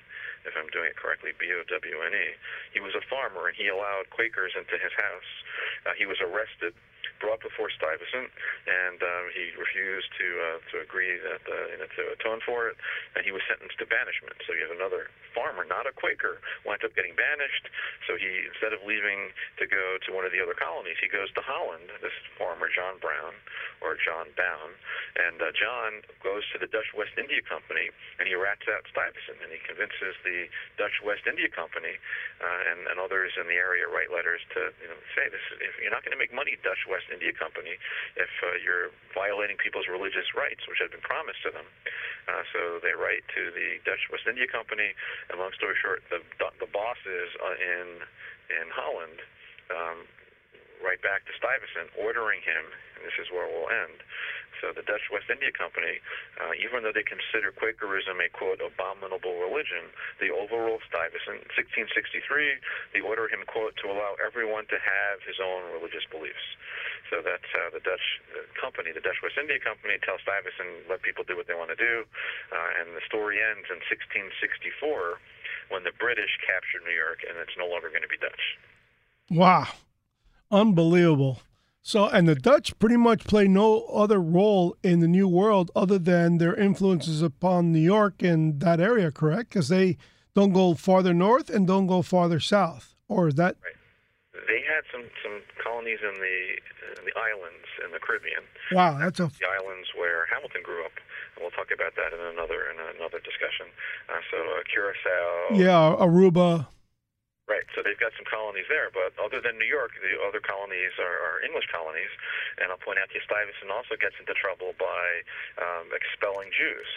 if 0.47 0.53
I'm 0.55 0.71
doing 0.71 0.95
it 0.95 0.97
correctly, 0.97 1.35
B-O-W-N-E. 1.35 2.27
He 2.71 2.79
was 2.79 2.95
a 2.95 3.03
farmer, 3.11 3.51
and 3.51 3.55
he 3.59 3.67
allowed 3.67 4.07
Quakers 4.09 4.55
into 4.55 4.79
his 4.79 4.93
house. 4.95 5.31
Uh, 5.83 5.93
he 5.99 6.07
was 6.07 6.17
arrested 6.23 6.71
brought 7.19 7.41
before 7.41 7.69
Stuyvesant, 7.73 8.29
and 8.67 8.99
um, 9.01 9.25
he 9.33 9.51
refused 9.57 10.09
to 10.17 10.27
uh, 10.39 10.57
to 10.71 10.75
agree 10.83 11.17
that 11.21 11.43
uh, 11.45 11.55
you 11.73 11.77
know, 11.79 11.89
to 11.89 12.03
atone 12.15 12.41
for 12.45 12.69
it, 12.69 12.75
and 13.15 13.25
he 13.25 13.31
was 13.31 13.41
sentenced 13.49 13.77
to 13.81 13.85
banishment. 13.87 14.37
So 14.45 14.53
you 14.53 14.63
have 14.67 14.75
another 14.75 15.09
farmer, 15.35 15.67
not 15.67 15.83
a 15.83 15.91
Quaker, 15.91 16.39
winds 16.63 16.87
up 16.87 16.95
getting 16.95 17.17
banished. 17.17 17.67
So 18.07 18.15
he 18.15 18.47
instead 18.47 18.71
of 18.71 18.79
leaving 18.87 19.35
to 19.59 19.65
go 19.67 19.99
to 20.07 20.09
one 20.15 20.23
of 20.23 20.31
the 20.31 20.39
other 20.39 20.55
colonies, 20.55 20.95
he 21.03 21.11
goes 21.11 21.27
to 21.35 21.43
Holland. 21.43 21.91
This 21.99 22.15
farmer, 22.39 22.71
John 22.71 22.95
Brown 23.03 23.35
or 23.83 23.99
John 23.99 24.31
Bown, 24.39 24.71
and 25.19 25.37
uh, 25.43 25.51
John 25.51 25.99
goes 26.23 26.47
to 26.55 26.57
the 26.57 26.69
Dutch 26.71 26.95
West 26.95 27.11
India 27.19 27.43
Company, 27.43 27.91
and 28.17 28.25
he 28.25 28.33
rats 28.39 28.63
out 28.71 28.87
Stuyvesant, 28.87 29.43
and 29.43 29.51
he 29.51 29.59
convinces 29.67 30.15
the 30.23 30.47
Dutch 30.79 31.03
West 31.03 31.27
India 31.27 31.51
Company 31.51 31.99
uh, 32.39 32.71
and, 32.71 32.87
and 32.87 32.97
others 33.03 33.35
in 33.35 33.51
the 33.51 33.59
area 33.59 33.83
write 33.91 34.09
letters 34.09 34.39
to 34.55 34.71
you 34.79 34.87
know 34.87 34.99
say 35.11 35.27
this: 35.27 35.43
if 35.59 35.75
you're 35.83 35.91
not 35.91 36.07
going 36.07 36.15
to 36.15 36.21
make 36.21 36.31
money, 36.31 36.55
Dutch 36.63 36.87
West 36.87 36.94
West 36.95 37.11
India 37.11 37.35
Company 37.35 37.75
if 38.15 38.31
uh, 38.39 38.55
you're 38.63 38.95
violating 39.11 39.59
people's 39.59 39.91
religious 39.91 40.31
rights, 40.31 40.63
which 40.71 40.79
had 40.79 40.95
been 40.95 41.03
promised 41.03 41.43
to 41.43 41.51
them. 41.51 41.67
Uh, 42.31 42.47
so 42.55 42.79
they 42.79 42.95
write 42.95 43.27
to 43.35 43.51
the 43.51 43.83
Dutch 43.83 44.07
West 44.07 44.23
India 44.23 44.47
Company, 44.47 44.95
and 45.27 45.35
long 45.35 45.51
story 45.59 45.75
short, 45.75 46.07
the 46.07 46.23
the 46.39 46.69
bosses 46.71 47.27
uh, 47.43 47.59
in 47.59 47.99
in 48.47 48.71
Holland 48.71 49.19
um, 49.75 50.07
write 50.85 51.01
back 51.01 51.25
to 51.25 51.33
Stuyvesant, 51.33 51.89
ordering 51.97 52.45
him, 52.45 52.69
and 52.95 53.01
this 53.01 53.17
is 53.17 53.33
where 53.33 53.49
we'll 53.49 53.73
end, 53.73 54.05
so 54.61 54.71
the 54.71 54.81
Dutch 54.81 55.11
West 55.11 55.27
India 55.27 55.51
Company, 55.51 55.99
uh, 56.39 56.55
even 56.57 56.83
though 56.83 56.95
they 56.95 57.05
consider 57.05 57.51
Quakerism 57.51 58.17
a 58.17 58.29
quote 58.31 58.63
abominable 58.63 59.37
religion, 59.37 59.91
they 60.17 60.31
overrule 60.31 60.79
Stuyvesant. 60.87 61.43
In 61.43 61.51
1663, 61.53 62.97
they 62.97 63.01
order 63.03 63.27
him 63.27 63.43
quote 63.45 63.75
to 63.83 63.91
allow 63.91 64.15
everyone 64.23 64.65
to 64.71 64.79
have 64.79 65.21
his 65.27 65.37
own 65.37 65.69
religious 65.75 66.07
beliefs. 66.07 66.41
So 67.13 67.21
that's 67.21 67.45
how 67.53 67.69
the 67.69 67.83
Dutch 67.83 68.01
uh, 68.33 68.41
company, 68.57 68.89
the 68.89 69.03
Dutch 69.03 69.21
West 69.21 69.37
India 69.37 69.61
Company, 69.61 69.99
tells 70.01 70.23
Stuyvesant 70.25 70.89
let 70.89 71.05
people 71.05 71.21
do 71.21 71.37
what 71.37 71.45
they 71.45 71.57
want 71.57 71.69
to 71.69 71.79
do, 71.79 72.07
uh, 72.49 72.79
and 72.81 72.95
the 72.97 73.05
story 73.05 73.37
ends 73.43 73.69
in 73.69 73.77
1664 73.85 75.21
when 75.69 75.85
the 75.85 75.93
British 75.97 76.33
captured 76.41 76.81
New 76.85 76.95
York, 76.95 77.21
and 77.21 77.37
it's 77.37 77.53
no 77.57 77.69
longer 77.69 77.93
going 77.93 78.05
to 78.05 78.09
be 78.09 78.17
Dutch. 78.17 78.57
Wow, 79.29 79.69
unbelievable. 80.51 81.41
So, 81.81 82.07
and 82.07 82.27
the 82.27 82.33
Dutch 82.33 82.77
pretty 82.79 82.97
much 82.97 83.25
play 83.25 83.47
no 83.47 83.85
other 83.93 84.19
role 84.19 84.75
in 84.81 85.01
the 85.01 85.07
New 85.07 85.27
World 85.27 85.69
other 85.75 85.99
than 85.99 86.39
their 86.39 86.55
influences 86.55 87.21
upon 87.21 87.71
New 87.71 87.79
York 87.79 88.23
and 88.23 88.59
that 88.59 88.79
area, 88.79 89.11
correct? 89.11 89.49
Because 89.49 89.69
they 89.69 89.97
don't 90.33 90.51
go 90.51 90.73
farther 90.73 91.13
north 91.13 91.47
and 91.49 91.67
don't 91.67 91.85
go 91.85 92.01
farther 92.01 92.39
south, 92.39 92.95
or 93.07 93.27
is 93.27 93.35
that? 93.35 93.57
Right. 93.63 93.77
They 94.47 94.65
had 94.65 94.83
some 94.91 95.05
some 95.23 95.41
colonies 95.63 95.99
in 96.01 96.15
the 96.15 96.37
in 96.97 97.05
the 97.05 97.13
islands 97.17 97.69
in 97.85 97.91
the 97.91 97.99
Caribbean. 97.99 98.43
Wow, 98.71 98.97
that's 98.97 99.19
a 99.19 99.29
the 99.29 99.47
islands 99.61 99.87
where 99.95 100.25
Hamilton 100.33 100.61
grew 100.63 100.83
up. 100.83 100.91
And 101.35 101.43
we'll 101.43 101.51
talk 101.51 101.69
about 101.69 101.93
that 101.95 102.13
in 102.13 102.19
another 102.33 102.65
in 102.73 102.77
another 102.97 103.21
discussion. 103.21 103.67
Uh, 104.09 104.19
so 104.31 104.37
uh, 104.37 104.65
Curacao. 104.73 105.53
Yeah, 105.53 106.03
Aruba. 106.03 106.67
Right. 107.45 107.61
So 107.77 107.85
they've 107.85 107.99
got 108.01 108.09
some 108.17 108.25
colonies 108.25 108.65
there. 108.73 108.89
But 108.89 109.13
other 109.21 109.37
than 109.37 109.61
New 109.61 109.69
York, 109.69 109.93
the 110.01 110.17
other 110.25 110.41
colonies 110.41 110.97
are, 110.97 111.17
are 111.21 111.37
English 111.45 111.69
colonies. 111.69 112.09
And 112.57 112.73
I'll 112.73 112.81
point 112.81 112.97
out 112.97 113.13
to 113.13 113.21
you, 113.21 113.21
Stuyvesant 113.21 113.69
also 113.69 113.93
gets 114.01 114.17
into 114.17 114.33
trouble 114.33 114.73
by 114.81 115.21
um, 115.61 115.93
expelling 115.93 116.49
Jews. 116.49 116.89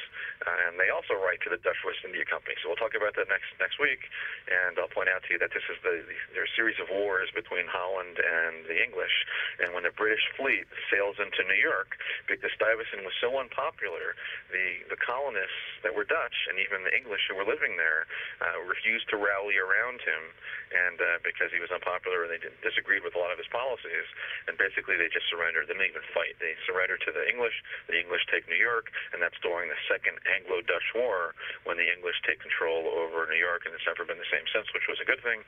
Uh, 0.49 0.71
and 0.71 0.81
they 0.81 0.89
also 0.89 1.19
write 1.21 1.45
to 1.45 1.53
the 1.53 1.61
Dutch 1.61 1.85
West 1.85 2.01
India 2.01 2.25
Company. 2.25 2.57
So 2.65 2.73
we'll 2.73 2.81
talk 2.81 2.97
about 2.97 3.13
that 3.21 3.29
next 3.29 3.53
next 3.61 3.77
week. 3.77 4.09
And 4.49 4.81
I'll 4.81 4.89
point 4.89 5.13
out 5.13 5.21
to 5.29 5.37
you 5.37 5.39
that 5.43 5.53
this 5.53 5.67
is 5.69 5.77
the, 5.85 6.01
the 6.09 6.17
a 6.41 6.51
series 6.57 6.81
of 6.81 6.89
wars 6.89 7.29
between 7.35 7.69
Holland 7.69 8.17
and 8.17 8.65
the 8.65 8.79
English. 8.81 9.13
And 9.61 9.77
when 9.77 9.85
the 9.85 9.93
British 9.93 10.23
fleet 10.39 10.65
sails 10.89 11.21
into 11.21 11.45
New 11.45 11.61
York, 11.61 11.99
because 12.25 12.49
Stuyvesant 12.57 13.05
was 13.05 13.13
so 13.21 13.37
unpopular, 13.37 14.17
the 14.49 14.87
the 14.89 14.97
colonists 14.97 15.83
that 15.85 15.93
were 15.93 16.09
Dutch 16.09 16.39
and 16.49 16.57
even 16.57 16.87
the 16.87 16.95
English 16.95 17.27
who 17.29 17.37
were 17.37 17.45
living 17.45 17.77
there 17.77 18.09
uh, 18.41 18.63
refused 18.65 19.11
to 19.11 19.19
rally 19.19 19.59
around 19.59 20.01
him, 20.07 20.23
and 20.70 20.97
uh, 21.01 21.18
because 21.24 21.51
he 21.51 21.61
was 21.61 21.72
unpopular 21.72 22.24
and 22.24 22.30
they 22.32 22.41
disagreed 22.61 23.03
with 23.03 23.14
a 23.16 23.20
lot 23.20 23.32
of 23.32 23.39
his 23.39 23.49
policies, 23.49 24.09
and 24.47 24.59
basically 24.61 24.97
they 24.97 25.09
just 25.11 25.28
surrendered. 25.28 25.68
They 25.68 25.76
didn't 25.76 25.97
even 25.97 26.07
fight. 26.12 26.36
They 26.39 26.55
surrendered 26.68 27.03
to 27.09 27.12
the 27.12 27.24
English. 27.28 27.57
The 27.89 27.99
English 27.99 28.24
take 28.28 28.45
New 28.47 28.61
York, 28.61 28.93
and 29.12 29.22
that's 29.22 29.39
during 29.41 29.68
the 29.68 29.80
Second 29.89 30.20
Anglo-Dutch 30.28 30.89
War 30.95 31.34
when 31.64 31.76
the 31.76 31.89
English 31.89 32.20
take 32.24 32.41
control 32.41 32.89
over 32.89 33.24
New 33.28 33.41
York, 33.41 33.64
and 33.64 33.72
it's 33.72 33.86
never 33.89 34.05
been 34.05 34.20
the 34.20 34.32
same 34.32 34.45
since, 34.53 34.68
which 34.76 34.86
was 34.89 35.01
a 35.01 35.07
good 35.09 35.22
thing. 35.24 35.41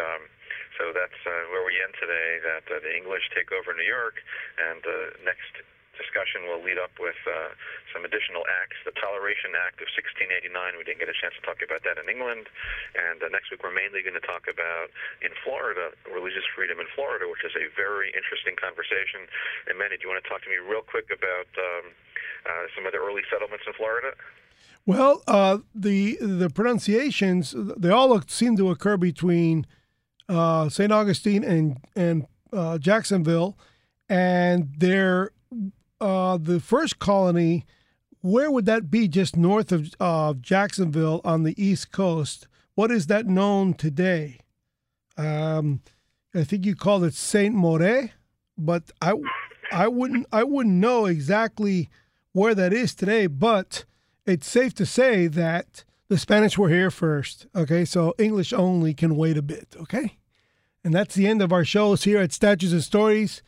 Um, 0.00 0.22
so 0.80 0.92
that's 0.96 1.20
uh, 1.26 1.42
where 1.52 1.64
we 1.66 1.76
end 1.80 1.94
today. 2.00 2.40
That 2.40 2.64
uh, 2.72 2.80
the 2.80 2.92
English 2.96 3.28
take 3.36 3.52
over 3.52 3.76
New 3.76 3.86
York, 3.86 4.16
and 4.56 4.82
uh, 4.82 4.94
next 5.24 5.52
discussion 5.96 6.48
will 6.48 6.60
lead 6.60 6.80
up 6.80 6.92
with 6.96 7.18
uh, 7.28 7.52
some 7.92 8.04
additional 8.04 8.44
acts. 8.48 8.80
The 8.84 8.96
Toleration 8.96 9.52
Act 9.56 9.80
of 9.84 9.88
1689, 9.92 10.80
we 10.80 10.84
didn't 10.84 11.00
get 11.04 11.12
a 11.12 11.16
chance 11.16 11.36
to 11.36 11.44
talk 11.44 11.60
about 11.60 11.84
that 11.84 12.00
in 12.00 12.08
England. 12.08 12.48
And 12.96 13.20
uh, 13.20 13.28
next 13.28 13.52
week, 13.52 13.60
we're 13.60 13.74
mainly 13.74 14.00
going 14.00 14.16
to 14.16 14.24
talk 14.24 14.48
about 14.48 14.88
in 15.20 15.32
Florida, 15.44 15.92
religious 16.08 16.44
freedom 16.56 16.80
in 16.80 16.88
Florida, 16.96 17.28
which 17.28 17.44
is 17.44 17.52
a 17.56 17.68
very 17.76 18.12
interesting 18.16 18.56
conversation. 18.56 19.28
And 19.68 19.76
Manny, 19.76 20.00
do 20.00 20.08
you 20.08 20.10
want 20.12 20.24
to 20.24 20.28
talk 20.28 20.40
to 20.44 20.50
me 20.50 20.58
real 20.60 20.84
quick 20.84 21.12
about 21.12 21.48
um, 21.60 21.84
uh, 22.48 22.64
some 22.74 22.88
of 22.88 22.92
the 22.96 23.00
early 23.00 23.22
settlements 23.28 23.64
in 23.68 23.72
Florida? 23.76 24.16
Well, 24.84 25.22
uh, 25.28 25.58
the 25.74 26.18
the 26.20 26.50
pronunciations 26.50 27.54
they 27.54 27.90
all 27.90 28.20
seem 28.26 28.56
to 28.56 28.70
occur 28.70 28.96
between 28.96 29.64
uh, 30.28 30.68
St. 30.68 30.90
Augustine 30.90 31.44
and 31.44 31.78
and 31.94 32.26
uh, 32.52 32.78
Jacksonville, 32.78 33.56
and 34.08 34.74
they're 34.76 35.30
uh, 36.02 36.36
the 36.36 36.60
first 36.60 36.98
colony. 36.98 37.64
Where 38.20 38.50
would 38.50 38.66
that 38.66 38.90
be? 38.90 39.08
Just 39.08 39.36
north 39.36 39.72
of 39.72 39.92
uh, 40.00 40.34
Jacksonville 40.34 41.20
on 41.24 41.44
the 41.44 41.60
east 41.62 41.92
coast. 41.92 42.48
What 42.74 42.90
is 42.90 43.06
that 43.06 43.26
known 43.26 43.74
today? 43.74 44.40
Um, 45.16 45.80
I 46.34 46.44
think 46.44 46.66
you 46.66 46.74
called 46.74 47.04
it 47.04 47.14
Saint 47.14 47.54
More, 47.54 48.10
but 48.58 48.90
I 49.00 49.14
I 49.70 49.88
wouldn't 49.88 50.26
I 50.32 50.44
wouldn't 50.44 50.74
know 50.74 51.06
exactly 51.06 51.88
where 52.32 52.54
that 52.54 52.72
is 52.72 52.94
today. 52.94 53.26
But 53.26 53.84
it's 54.26 54.48
safe 54.48 54.74
to 54.74 54.86
say 54.86 55.26
that 55.28 55.84
the 56.08 56.18
Spanish 56.18 56.58
were 56.58 56.68
here 56.68 56.90
first. 56.90 57.46
Okay, 57.54 57.84
so 57.84 58.14
English 58.18 58.52
only 58.52 58.94
can 58.94 59.16
wait 59.16 59.36
a 59.36 59.42
bit. 59.42 59.76
Okay. 59.78 60.18
And 60.84 60.92
that's 60.92 61.14
the 61.14 61.28
end 61.28 61.42
of 61.42 61.52
our 61.52 61.64
shows 61.64 62.02
here 62.02 62.18
at 62.18 62.32
Statutes 62.32 62.72
and 62.72 62.82
Stories. 62.82 63.42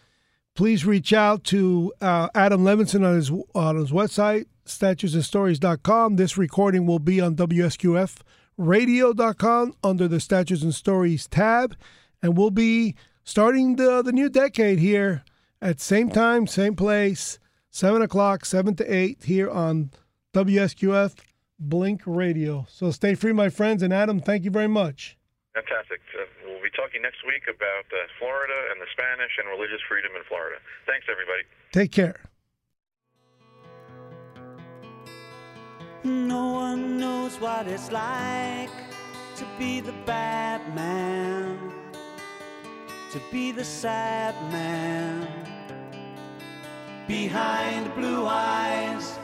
Please 0.55 0.87
reach 0.87 1.13
out 1.13 1.43
to 1.45 1.93
uh, 2.01 2.29
Adam 2.33 2.63
Levinson 2.63 3.05
on 3.05 3.17
his, 3.17 3.33
on 3.57 3.77
his 3.77 3.91
website, 3.91 4.47
statutesandstories.com. 4.67 6.15
This 6.15 6.39
recording 6.39 6.87
will 6.87 7.01
be 7.01 7.21
on 7.21 7.35
WSQFradio.com 7.35 9.75
under 9.83 10.07
the 10.07 10.21
Statutes 10.21 10.63
and 10.63 10.73
Stories 10.73 11.27
tab. 11.27 11.77
And 12.23 12.37
we'll 12.37 12.53
be 12.53 12.95
starting 13.25 13.75
the, 13.75 14.01
the 14.03 14.13
new 14.13 14.29
decade 14.29 14.79
here 14.79 15.25
at 15.61 15.81
same 15.81 16.09
time, 16.09 16.47
same 16.47 16.77
place, 16.77 17.41
7 17.71 18.01
o'clock, 18.01 18.45
7 18.45 18.77
to 18.77 18.95
8 18.95 19.25
here 19.25 19.51
on 19.51 19.91
WSQF 20.35 21.19
Blink 21.59 22.03
Radio. 22.07 22.65
So 22.69 22.93
stay 22.93 23.17
free, 23.17 23.33
my 23.33 23.49
friends. 23.49 23.83
And 23.83 23.93
Adam, 23.93 24.21
thank 24.21 24.45
you 24.45 24.53
very 24.53 24.69
much. 24.69 25.19
Fantastic. 25.53 26.01
We'll 26.77 26.87
be 26.87 26.91
talking 26.91 27.03
next 27.03 27.25
week 27.27 27.43
about 27.45 27.87
uh, 27.93 28.07
Florida 28.19 28.55
and 28.71 28.81
the 28.81 28.87
Spanish 28.93 29.33
and 29.39 29.49
religious 29.49 29.81
freedom 29.89 30.13
in 30.17 30.23
Florida. 30.25 30.57
Thanks, 30.87 31.07
everybody. 31.11 31.43
Take 31.73 31.93
care. 31.93 32.21
No 36.05 36.53
one 36.53 36.99
knows 36.99 37.41
what 37.41 37.67
it's 37.67 37.91
like 37.91 38.71
to 39.37 39.47
be 39.59 39.81
the 39.81 39.95
bad 40.05 40.61
man, 40.75 41.73
to 43.13 43.21
be 43.33 43.53
the 43.53 43.65
sad 43.65 44.35
man. 44.53 45.29
Behind 47.07 47.95
blue 47.95 48.27
eyes 48.27 49.19